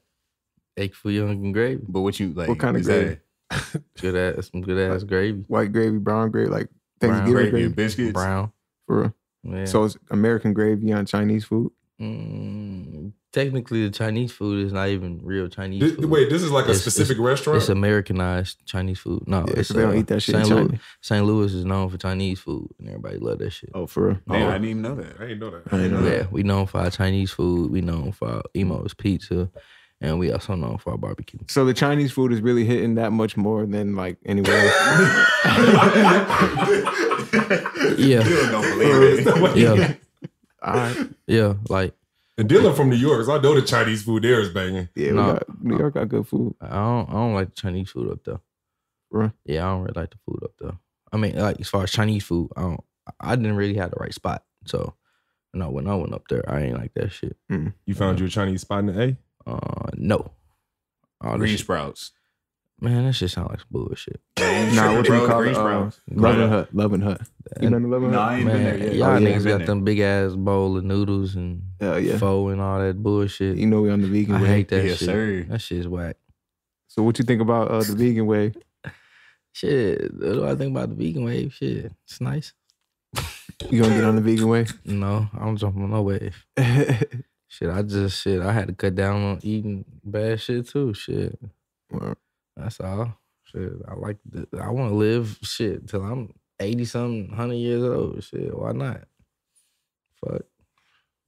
egg 0.77 0.95
foo 0.95 1.11
young 1.11 1.31
and 1.31 1.55
gravy. 1.55 1.83
But 1.89 2.01
what 2.03 2.19
you 2.21 2.33
like? 2.33 2.49
What 2.49 2.59
kind 2.59 2.77
of 2.77 2.81
is 2.83 2.87
that 2.87 3.21
gravy? 3.51 3.85
Good 4.01 4.17
ass, 4.39 4.51
some 4.51 4.61
good 4.61 4.79
ass 4.91 5.03
gravy. 5.05 5.45
White 5.49 5.73
gravy, 5.73 5.99
brown 5.99 6.31
gravy, 6.31 6.51
like 6.51 6.69
Brown 7.01 7.13
Thanksgiving 7.13 7.33
Gravy 7.35 7.51
gravy. 7.51 7.65
and 7.67 7.77
biscuits. 7.77 8.13
Brown. 8.13 8.53
For 8.87 9.01
real. 9.01 9.15
Yeah. 9.45 9.65
So 9.67 9.85
it's 9.85 9.97
American 10.11 10.53
gravy 10.53 10.93
on 10.93 11.07
Chinese 11.07 11.45
food. 11.45 11.71
Mm, 12.01 13.13
technically, 13.37 13.85
the 13.85 13.91
Chinese 13.93 14.33
food 14.33 14.67
is 14.67 14.73
not 14.73 14.89
even 14.89 15.21
real 15.23 15.47
Chinese 15.49 15.81
Th- 15.83 15.95
food. 15.95 16.07
wait, 16.07 16.31
this 16.31 16.43
is 16.43 16.51
like 16.51 16.65
a 16.65 16.71
It's- 16.71 16.81
specific 16.81 17.19
restaurant? 17.19 17.59
It's 17.59 17.69
Americanized 17.69 18.65
Chinese 18.67 18.99
food. 18.99 19.23
No, 19.29 19.45
Yeah, 19.47 19.55
it's 19.59 19.69
'cause 19.69 19.77
they 19.77 19.83
don't 19.83 19.95
uh, 19.95 19.99
eat 19.99 20.07
that 20.09 20.21
shit 20.21 20.35
in 20.35 20.45
St. 20.47 20.57
Louis, 20.69 20.79
St. 21.03 21.25
Louis 21.27 21.55
is 21.55 21.65
known 21.65 21.89
for 21.91 21.99
Chinese 21.99 22.41
food, 22.41 22.69
and 22.79 22.89
everybody 22.89 23.19
love 23.19 23.39
that 23.39 23.51
shit. 23.51 23.71
Oh, 23.75 23.87
for 23.87 24.07
real. 24.09 24.19
Damn, 24.29 24.49
I 24.49 24.53
didn't 24.55 24.65
even 24.71 24.83
know 24.83 24.95
that. 24.97 25.17
I 25.21 25.27
didn't 25.27 25.39
know 25.41 25.51
that. 25.51 25.63
I 25.71 25.77
didn't 25.77 25.93
know 25.93 26.03
that. 26.03 26.17
Yeah, 26.17 26.27
we 26.31 26.43
known 26.43 26.67
for 26.67 26.81
our 26.81 26.91
Chinese 26.91 27.31
food. 27.31 27.71
We 27.71 27.83
known 27.83 28.13
for 28.13 28.29
our 28.29 28.43
Imo's 28.55 28.95
pizza, 28.95 29.51
and 30.01 30.19
we 30.19 30.33
also 30.33 30.55
known 30.57 30.79
for 30.79 30.91
our 30.93 30.99
barbecue. 30.99 31.39
So 31.49 31.65
the 31.65 31.75
Chinese 31.75 32.13
food 32.13 32.33
is 32.33 32.41
really 32.41 32.65
hitting 32.65 32.95
that 32.97 33.13
much 33.13 33.37
more 33.37 33.67
than 33.67 33.95
like 33.95 34.17
anywhere 34.25 34.57
else. 34.57 35.27
Yeah, 37.99 38.23
Dylan 38.23 38.51
don't 38.51 38.79
believe 38.79 39.27
it. 39.27 39.57
yeah, 39.57 39.95
All 40.63 40.75
right. 40.75 40.97
yeah. 41.27 41.55
Like 41.69 41.95
And 42.39 42.49
Dylan 42.49 42.77
from 42.77 42.91
New 42.91 42.97
York, 42.97 43.25
so 43.25 43.35
I 43.37 43.41
know 43.41 43.55
the 43.55 43.63
Chinese 43.63 44.03
food 44.03 44.23
there 44.25 44.41
is 44.41 44.51
banging. 44.51 44.89
Yeah, 44.95 45.13
No. 45.13 45.33
got, 45.35 45.63
New 45.63 45.79
York 45.79 45.95
got 45.95 46.09
good 46.09 46.29
food. 46.29 46.55
I 46.61 46.69
don't, 46.69 47.09
I 47.09 47.13
don't 47.13 47.35
like 47.35 47.55
the 47.55 47.61
Chinese 47.61 47.91
food 47.91 48.13
up 48.13 48.25
there. 48.25 48.41
Right. 49.11 49.33
Yeah, 49.45 49.65
I 49.67 49.71
don't 49.71 49.83
really 49.83 50.01
like 50.01 50.11
the 50.11 50.19
food 50.27 50.41
up 50.45 50.53
there. 50.61 50.79
I 51.13 51.17
mean, 51.17 51.37
like 51.37 51.61
as 51.61 51.69
far 51.69 51.85
as 51.85 51.93
Chinese 51.93 52.25
food, 52.25 52.51
I 52.57 52.63
don't. 52.63 52.81
I 53.21 53.37
didn't 53.37 53.57
really 53.57 53.75
have 53.77 53.91
the 53.93 53.99
right 54.01 54.13
spot, 54.13 54.45
so 54.67 54.95
you 55.55 55.61
know 55.61 55.71
when 55.71 55.87
I 55.87 55.95
went 55.95 56.13
up 56.13 56.25
there, 56.29 56.45
I 56.51 56.63
ain't 56.63 56.77
like 56.77 56.93
that 56.95 57.13
shit. 57.13 57.37
You 57.49 57.95
found 57.95 58.19
you 58.19 58.27
a 58.27 58.29
Chinese 58.29 58.63
spot 58.63 58.81
in 58.81 58.87
the 58.87 59.01
A? 59.03 59.17
Uh, 59.51 59.91
no. 59.95 60.33
All 61.21 61.39
Green 61.39 61.57
sprouts. 61.57 62.11
Man, 62.81 63.05
that 63.07 63.13
shit 63.15 63.31
sound 63.31 63.51
like 63.51 63.61
bullshit. 63.71 64.21
Nah, 64.39 64.95
what 64.97 65.05
you 65.07 65.13
Bro, 65.13 65.27
call 65.27 65.43
it? 65.43 65.57
Uh. 65.57 65.91
Loving 66.11 66.49
Hut. 66.49 66.69
Loving 66.75 67.01
Hut. 67.01 67.21
You 67.61 67.71
been 67.71 67.83
to 67.83 67.89
Loving 67.89 68.11
No, 68.11 68.19
Hut? 68.19 68.29
I 68.33 68.37
ain't 68.39 68.47
been 68.47 68.63
there 68.65 68.73
Man, 68.79 68.83
yet. 68.83 68.95
y'all 68.95 69.09
Oh, 69.11 69.17
yeah, 69.19 69.29
niggas 69.29 69.45
got 69.45 69.59
there. 69.59 69.67
them 69.67 69.85
big 69.85 70.01
ass 70.01 70.33
bowl 70.35 70.77
of 70.77 70.85
noodles 70.85 71.35
and 71.37 71.63
Hell 71.81 71.99
yeah. 72.01 72.19
pho 72.19 72.49
and 72.49 72.61
all 72.61 72.79
that 72.81 73.03
bullshit. 73.03 73.57
You 73.57 73.67
know 73.67 73.83
we 73.83 73.91
on 73.91 74.03
the 74.03 74.09
vegan 74.09 74.35
I 74.37 74.43
way. 74.43 74.49
hate 74.49 74.69
that 74.69 74.85
Yes, 74.85 74.99
shit. 74.99 75.07
sir. 75.07 75.43
That 75.49 75.61
shit's 75.61 75.87
whack. 75.89 76.17
So 76.89 77.03
what 77.03 77.19
you 77.19 77.25
think 77.25 77.41
about 77.41 77.71
uh, 77.71 77.83
the 77.83 77.95
vegan 77.95 78.27
way? 78.27 78.53
Shit, 79.53 80.13
what 80.15 80.21
do 80.33 80.47
I 80.47 80.55
think 80.55 80.71
about 80.77 80.91
the 80.91 80.95
vegan 80.97 81.25
wave? 81.25 81.55
Shit, 81.55 81.93
it's 82.05 82.21
nice. 82.21 82.53
You 83.71 83.83
gonna 83.83 83.95
get 83.95 84.05
on 84.05 84.17
the 84.17 84.23
vegan 84.23 84.49
way? 84.49 84.67
No, 84.85 85.29
I 85.35 85.39
don't 85.45 85.57
jump 85.57 85.77
on 85.77 85.91
no 85.91 86.03
wave. 86.03 86.45
Shit, 87.49 87.71
I 87.71 87.81
just 87.83 88.21
shit. 88.23 88.43
I 88.43 88.53
had 88.53 88.69
to 88.69 88.75
cut 88.75 88.95
down 88.95 89.23
on 89.23 89.39
eating 89.43 89.85
bad 90.05 90.41
shit 90.41 90.69
too. 90.69 90.93
Shit, 90.95 91.39
Well, 91.91 92.17
that's 92.57 92.81
all. 92.81 93.17
Shit, 93.45 93.73
I 93.89 93.95
like. 93.95 94.17
The, 94.29 94.47
I 94.61 94.71
want 94.71 94.91
to 94.91 94.97
live 94.97 95.39
shit 95.43 95.89
till 95.89 96.03
I'm 96.03 96.33
eighty 96.61 96.85
something, 96.85 97.29
hundred 97.35 97.55
years 97.57 97.83
old. 97.85 98.23
Shit, 98.25 98.57
why 98.57 98.73
not? 98.73 99.03
Fuck. 100.25 100.43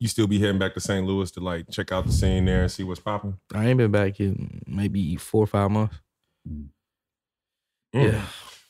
You 0.01 0.07
still 0.09 0.27
be 0.29 0.38
heading 0.38 0.59
back 0.59 0.75
to 0.75 0.81
St. 0.81 1.05
Louis 1.07 1.31
to 1.33 1.41
like 1.41 1.69
check 1.71 1.91
out 1.93 2.07
the 2.07 2.12
scene 2.12 2.45
there 2.45 2.62
and 2.62 2.71
see 2.71 2.85
what's 2.85 3.01
popping? 3.01 3.37
I 3.53 3.67
ain't 3.67 3.79
been 3.79 3.91
back 3.91 4.21
in 4.21 4.62
maybe 4.67 5.17
four 5.17 5.43
or 5.45 5.47
five 5.49 5.71
months. 5.71 5.97
Mm. 6.49 6.67
Yeah, 7.93 8.23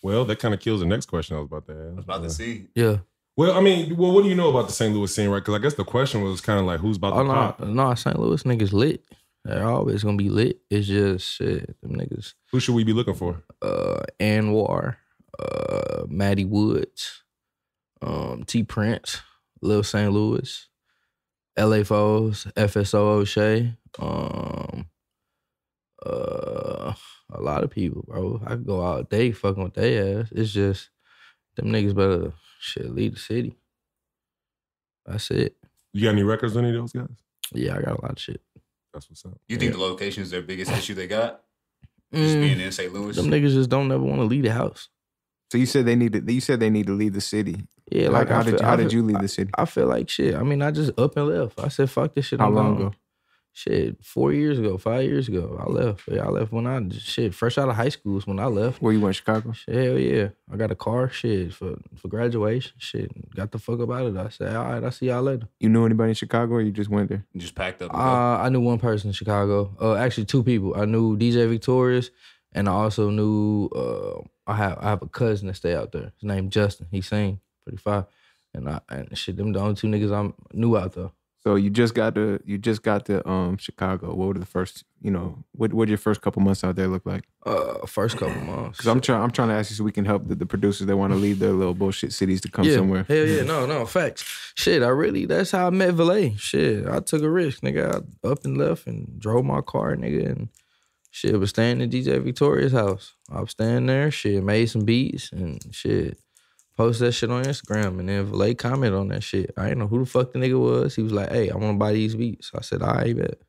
Well, 0.02 0.24
that 0.26 0.38
kind 0.38 0.54
of 0.54 0.60
kills 0.60 0.80
the 0.80 0.86
next 0.86 1.06
question 1.06 1.36
I 1.36 1.40
was 1.40 1.46
about 1.46 1.66
to 1.66 1.72
ask. 1.72 1.80
I 1.92 1.94
was 1.96 2.04
about 2.04 2.22
to 2.22 2.30
see. 2.30 2.68
yeah. 2.74 2.98
Well, 3.36 3.56
I 3.56 3.60
mean, 3.60 3.96
well, 3.96 4.12
what 4.12 4.22
do 4.22 4.28
you 4.28 4.34
know 4.34 4.48
about 4.50 4.66
the 4.68 4.72
St. 4.72 4.92
Louis 4.94 5.14
scene, 5.14 5.28
right? 5.28 5.38
Because 5.38 5.54
I 5.54 5.58
guess 5.58 5.74
the 5.74 5.84
question 5.84 6.22
was 6.22 6.40
kind 6.40 6.58
of 6.58 6.66
like, 6.66 6.80
who's 6.80 6.96
about 6.96 7.12
Oh 7.12 7.22
to 7.22 7.24
no, 7.28 7.34
pop? 7.34 7.60
no, 7.60 7.94
St. 7.94 8.18
Louis 8.18 8.42
niggas 8.44 8.72
lit. 8.72 9.04
They're 9.48 9.66
always 9.66 10.04
gonna 10.04 10.16
be 10.16 10.28
lit. 10.28 10.60
It's 10.70 10.86
just 10.86 11.26
shit. 11.26 11.80
Them 11.80 11.92
niggas. 11.94 12.34
Who 12.52 12.60
should 12.60 12.74
we 12.74 12.84
be 12.84 12.92
looking 12.92 13.14
for? 13.14 13.42
uh 13.62 14.02
Anwar, 14.20 14.96
uh 15.38 16.04
Maddie 16.08 16.44
Woods, 16.44 17.22
um 18.02 18.44
T 18.44 18.62
Prince, 18.62 19.20
Lil 19.62 19.82
St. 19.82 20.12
Louis, 20.12 20.68
LA 21.58 21.82
Foes, 21.82 22.46
FSO 22.56 22.94
O'Shea, 23.20 23.74
um 23.98 24.86
uh 26.04 26.92
a 27.30 27.40
lot 27.40 27.64
of 27.64 27.70
people, 27.70 28.04
bro. 28.06 28.40
I 28.44 28.50
could 28.50 28.66
go 28.66 28.80
all 28.80 29.02
day 29.02 29.32
fucking 29.32 29.62
with 29.62 29.74
their 29.74 30.20
ass. 30.20 30.28
It's 30.32 30.52
just 30.52 30.90
them 31.56 31.66
niggas 31.66 31.94
better 31.94 32.32
shit 32.60 32.90
lead 32.94 33.14
the 33.14 33.18
city. 33.18 33.56
That's 35.06 35.30
it. 35.30 35.56
You 35.92 36.04
got 36.04 36.10
any 36.10 36.22
records 36.22 36.56
on 36.56 36.64
any 36.64 36.76
of 36.76 36.82
those 36.82 36.92
guys? 36.92 37.16
Yeah, 37.52 37.76
I 37.76 37.80
got 37.80 37.98
a 37.98 38.02
lot 38.02 38.12
of 38.12 38.18
shit. 38.18 38.42
That's 38.92 39.08
what's 39.10 39.24
up. 39.24 39.38
You 39.48 39.56
think 39.58 39.72
the 39.72 39.78
location 39.78 40.22
is 40.22 40.30
their 40.30 40.42
biggest 40.42 40.70
issue 40.72 40.94
they 40.94 41.06
got? 41.06 41.42
Just 42.14 42.36
Mm, 42.36 42.40
being 42.40 42.60
in 42.60 42.72
St. 42.72 42.92
Louis. 42.92 43.14
them 43.16 43.26
niggas 43.26 43.52
just 43.52 43.68
don't 43.68 43.92
ever 43.92 44.02
want 44.02 44.20
to 44.20 44.24
leave 44.24 44.44
the 44.44 44.52
house. 44.52 44.88
So 45.52 45.58
you 45.58 45.66
said 45.66 45.84
they 45.86 45.94
need 45.96 46.12
to. 46.14 46.32
You 46.32 46.40
said 46.40 46.60
they 46.60 46.70
need 46.70 46.86
to 46.86 46.94
leave 46.94 47.12
the 47.12 47.20
city. 47.20 47.56
Yeah, 47.90 48.08
Like, 48.08 48.28
like, 48.28 48.28
how 48.28 48.40
I 48.40 48.42
did 48.42 48.50
feel- 48.50 48.60
you, 48.60 48.66
how 48.66 48.72
I 48.72 48.76
did 48.76 48.92
you 48.92 49.02
leave 49.02 49.20
the 49.20 49.28
city? 49.28 49.50
I 49.56 49.64
feel 49.64 49.86
like 49.86 50.08
shit. 50.10 50.34
I 50.34 50.42
mean, 50.42 50.60
I 50.62 50.70
just 50.70 50.98
up 50.98 51.16
and 51.16 51.26
left. 51.28 51.58
I 51.60 51.68
said, 51.68 51.90
fuck 51.90 52.14
this 52.14 52.26
shit. 52.26 52.40
How 52.40 52.46
I'm 52.48 52.54
long 52.54 52.76
gone. 52.76 52.86
ago? 52.88 52.94
Shit, 53.58 54.04
four 54.04 54.32
years 54.32 54.56
ago, 54.56 54.78
five 54.78 55.02
years 55.02 55.26
ago, 55.26 55.60
I 55.60 55.68
left. 55.68 56.04
Yeah, 56.06 56.26
I 56.26 56.28
left 56.28 56.52
when 56.52 56.64
I 56.64 56.80
shit 56.96 57.34
fresh 57.34 57.58
out 57.58 57.68
of 57.68 57.74
high 57.74 57.88
school 57.88 58.16
is 58.16 58.24
when 58.24 58.38
I 58.38 58.44
left. 58.44 58.80
Where 58.80 58.92
you 58.92 59.00
went, 59.00 59.16
Chicago? 59.16 59.50
Shit, 59.50 59.74
hell 59.74 59.98
yeah, 59.98 60.28
I 60.48 60.56
got 60.56 60.70
a 60.70 60.76
car. 60.76 61.10
Shit 61.10 61.52
for 61.52 61.76
for 61.96 62.06
graduation. 62.06 62.74
Shit, 62.78 63.10
got 63.34 63.50
the 63.50 63.58
fuck 63.58 63.80
up 63.80 63.90
out 63.90 64.06
of 64.06 64.16
it. 64.16 64.20
I 64.20 64.28
said, 64.28 64.54
all 64.54 64.64
right, 64.64 64.84
I'll 64.84 64.92
see 64.92 65.06
y'all 65.06 65.24
later. 65.24 65.48
You 65.58 65.70
knew 65.70 65.84
anybody 65.84 66.10
in 66.10 66.14
Chicago, 66.14 66.54
or 66.54 66.60
you 66.60 66.70
just 66.70 66.88
went 66.88 67.08
there? 67.08 67.26
You 67.32 67.40
just 67.40 67.56
packed 67.56 67.82
up. 67.82 67.92
Uh, 67.92 68.38
I 68.40 68.48
knew 68.48 68.60
one 68.60 68.78
person 68.78 69.08
in 69.08 69.12
Chicago. 69.12 69.74
Uh, 69.80 69.96
actually 69.96 70.26
two 70.26 70.44
people. 70.44 70.80
I 70.80 70.84
knew 70.84 71.16
DJ 71.16 71.48
Victorious, 71.48 72.10
and 72.52 72.68
I 72.68 72.72
also 72.72 73.10
knew 73.10 73.70
uh, 73.74 74.20
I 74.46 74.54
have 74.54 74.78
I 74.78 74.84
have 74.90 75.02
a 75.02 75.08
cousin 75.08 75.48
that 75.48 75.54
stay 75.54 75.74
out 75.74 75.90
there. 75.90 76.12
His 76.20 76.22
name 76.22 76.48
Justin. 76.50 76.86
He 76.92 77.00
sing 77.00 77.40
pretty 77.64 77.78
fine, 77.78 78.04
and 78.54 78.68
I 78.68 78.80
and 78.88 79.18
shit. 79.18 79.36
Them 79.36 79.52
the 79.52 79.58
only 79.58 79.74
two 79.74 79.88
niggas 79.88 80.12
I 80.12 80.32
knew 80.52 80.76
out 80.76 80.92
there. 80.92 81.10
So 81.48 81.54
you 81.54 81.70
just 81.70 81.94
got 81.94 82.14
to 82.16 82.38
you 82.44 82.58
just 82.58 82.82
got 82.82 83.06
to 83.06 83.26
um 83.26 83.56
Chicago. 83.56 84.08
What 84.08 84.28
were 84.28 84.34
the 84.34 84.44
first 84.44 84.84
you 85.00 85.10
know 85.10 85.42
what 85.52 85.72
what 85.72 85.86
did 85.86 85.92
your 85.92 85.96
first 85.96 86.20
couple 86.20 86.42
months 86.42 86.62
out 86.62 86.76
there 86.76 86.88
look 86.88 87.06
like? 87.06 87.24
Uh, 87.46 87.86
first 87.86 88.18
couple 88.18 88.38
months. 88.44 88.76
Because 88.76 88.86
I'm 88.86 89.00
trying 89.00 89.22
I'm 89.22 89.30
trying 89.30 89.48
to 89.48 89.54
ask 89.54 89.70
you 89.70 89.76
so 89.76 89.82
we 89.82 89.90
can 89.90 90.04
help 90.04 90.28
the, 90.28 90.34
the 90.34 90.44
producers 90.44 90.86
that 90.86 90.96
want 90.98 91.14
to 91.14 91.18
leave 91.18 91.38
their 91.38 91.52
little 91.52 91.72
bullshit 91.72 92.12
cities 92.12 92.42
to 92.42 92.50
come 92.50 92.66
yeah, 92.66 92.74
somewhere. 92.74 93.06
Hell 93.08 93.24
yeah, 93.24 93.42
no, 93.44 93.64
no, 93.64 93.86
facts. 93.86 94.52
Shit, 94.56 94.82
I 94.82 94.88
really 94.88 95.24
that's 95.24 95.50
how 95.50 95.68
I 95.68 95.70
met 95.70 95.94
Valee. 95.94 96.38
Shit, 96.38 96.86
I 96.86 97.00
took 97.00 97.22
a 97.22 97.30
risk, 97.30 97.62
nigga. 97.62 97.94
I 97.94 98.28
up 98.28 98.44
and 98.44 98.58
left 98.58 98.86
and 98.86 99.18
drove 99.18 99.46
my 99.46 99.62
car, 99.62 99.96
nigga, 99.96 100.26
and 100.26 100.48
shit 101.10 101.40
was 101.40 101.48
staying 101.48 101.80
in 101.80 101.88
DJ 101.88 102.22
Victoria's 102.22 102.72
house. 102.72 103.14
I 103.32 103.40
was 103.40 103.52
staying 103.52 103.86
there, 103.86 104.10
shit, 104.10 104.44
made 104.44 104.66
some 104.66 104.84
beats 104.84 105.32
and 105.32 105.62
shit. 105.74 106.18
Post 106.78 107.00
that 107.00 107.10
shit 107.10 107.28
on 107.28 107.42
Instagram 107.42 107.98
and 107.98 108.08
then 108.08 108.30
Valee 108.30 108.56
comment 108.56 108.94
on 108.94 109.08
that 109.08 109.24
shit. 109.24 109.50
I 109.56 109.64
didn't 109.64 109.80
know 109.80 109.88
who 109.88 109.98
the 109.98 110.06
fuck 110.06 110.32
the 110.32 110.38
nigga 110.38 110.60
was. 110.60 110.94
He 110.94 111.02
was 111.02 111.10
like, 111.12 111.28
hey, 111.32 111.50
I 111.50 111.56
wanna 111.56 111.76
buy 111.76 111.92
these 111.92 112.14
beats. 112.14 112.52
I 112.54 112.60
said, 112.60 112.82
all 112.82 112.94
right, 112.94 113.16
bet. 113.16 113.40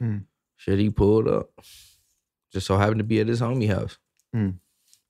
Hmm. 0.00 0.18
Shit, 0.56 0.78
he 0.78 0.88
pulled 0.88 1.28
up. 1.28 1.50
Just 2.50 2.66
so 2.66 2.78
happened 2.78 3.00
to 3.00 3.04
be 3.04 3.20
at 3.20 3.28
his 3.28 3.42
homie 3.42 3.68
house. 3.68 3.98
Hmm. 4.32 4.52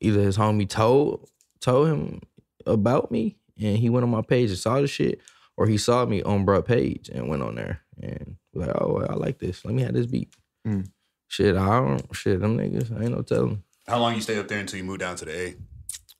Either 0.00 0.20
his 0.20 0.36
homie 0.36 0.68
told 0.68 1.30
told 1.60 1.86
him 1.86 2.20
about 2.66 3.12
me 3.12 3.36
and 3.56 3.78
he 3.78 3.90
went 3.90 4.02
on 4.02 4.10
my 4.10 4.22
page 4.22 4.50
and 4.50 4.58
saw 4.58 4.80
the 4.80 4.88
shit, 4.88 5.20
or 5.56 5.68
he 5.68 5.78
saw 5.78 6.04
me 6.04 6.20
on 6.22 6.44
bruh 6.44 6.64
page 6.64 7.08
and 7.08 7.28
went 7.28 7.44
on 7.44 7.54
there 7.54 7.82
and 8.02 8.38
was 8.54 8.66
like, 8.66 8.76
oh, 8.76 9.06
I 9.08 9.14
like 9.14 9.38
this. 9.38 9.64
Let 9.64 9.74
me 9.74 9.82
have 9.82 9.94
this 9.94 10.06
beat. 10.06 10.34
Hmm. 10.64 10.80
Shit, 11.28 11.56
I 11.56 11.78
don't 11.78 12.12
shit, 12.12 12.40
them 12.40 12.58
niggas, 12.58 12.90
I 12.90 13.04
ain't 13.04 13.14
no 13.14 13.22
telling. 13.22 13.62
How 13.86 14.00
long 14.00 14.16
you 14.16 14.20
stay 14.20 14.36
up 14.36 14.48
there 14.48 14.58
until 14.58 14.78
you 14.78 14.84
move 14.84 14.98
down 14.98 15.14
to 15.14 15.24
the 15.26 15.40
A? 15.40 15.54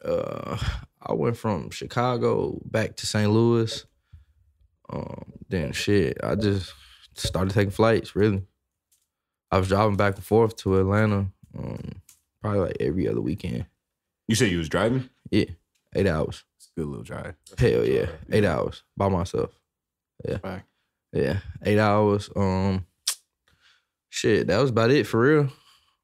Uh 0.09 0.57
I 1.01 1.13
went 1.15 1.37
from 1.37 1.71
Chicago 1.71 2.61
back 2.65 2.97
to 2.97 3.07
St. 3.07 3.31
Louis. 3.31 3.85
Um, 4.91 5.33
then 5.49 5.73
shit, 5.73 6.19
I 6.23 6.35
just 6.35 6.73
started 7.15 7.53
taking 7.55 7.71
flights, 7.71 8.17
really. 8.17 8.43
I 9.51 9.59
was 9.59 9.69
driving 9.69 9.97
back 9.97 10.17
and 10.17 10.25
forth 10.25 10.57
to 10.59 10.79
Atlanta, 10.79 11.27
um, 11.57 12.03
probably 12.43 12.61
like 12.61 12.77
every 12.81 13.09
other 13.09 13.21
weekend. 13.21 13.67
You 14.27 14.35
said 14.35 14.51
you 14.51 14.59
was 14.59 14.69
driving. 14.69 15.09
Yeah, 15.31 15.45
eight 15.95 16.07
hours. 16.07 16.45
It's 16.57 16.71
a 16.77 16.81
good 16.81 16.89
little 16.89 17.05
drive. 17.05 17.35
Hell 17.59 17.85
yeah, 17.87 18.07
eight 18.31 18.45
hours 18.45 18.83
by 18.97 19.09
myself. 19.09 19.51
Yeah, 20.27 20.39
Fact. 20.39 20.67
yeah, 21.13 21.39
eight 21.65 21.79
hours. 21.79 22.29
Um, 22.37 22.85
shit, 24.11 24.49
that 24.49 24.59
was 24.61 24.71
about 24.71 24.91
it 24.91 25.07
for 25.07 25.21
real. 25.21 25.51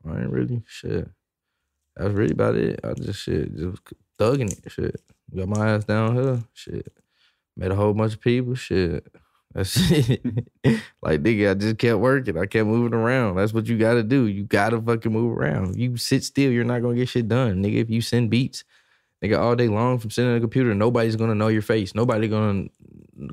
I 0.08 0.20
ain't 0.20 0.30
really 0.30 0.62
shit. 0.66 1.08
That 1.96 2.04
was 2.04 2.14
really 2.14 2.32
about 2.32 2.54
it. 2.56 2.80
I 2.84 2.94
just 2.94 3.20
shit, 3.20 3.54
just 3.56 3.78
thugging 4.18 4.50
it. 4.52 4.70
Shit, 4.70 5.00
got 5.34 5.48
my 5.48 5.70
ass 5.70 5.84
down 5.84 6.14
here. 6.14 6.42
Shit, 6.52 6.92
met 7.56 7.70
a 7.70 7.74
whole 7.74 7.92
bunch 7.94 8.14
of 8.14 8.20
people. 8.20 8.54
Shit, 8.54 9.06
that's 9.52 9.76
it. 9.90 10.22
like 11.02 11.22
nigga, 11.22 11.50
I 11.50 11.54
just 11.54 11.78
kept 11.78 11.98
working. 11.98 12.36
I 12.38 12.46
kept 12.46 12.66
moving 12.66 12.94
around. 12.94 13.36
That's 13.36 13.52
what 13.54 13.66
you 13.66 13.78
got 13.78 13.94
to 13.94 14.02
do. 14.02 14.26
You 14.26 14.44
got 14.44 14.70
to 14.70 14.80
fucking 14.80 15.12
move 15.12 15.36
around. 15.36 15.70
If 15.74 15.78
you 15.78 15.96
sit 15.96 16.24
still, 16.24 16.50
you're 16.50 16.64
not 16.64 16.82
gonna 16.82 16.96
get 16.96 17.08
shit 17.08 17.28
done, 17.28 17.62
nigga. 17.62 17.76
If 17.76 17.90
you 17.90 18.00
send 18.00 18.30
beats, 18.30 18.64
nigga, 19.24 19.38
all 19.38 19.54
day 19.56 19.68
long 19.68 19.98
from 19.98 20.10
sitting 20.10 20.30
at 20.30 20.36
a 20.36 20.40
computer, 20.40 20.74
nobody's 20.74 21.16
gonna 21.16 21.34
know 21.34 21.48
your 21.48 21.62
face. 21.62 21.94
Nobody 21.94 22.28
gonna 22.28 22.66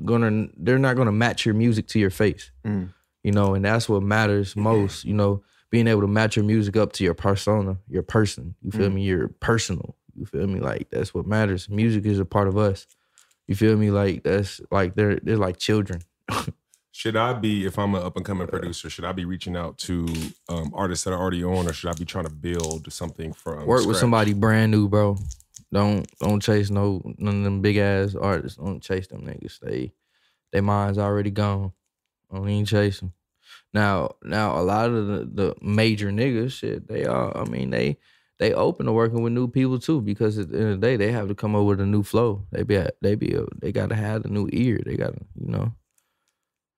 gonna. 0.04 0.48
They're 0.56 0.78
not 0.78 0.96
gonna 0.96 1.12
match 1.12 1.44
your 1.46 1.54
music 1.54 1.86
to 1.88 1.98
your 1.98 2.10
face. 2.10 2.50
Mm. 2.64 2.92
You 3.24 3.30
know, 3.32 3.54
and 3.54 3.64
that's 3.64 3.88
what 3.88 4.02
matters 4.02 4.56
most. 4.56 5.04
You 5.04 5.14
know, 5.14 5.42
being 5.70 5.86
able 5.88 6.02
to 6.02 6.06
match 6.08 6.36
your 6.36 6.44
music 6.44 6.76
up 6.76 6.92
to 6.94 7.04
your 7.04 7.14
persona, 7.14 7.78
your 7.88 8.02
person. 8.02 8.54
You 8.62 8.70
feel 8.72 8.90
Mm. 8.90 8.94
me? 8.94 9.02
Your 9.04 9.28
personal. 9.28 9.96
You 10.14 10.26
feel 10.26 10.46
me? 10.46 10.60
Like 10.60 10.90
that's 10.90 11.14
what 11.14 11.26
matters. 11.26 11.68
Music 11.68 12.04
is 12.06 12.18
a 12.18 12.24
part 12.24 12.48
of 12.48 12.56
us. 12.56 12.86
You 13.46 13.54
feel 13.54 13.76
me? 13.76 13.90
Like 13.90 14.22
that's 14.22 14.60
like 14.70 14.94
they're 14.94 15.16
they're 15.16 15.36
like 15.36 15.58
children. 15.58 16.02
Should 16.94 17.16
I 17.16 17.32
be, 17.32 17.64
if 17.64 17.78
I'm 17.78 17.94
an 17.94 18.02
up 18.02 18.16
and 18.16 18.24
coming 18.24 18.46
producer, 18.46 18.90
should 18.90 19.06
I 19.06 19.12
be 19.12 19.24
reaching 19.24 19.56
out 19.56 19.78
to 19.78 20.06
um, 20.50 20.72
artists 20.74 21.04
that 21.04 21.14
are 21.14 21.18
already 21.18 21.42
on, 21.42 21.66
or 21.66 21.72
should 21.72 21.88
I 21.88 21.94
be 21.94 22.04
trying 22.04 22.26
to 22.26 22.30
build 22.30 22.92
something 22.92 23.32
from 23.32 23.64
Work 23.64 23.86
with 23.86 23.96
somebody 23.96 24.34
brand 24.34 24.72
new, 24.72 24.90
bro. 24.90 25.16
Don't 25.72 26.06
don't 26.18 26.42
chase 26.42 26.68
no 26.68 27.00
none 27.16 27.38
of 27.38 27.44
them 27.44 27.62
big 27.62 27.78
ass 27.78 28.14
artists. 28.14 28.58
Don't 28.58 28.82
chase 28.82 29.06
them 29.06 29.22
niggas. 29.22 29.58
They 29.60 29.94
their 30.52 30.60
minds 30.60 30.98
already 30.98 31.30
gone. 31.30 31.72
Don't 32.30 32.46
even 32.46 32.66
chase 32.66 33.00
them. 33.00 33.14
Now 33.72 34.16
now 34.22 34.58
a 34.58 34.60
lot 34.60 34.90
of 34.90 35.06
the, 35.06 35.30
the 35.32 35.54
major 35.62 36.10
niggas 36.10 36.52
shit 36.52 36.88
they 36.88 37.06
are. 37.06 37.34
I 37.34 37.44
mean 37.44 37.70
they 37.70 37.96
they 38.42 38.52
open 38.52 38.86
to 38.86 38.92
working 38.92 39.22
with 39.22 39.32
new 39.32 39.46
people 39.46 39.78
too 39.78 40.00
because 40.00 40.36
at 40.36 40.50
the 40.50 40.58
end 40.58 40.68
of 40.72 40.80
the 40.80 40.86
day 40.86 40.96
they 40.96 41.12
have 41.12 41.28
to 41.28 41.34
come 41.34 41.54
up 41.54 41.64
with 41.64 41.80
a 41.80 41.86
new 41.86 42.02
flow. 42.02 42.44
They 42.50 42.64
be 42.64 42.84
they 43.00 43.14
be 43.14 43.38
they 43.60 43.70
got 43.70 43.90
to 43.90 43.94
have 43.94 44.24
a 44.24 44.28
new 44.28 44.48
ear. 44.52 44.80
They 44.84 44.96
got 44.96 45.14
to 45.14 45.24
you 45.40 45.48
know. 45.48 45.72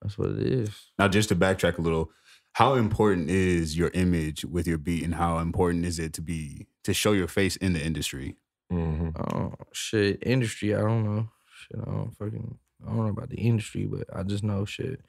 That's 0.03 0.19
what 0.19 0.31
it 0.31 0.43
is. 0.43 0.71
Now, 0.99 1.09
just 1.09 1.31
to 1.31 1.37
backtrack 1.37 1.79
a 1.79 1.81
little, 1.81 2.11
how 2.53 2.75
important 2.75 3.31
is 3.31 3.79
your 3.79 3.91
image 3.95 4.45
with 4.45 4.67
your 4.67 4.77
beat, 4.77 5.03
and 5.03 5.15
how 5.15 5.39
important 5.39 5.87
is 5.87 5.99
it 5.99 6.13
to 6.15 6.21
be 6.21 6.67
to 6.83 6.93
show 6.93 7.13
your 7.13 7.29
face 7.29 7.57
in 7.57 7.73
the 7.73 7.83
industry? 7.83 8.37
Mhm. 8.71 9.17
Oh 9.33 9.55
shit, 9.73 10.19
industry. 10.23 10.75
I 10.75 10.81
don't 10.81 11.05
know. 11.05 11.31
Shit, 11.57 11.81
I 11.81 11.91
don't 11.91 12.11
fucking. 12.19 12.59
I 12.83 12.89
don't 12.89 13.05
know 13.07 13.09
about 13.09 13.31
the 13.31 13.39
industry, 13.39 13.87
but 13.87 14.05
I 14.15 14.23
just 14.23 14.45
know 14.45 14.67
shit. 14.67 15.01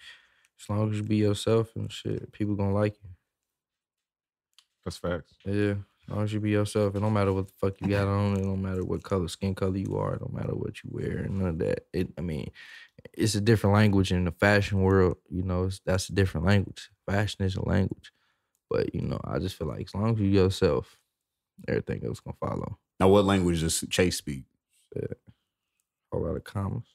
As 0.61 0.69
long 0.69 0.89
as 0.89 0.97
you 0.97 1.03
be 1.03 1.17
yourself 1.17 1.75
and 1.75 1.91
shit, 1.91 2.31
people 2.31 2.55
gonna 2.55 2.73
like 2.73 2.95
you. 3.03 3.09
That's 4.85 4.97
facts. 4.97 5.33
Yeah, 5.43 5.75
as 6.07 6.13
long 6.13 6.23
as 6.23 6.33
you 6.33 6.39
be 6.39 6.51
yourself, 6.51 6.95
it 6.95 6.99
don't 6.99 7.13
matter 7.13 7.33
what 7.33 7.47
the 7.47 7.53
fuck 7.59 7.81
you 7.81 7.87
got 7.87 8.07
on. 8.07 8.37
It 8.37 8.43
don't 8.43 8.61
matter 8.61 8.85
what 8.85 9.03
color 9.03 9.27
skin 9.27 9.55
color 9.55 9.77
you 9.77 9.97
are. 9.97 10.13
It 10.13 10.19
don't 10.19 10.33
matter 10.33 10.53
what 10.53 10.83
you 10.83 10.91
wear 10.93 11.25
none 11.27 11.47
of 11.47 11.59
that. 11.59 11.87
It. 11.93 12.09
I 12.17 12.21
mean, 12.21 12.51
it's 13.13 13.33
a 13.33 13.41
different 13.41 13.73
language 13.73 14.11
in 14.11 14.25
the 14.25 14.31
fashion 14.31 14.81
world. 14.81 15.17
You 15.29 15.41
know, 15.41 15.63
it's, 15.63 15.81
that's 15.83 16.09
a 16.09 16.13
different 16.13 16.45
language. 16.45 16.89
Fashion 17.09 17.43
is 17.43 17.55
a 17.55 17.67
language, 17.67 18.11
but 18.69 18.93
you 18.93 19.01
know, 19.01 19.19
I 19.23 19.39
just 19.39 19.55
feel 19.55 19.67
like 19.67 19.87
as 19.87 19.95
long 19.95 20.13
as 20.13 20.19
you 20.19 20.27
yourself, 20.27 20.99
everything 21.67 22.05
else 22.05 22.19
gonna 22.19 22.37
follow. 22.39 22.77
Now, 22.99 23.07
what 23.07 23.25
language 23.25 23.61
does 23.61 23.83
Chase 23.89 24.17
speak? 24.17 24.43
A 26.13 26.17
lot 26.17 26.35
of 26.35 26.43
commas. 26.43 26.85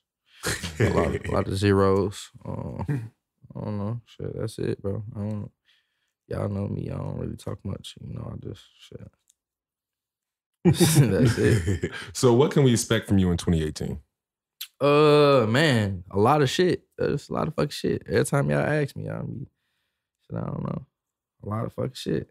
a 0.78 0.88
lot, 0.90 1.14
of, 1.14 1.24
a 1.26 1.30
lot 1.30 1.48
of 1.48 1.56
zeros. 1.58 2.30
Um, 2.44 3.10
I 3.54 3.60
don't 3.60 3.78
know. 3.78 4.00
Shit, 4.06 4.38
that's 4.38 4.58
it, 4.58 4.80
bro. 4.80 5.02
I 5.14 5.18
don't. 5.18 5.50
Y'all 6.30 6.48
know 6.48 6.68
me. 6.68 6.90
I 6.90 6.96
don't 6.96 7.18
really 7.18 7.36
talk 7.36 7.58
much. 7.64 7.94
You 8.00 8.14
know, 8.14 8.32
I 8.32 8.36
just 8.46 8.62
shit. 8.78 9.00
That's 11.10 11.38
it. 11.38 11.92
so, 12.12 12.32
what 12.34 12.52
can 12.52 12.62
we 12.62 12.72
expect 12.72 13.08
from 13.08 13.18
you 13.18 13.30
in 13.30 13.36
2018? 13.36 13.98
Uh, 14.80 15.46
man, 15.48 16.04
a 16.10 16.18
lot 16.18 16.40
of 16.42 16.48
shit. 16.50 16.84
There's 16.96 17.28
a 17.28 17.32
lot 17.32 17.48
of 17.48 17.54
fucking 17.54 17.70
shit. 17.70 18.02
Every 18.06 18.24
time 18.24 18.48
y'all 18.50 18.60
ask 18.60 18.94
me, 18.96 19.08
I'll 19.08 19.24
be, 19.24 19.46
shit, 20.26 20.38
I 20.38 20.44
don't 20.46 20.62
know, 20.62 20.86
a 21.44 21.48
lot 21.48 21.64
of 21.66 21.72
fucking 21.72 21.92
shit. 21.94 22.30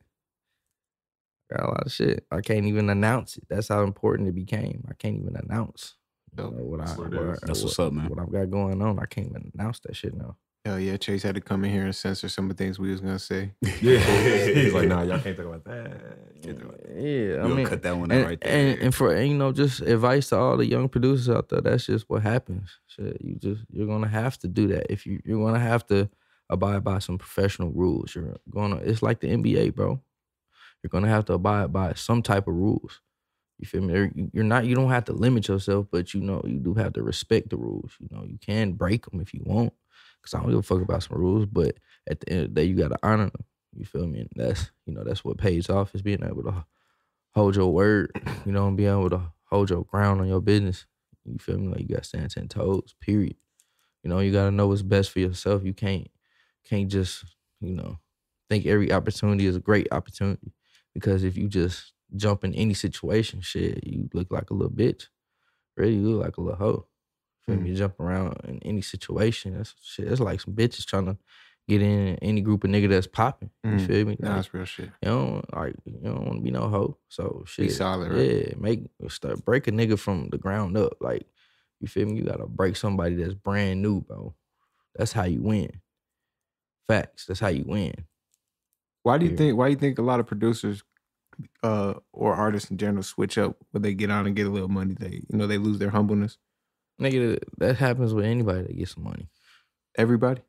Got 1.52 1.64
a 1.66 1.68
lot 1.68 1.86
of 1.88 1.91
shit. 1.91 2.26
I 2.32 2.41
can't 2.41 2.66
even 2.66 2.89
announce 2.89 3.38
it. 3.38 3.43
That's 3.50 3.68
how 3.68 3.84
important 3.84 4.30
it 4.30 4.36
became. 4.36 4.86
I 4.89 4.93
can't 4.93 5.18
even 5.18 5.36
announce. 5.36 5.95
You 6.38 6.43
know, 6.43 6.50
what 6.52 6.82
I, 6.82 6.86
That's 6.86 6.97
what 6.97 7.14
it 7.14 7.18
what 7.20 7.28
I- 7.30 7.32
is. 7.34 7.39
That's 7.41 7.64
what's 7.64 7.80
up, 7.80 7.91
man. 7.93 8.10
What 8.10 8.20
I've 8.20 8.32
got 8.32 8.50
going 8.52 8.82
on, 8.82 9.00
I 9.00 9.06
can't 9.06 9.28
even 9.28 9.52
announce 9.58 9.80
that 9.82 9.95
shit 9.95 10.16
now. 10.16 10.36
Hell 10.66 10.78
yeah, 10.80 10.97
Chase 10.97 11.24
had 11.24 11.36
to 11.36 11.41
come 11.41 11.64
in 11.64 11.72
here 11.72 11.86
and 11.86 11.95
censor 11.95 12.28
some 12.28 12.49
of 12.49 12.57
the 12.57 12.62
things 12.64 12.78
we 12.78 12.91
was 12.91 12.99
gonna 12.99 13.18
say. 13.18 13.53
Yeah, 13.82 13.97
he's 14.53 14.74
like, 14.74 14.89
nah, 14.89 15.03
y'all 15.03 15.20
can't 15.20 15.38
talk 15.38 15.45
about 15.45 15.64
that. 15.64 16.18
You 16.36 16.41
can't 16.41 16.60
talk 16.60 16.68
about 16.70 16.84
that. 16.84 16.95
Yeah, 17.01 17.36
I 17.41 17.45
We'll 17.45 17.55
mean, 17.55 17.66
cut 17.66 17.82
that 17.84 17.97
one 17.97 18.12
out 18.12 18.18
and, 18.18 18.28
right 18.28 18.41
there. 18.41 18.51
and 18.74 18.82
and 18.82 18.95
for 18.95 19.14
and, 19.14 19.30
you 19.30 19.38
know, 19.38 19.53
just 19.53 19.80
advice 19.82 20.30
to 20.30 20.38
all 20.38 20.57
the 20.57 20.66
young 20.66 20.89
producers 20.89 21.30
out 21.30 21.47
there. 21.49 21.62
That's 21.62 21.86
just 21.86 22.10
what 22.10 22.24
happens. 22.24 22.70
Shit, 22.88 23.22
you 23.22 23.36
just 23.36 23.64
you're 23.72 23.88
gonna 23.88 24.10
have 24.10 24.38
to 24.39 24.47
do 24.49 24.68
that. 24.68 24.91
If 24.91 25.05
you 25.05 25.22
you're 25.24 25.43
gonna 25.43 25.60
have 25.60 25.86
to 25.88 26.10
abide 26.49 26.84
by 26.84 26.99
some 26.99 27.18
professional 27.18 27.72
rules. 27.72 28.14
You're 28.14 28.36
gonna. 28.49 28.78
It's 28.78 29.01
like 29.01 29.22
the 29.22 29.28
NBA, 29.30 29.76
bro. 29.76 30.01
You're 30.84 30.89
gonna 30.89 31.07
have 31.07 31.24
to 31.26 31.34
abide 31.34 31.72
by 31.72 31.93
some 31.93 32.22
type 32.22 32.47
of 32.49 32.55
rules. 32.55 32.99
You 33.60 33.68
feel 33.68 33.82
me? 33.82 33.93
You're- 33.93 34.30
You're 34.34 34.43
not. 34.43 34.66
You 34.66 34.76
don't 34.76 34.89
have 34.89 35.05
to 35.05 35.14
limit 35.14 35.47
yourself, 35.47 35.88
but 35.89 36.14
you 36.14 36.20
know 36.22 36.41
you 36.45 36.60
do 36.60 36.74
have 36.74 36.93
to 36.93 37.03
respect 37.03 37.49
the 37.49 37.57
rules. 37.57 37.93
You 37.99 38.07
know 38.12 38.26
you 38.26 38.38
can 38.39 38.74
break 38.74 39.10
them 39.10 39.22
if 39.22 39.34
you 39.34 39.41
want. 39.45 39.72
Cause 40.22 40.34
I 40.34 40.39
don't 40.39 40.49
give 40.49 40.59
a 40.59 40.63
fuck 40.63 40.82
about 40.82 41.03
some 41.03 41.17
rules, 41.17 41.45
but 41.45 41.76
at 42.09 42.20
the 42.20 42.30
end 42.30 42.41
of 42.41 42.49
the 42.49 42.61
day, 42.61 42.67
you 42.67 42.76
gotta 42.76 42.97
honor 43.03 43.26
them. 43.26 43.45
You 43.76 43.86
feel 43.86 44.07
me? 44.07 44.20
And 44.20 44.30
that's 44.36 44.72
you 44.86 44.93
know 44.93 45.03
that's 45.03 45.24
what 45.24 45.38
pays 45.38 45.70
off 45.70 45.95
is 45.95 46.01
being 46.01 46.24
able 46.24 46.43
to 46.43 46.65
hold 47.34 47.55
your 47.55 47.72
word. 47.74 48.11
You 48.45 48.53
know, 48.53 48.67
and 48.67 48.78
being 48.78 48.89
able 48.89 49.09
to 49.11 49.22
hold 49.45 49.70
your 49.70 49.84
ground 49.84 50.22
on 50.22 50.28
your 50.28 50.41
business. 50.41 50.86
You 51.26 51.38
feel 51.38 51.59
me? 51.59 51.67
Like 51.67 51.82
you 51.82 51.88
got 51.89 52.03
to 52.03 52.07
stand 52.09 52.32
ten 52.32 52.47
toes. 52.47 52.95
Period. 52.99 53.36
You 54.03 54.09
know, 54.09 54.20
you 54.20 54.32
gotta 54.32 54.51
know 54.51 54.67
what's 54.67 54.82
best 54.82 55.11
for 55.11 55.20
yourself. 55.20 55.63
You 55.63 55.74
can't 55.74 56.09
can't 56.63 56.89
just 56.89 57.26
you 57.59 57.76
know 57.76 57.99
think 58.49 58.65
every 58.65 58.91
opportunity 58.91 59.45
is 59.45 59.55
a 59.55 59.59
great 59.59 59.88
opportunity 59.91 60.53
because 60.93 61.24
if 61.24 61.38
you 61.38 61.47
just 61.47 61.93
jump 62.15 62.43
in 62.43 62.53
any 62.55 62.74
situation, 62.74 63.41
shit, 63.41 63.86
you 63.86 64.09
look 64.13 64.32
like 64.32 64.49
a 64.49 64.53
little 64.53 64.72
bitch. 64.72 65.07
Really, 65.78 65.95
you 65.95 66.09
look 66.09 66.26
like 66.26 66.38
a 66.38 66.41
little 66.41 66.57
hoe. 66.57 66.88
Feel 67.50 67.58
me? 67.62 67.70
You 67.70 67.76
jump 67.76 68.00
around 68.00 68.39
in 68.45 68.60
any 68.64 68.82
situation. 68.82 69.56
That's 69.58 69.74
shit. 69.82 70.08
It's 70.08 70.22
like 70.22 70.41
some 70.41 70.54
bitches 70.54 70.86
trying 70.86 71.06
to 71.08 71.18
get 71.68 71.82
in 71.82 72.16
any 72.18 72.41
group 72.41 72.64
of 72.64 72.70
nigga 72.72 72.89
that's 72.89 73.08
popping. 73.08 73.50
You 73.64 73.72
Mm. 73.72 73.88
feel 73.88 74.06
me? 74.08 74.18
Nah, 74.20 74.36
that's 74.36 74.54
real 74.54 74.66
shit. 74.66 74.86
you 75.02 75.10
don't 75.10 75.56
like 75.56 75.76
you 75.86 76.00
don't 76.04 76.26
want 76.26 76.38
to 76.39 76.41
be 76.43 76.52
no 76.52 76.68
hoe. 76.70 76.97
So 77.10 77.43
shit. 77.47 77.68
Be 77.68 77.70
solid, 77.70 78.12
right? 78.12 78.26
Yeah, 78.32 78.54
make 78.58 78.89
start 79.08 79.43
break 79.45 79.68
a 79.68 79.72
nigga 79.72 79.97
from 80.00 80.30
the 80.30 80.38
ground 80.38 80.78
up. 80.78 80.93
Like 81.02 81.26
you 81.80 81.88
feel 81.88 82.08
me? 82.08 82.18
You 82.18 82.24
gotta 82.24 82.47
break 82.47 82.76
somebody 82.76 83.16
that's 83.16 83.34
brand 83.36 83.82
new, 83.82 84.02
bro. 84.02 84.34
That's 84.95 85.12
how 85.12 85.24
you 85.26 85.41
win. 85.43 85.82
Facts. 86.88 87.26
That's 87.26 87.39
how 87.39 87.50
you 87.50 87.64
win. 87.68 87.93
Why 89.04 89.18
do 89.18 89.26
you 89.26 89.32
Yeah. 89.32 89.38
think? 89.38 89.58
Why 89.58 89.68
do 89.68 89.72
you 89.72 89.78
think 89.80 90.00
a 90.00 90.02
lot 90.04 90.20
of 90.20 90.28
producers, 90.28 90.84
uh, 91.64 91.93
or 92.12 92.34
artists 92.34 92.70
in 92.72 92.78
general, 92.78 93.04
switch 93.04 93.38
up 93.38 93.58
when 93.72 93.82
they 93.84 93.93
get 93.93 94.10
on 94.12 94.26
and 94.28 94.36
get 94.36 94.47
a 94.47 94.50
little 94.50 94.68
money? 94.70 94.95
They, 95.00 95.24
you 95.30 95.38
know, 95.38 95.47
they 95.47 95.58
lose 95.58 95.78
their 95.80 95.91
humbleness. 95.91 96.38
Nigga, 97.00 97.39
that 97.58 97.78
happens 97.78 98.14
with 98.14 98.26
anybody 98.26 98.64
that 98.64 98.78
gets 98.78 98.93
some 98.95 99.04
money. 99.04 99.30
Everybody. 99.97 100.41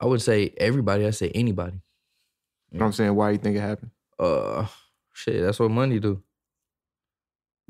I 0.00 0.06
would 0.06 0.20
say 0.20 0.52
everybody. 0.56 1.06
I 1.06 1.10
say 1.10 1.30
anybody. 1.34 1.80
You 2.70 2.78
know 2.78 2.84
what 2.84 2.88
I'm 2.88 2.92
saying? 2.92 3.14
Why 3.14 3.30
you 3.30 3.38
think 3.38 3.56
it 3.56 3.60
happened? 3.60 3.92
Uh, 4.18 4.66
shit. 5.12 5.42
That's 5.42 5.60
what 5.60 5.70
money 5.70 6.00
do. 6.00 6.22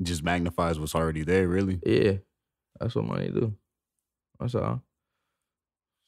just 0.01 0.23
magnifies 0.23 0.79
what's 0.79 0.95
already 0.95 1.23
there, 1.23 1.47
really. 1.47 1.79
Yeah, 1.85 2.13
that's 2.79 2.95
what 2.95 3.05
money 3.05 3.29
do. 3.29 3.53
That's 4.39 4.55
all. 4.55 4.81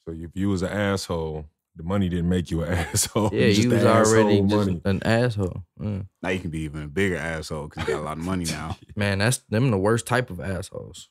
So 0.07 0.13
if 0.13 0.31
you 0.33 0.49
was 0.49 0.63
an 0.63 0.69
asshole, 0.69 1.45
the 1.75 1.83
money 1.83 2.09
didn't 2.09 2.29
make 2.29 2.49
you 2.49 2.63
an 2.63 2.73
asshole. 2.93 3.29
Yeah, 3.31 3.49
just 3.49 3.61
you 3.61 3.69
was 3.69 3.85
already 3.85 4.41
asshole 4.41 4.65
just 4.65 4.85
an 4.85 5.03
asshole. 5.03 5.63
Mm. 5.79 6.07
Now 6.23 6.29
you 6.29 6.39
can 6.39 6.49
be 6.49 6.61
even 6.61 6.83
a 6.83 6.87
bigger 6.87 7.17
asshole 7.17 7.67
because 7.67 7.87
you 7.87 7.93
got 7.93 8.01
a 8.01 8.03
lot 8.03 8.17
of 8.17 8.23
money 8.23 8.45
now. 8.45 8.77
Man, 8.95 9.19
that's 9.19 9.37
them 9.49 9.69
the 9.69 9.77
worst 9.77 10.07
type 10.07 10.29
of 10.29 10.39
assholes. 10.39 11.09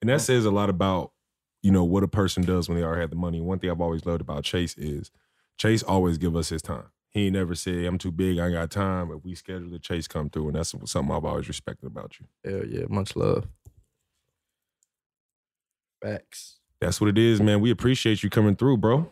And 0.00 0.10
that 0.10 0.18
mm. 0.18 0.24
says 0.24 0.44
a 0.44 0.50
lot 0.50 0.70
about, 0.70 1.12
you 1.62 1.70
know, 1.70 1.84
what 1.84 2.02
a 2.02 2.08
person 2.08 2.44
does 2.44 2.68
when 2.68 2.78
they 2.78 2.84
already 2.84 3.00
have 3.00 3.10
the 3.10 3.16
money. 3.16 3.40
One 3.40 3.58
thing 3.58 3.70
I've 3.70 3.80
always 3.80 4.06
loved 4.06 4.20
about 4.20 4.44
Chase 4.44 4.76
is 4.76 5.10
Chase 5.58 5.82
always 5.82 6.18
give 6.18 6.36
us 6.36 6.48
his 6.48 6.62
time. 6.62 6.86
He 7.10 7.26
ain't 7.26 7.34
never 7.34 7.54
say, 7.54 7.86
I'm 7.86 7.96
too 7.96 8.12
big, 8.12 8.38
I 8.38 8.46
ain't 8.46 8.54
got 8.54 8.70
time. 8.70 9.10
If 9.10 9.24
we 9.24 9.34
schedule 9.34 9.70
the 9.70 9.78
Chase 9.78 10.06
come 10.06 10.28
through, 10.28 10.48
and 10.48 10.56
that's 10.56 10.74
something 10.84 11.14
I've 11.14 11.24
always 11.24 11.48
respected 11.48 11.86
about 11.86 12.16
you. 12.20 12.26
Hell 12.44 12.66
yeah, 12.66 12.84
much 12.88 13.16
love. 13.16 13.46
Facts. 16.02 16.58
That's 16.78 17.00
what 17.00 17.08
it 17.08 17.16
is, 17.16 17.40
man. 17.40 17.60
We 17.60 17.70
appreciate 17.70 18.22
you 18.22 18.28
coming 18.28 18.54
through, 18.54 18.76
bro. 18.76 19.10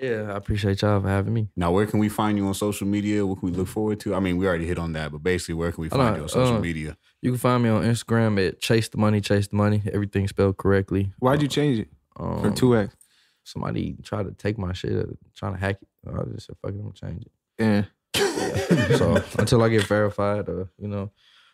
Yeah, 0.00 0.32
I 0.32 0.36
appreciate 0.36 0.80
y'all 0.80 1.00
for 1.00 1.08
having 1.08 1.34
me. 1.34 1.48
Now, 1.56 1.72
where 1.72 1.84
can 1.86 1.98
we 1.98 2.08
find 2.08 2.38
you 2.38 2.46
on 2.46 2.54
social 2.54 2.86
media? 2.86 3.26
What 3.26 3.40
can 3.40 3.50
we 3.50 3.56
look 3.56 3.68
forward 3.68 4.00
to? 4.00 4.14
I 4.14 4.20
mean, 4.20 4.38
we 4.38 4.46
already 4.46 4.66
hit 4.66 4.78
on 4.78 4.92
that, 4.94 5.12
but 5.12 5.22
basically, 5.22 5.54
where 5.54 5.70
can 5.72 5.82
we 5.82 5.88
find 5.90 6.02
on, 6.02 6.16
you 6.16 6.22
on 6.22 6.28
social 6.28 6.56
uh, 6.56 6.60
media? 6.60 6.96
You 7.20 7.32
can 7.32 7.38
find 7.38 7.62
me 7.62 7.68
on 7.68 7.82
Instagram 7.82 8.44
at 8.46 8.60
Chase 8.60 8.88
the 8.88 8.96
Money, 8.96 9.20
Chase 9.20 9.48
the 9.48 9.56
Money. 9.56 9.82
Everything 9.92 10.26
spelled 10.26 10.56
correctly. 10.56 11.12
Why'd 11.18 11.42
you 11.42 11.48
change 11.48 11.80
it 11.80 11.88
Um, 12.18 12.40
for 12.40 12.50
two 12.50 12.76
X? 12.76 12.96
Somebody 13.44 13.96
tried 14.02 14.24
to 14.24 14.32
take 14.32 14.56
my 14.58 14.72
shit, 14.72 14.92
uh, 14.92 15.12
trying 15.36 15.54
to 15.54 15.58
hack 15.60 15.78
it. 15.82 15.88
I 16.08 16.22
just 16.32 16.46
said, 16.46 16.56
fuck 16.62 16.70
it, 16.72 16.76
I'm 16.76 16.82
gonna 16.82 16.92
change 16.94 17.24
it. 17.26 17.32
Yeah. 17.58 18.96
So 18.96 19.22
until 19.38 19.62
I 19.62 19.68
get 19.68 19.84
verified, 19.84 20.48
or 20.48 20.70
you 20.78 20.88
know, 20.88 21.10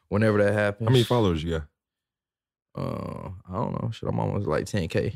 whenever 0.09 0.43
that 0.43 0.53
happens. 0.53 0.87
How 0.89 0.93
many 0.93 1.05
followers 1.05 1.43
you 1.43 1.51
got? 1.59 1.63
Uh, 2.77 3.31
I 3.51 3.55
don't 3.55 3.83
know. 3.83 3.91
Shit, 3.91 4.09
I'm 4.09 4.21
almost 4.21 4.47
like 4.47 4.67
10k. 4.67 5.15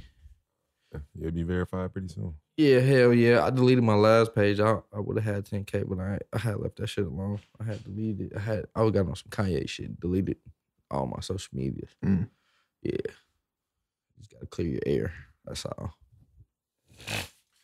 You'll 1.19 1.31
be 1.31 1.43
verified 1.43 1.93
pretty 1.93 2.09
soon. 2.09 2.35
Yeah, 2.57 2.81
hell 2.81 3.13
yeah. 3.13 3.45
I 3.45 3.51
deleted 3.51 3.85
my 3.85 3.95
last 3.95 4.35
page. 4.35 4.61
I, 4.61 4.79
I 4.93 5.01
would 5.01 5.19
have 5.19 5.35
had 5.35 5.45
10K, 5.47 5.89
but 5.89 5.99
I 5.99 6.19
I 6.33 6.39
had 6.39 6.61
left 6.61 6.77
that 6.77 6.89
shit 6.89 7.07
alone. 7.07 7.41
I 7.61 7.65
had 7.65 7.85
deleted 7.85 8.33
it. 8.33 8.37
I 8.37 8.41
had 8.41 8.65
I 8.75 8.83
was 8.83 8.93
got 8.93 9.07
on 9.07 9.17
some 9.17 9.31
Kanye 9.31 9.69
shit, 9.69 9.99
deleted 10.01 10.37
all 10.91 11.07
my 11.07 11.21
social 11.21 11.57
media. 11.57 11.87
Mm. 12.05 12.29
Yeah. 12.83 12.97
Just 14.19 14.33
gotta 14.33 14.47
clear 14.47 14.69
your 14.69 14.83
air. 14.87 15.13
That's 15.45 15.65
all. 15.65 15.95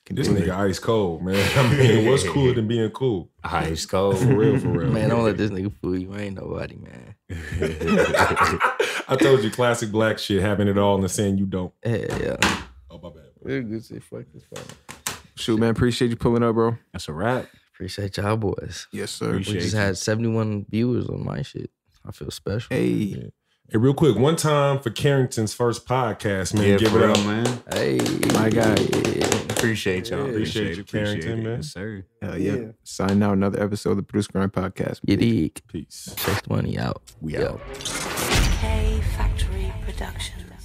This 0.09 0.29
nigga 0.29 0.51
ice 0.51 0.79
cold, 0.79 1.22
man. 1.22 1.35
I 1.57 1.74
mean, 1.74 2.09
what's 2.09 2.22
cooler 2.29 2.55
than 2.55 2.68
being 2.68 2.89
cool? 2.91 3.29
Ice 3.43 3.87
cold. 3.87 4.18
For 4.18 4.27
real, 4.27 4.59
for 4.59 4.68
real. 4.68 4.93
Man, 4.93 5.09
don't 5.09 5.24
let 5.24 5.37
this 5.37 5.51
nigga 5.51 5.72
fool 5.81 5.99
you. 5.99 6.14
I 6.14 6.20
ain't 6.20 6.37
nobody, 6.37 6.77
man. 6.77 7.14
I 9.09 9.16
told 9.20 9.43
you, 9.43 9.51
classic 9.51 9.91
black 9.91 10.18
shit, 10.18 10.41
having 10.41 10.68
it 10.68 10.79
all 10.79 10.97
and 10.97 11.11
saying 11.11 11.39
you 11.39 11.47
don't. 11.47 11.72
Hell 11.83 12.20
yeah. 12.20 12.37
Oh, 12.97 13.01
my 13.03 13.11
bad. 13.11 13.31
We're 13.41 13.63
good 13.63 13.85
shit. 13.85 14.03
Fuck 14.03 14.25
this 14.33 14.45
phone. 14.55 15.17
Shoot, 15.37 15.59
man. 15.61 15.71
Appreciate 15.71 16.09
you 16.11 16.17
pulling 16.17 16.43
up, 16.43 16.55
bro. 16.55 16.77
That's 16.93 17.09
a 17.09 17.13
wrap. 17.13 17.47
Appreciate 17.75 18.17
y'all 18.17 18.37
boys. 18.39 18.87
Yes, 18.93 19.11
sir. 19.11 19.33
We 19.37 19.43
just 19.43 19.73
you. 19.75 19.79
had 19.79 19.99
71 19.99 20.67
viewers 20.71 21.09
on 21.09 21.25
my 21.25 21.43
shit. 21.43 21.71
I 22.07 22.13
feel 22.13 22.31
special. 22.31 22.69
Hey. 22.75 23.31
Hey, 23.69 23.79
real 23.79 23.95
quick, 23.95 24.17
one 24.17 24.37
time 24.37 24.79
for 24.79 24.91
Carrington's 24.91 25.53
first 25.53 25.87
podcast, 25.89 26.55
man. 26.55 26.69
yeah, 26.69 26.77
give 26.77 26.93
for 26.93 27.03
it 27.03 27.11
up. 27.11 27.19
man. 27.27 27.63
Hey, 27.73 27.99
My 28.33 28.49
guy. 28.49 28.75
Appreciate 29.51 30.09
y'all. 30.11 30.21
Yeah. 30.25 30.31
Appreciate 30.31 30.77
you, 30.77 30.85
Carrington, 30.85 31.43
man. 31.43 31.57
Yes, 31.57 31.73
sir. 31.73 32.05
Hell 32.23 32.39
yeah. 32.39 32.69
Signing 32.85 33.23
out 33.25 33.33
another 33.33 33.61
episode 33.61 33.91
of 33.93 33.97
the 33.97 34.03
Producer 34.05 34.31
Grind 34.33 34.53
Podcast. 34.53 35.01
You 35.05 35.17
dig? 35.17 35.61
Peace. 35.67 36.15
Chase 36.17 36.41
the 36.43 36.55
money 36.55 36.79
out. 36.79 37.03
We 37.21 37.33
Yeah. 37.35 37.49
out. 37.49 37.61
K 38.61 39.01
Factory 39.17 39.73
Production. 39.85 40.36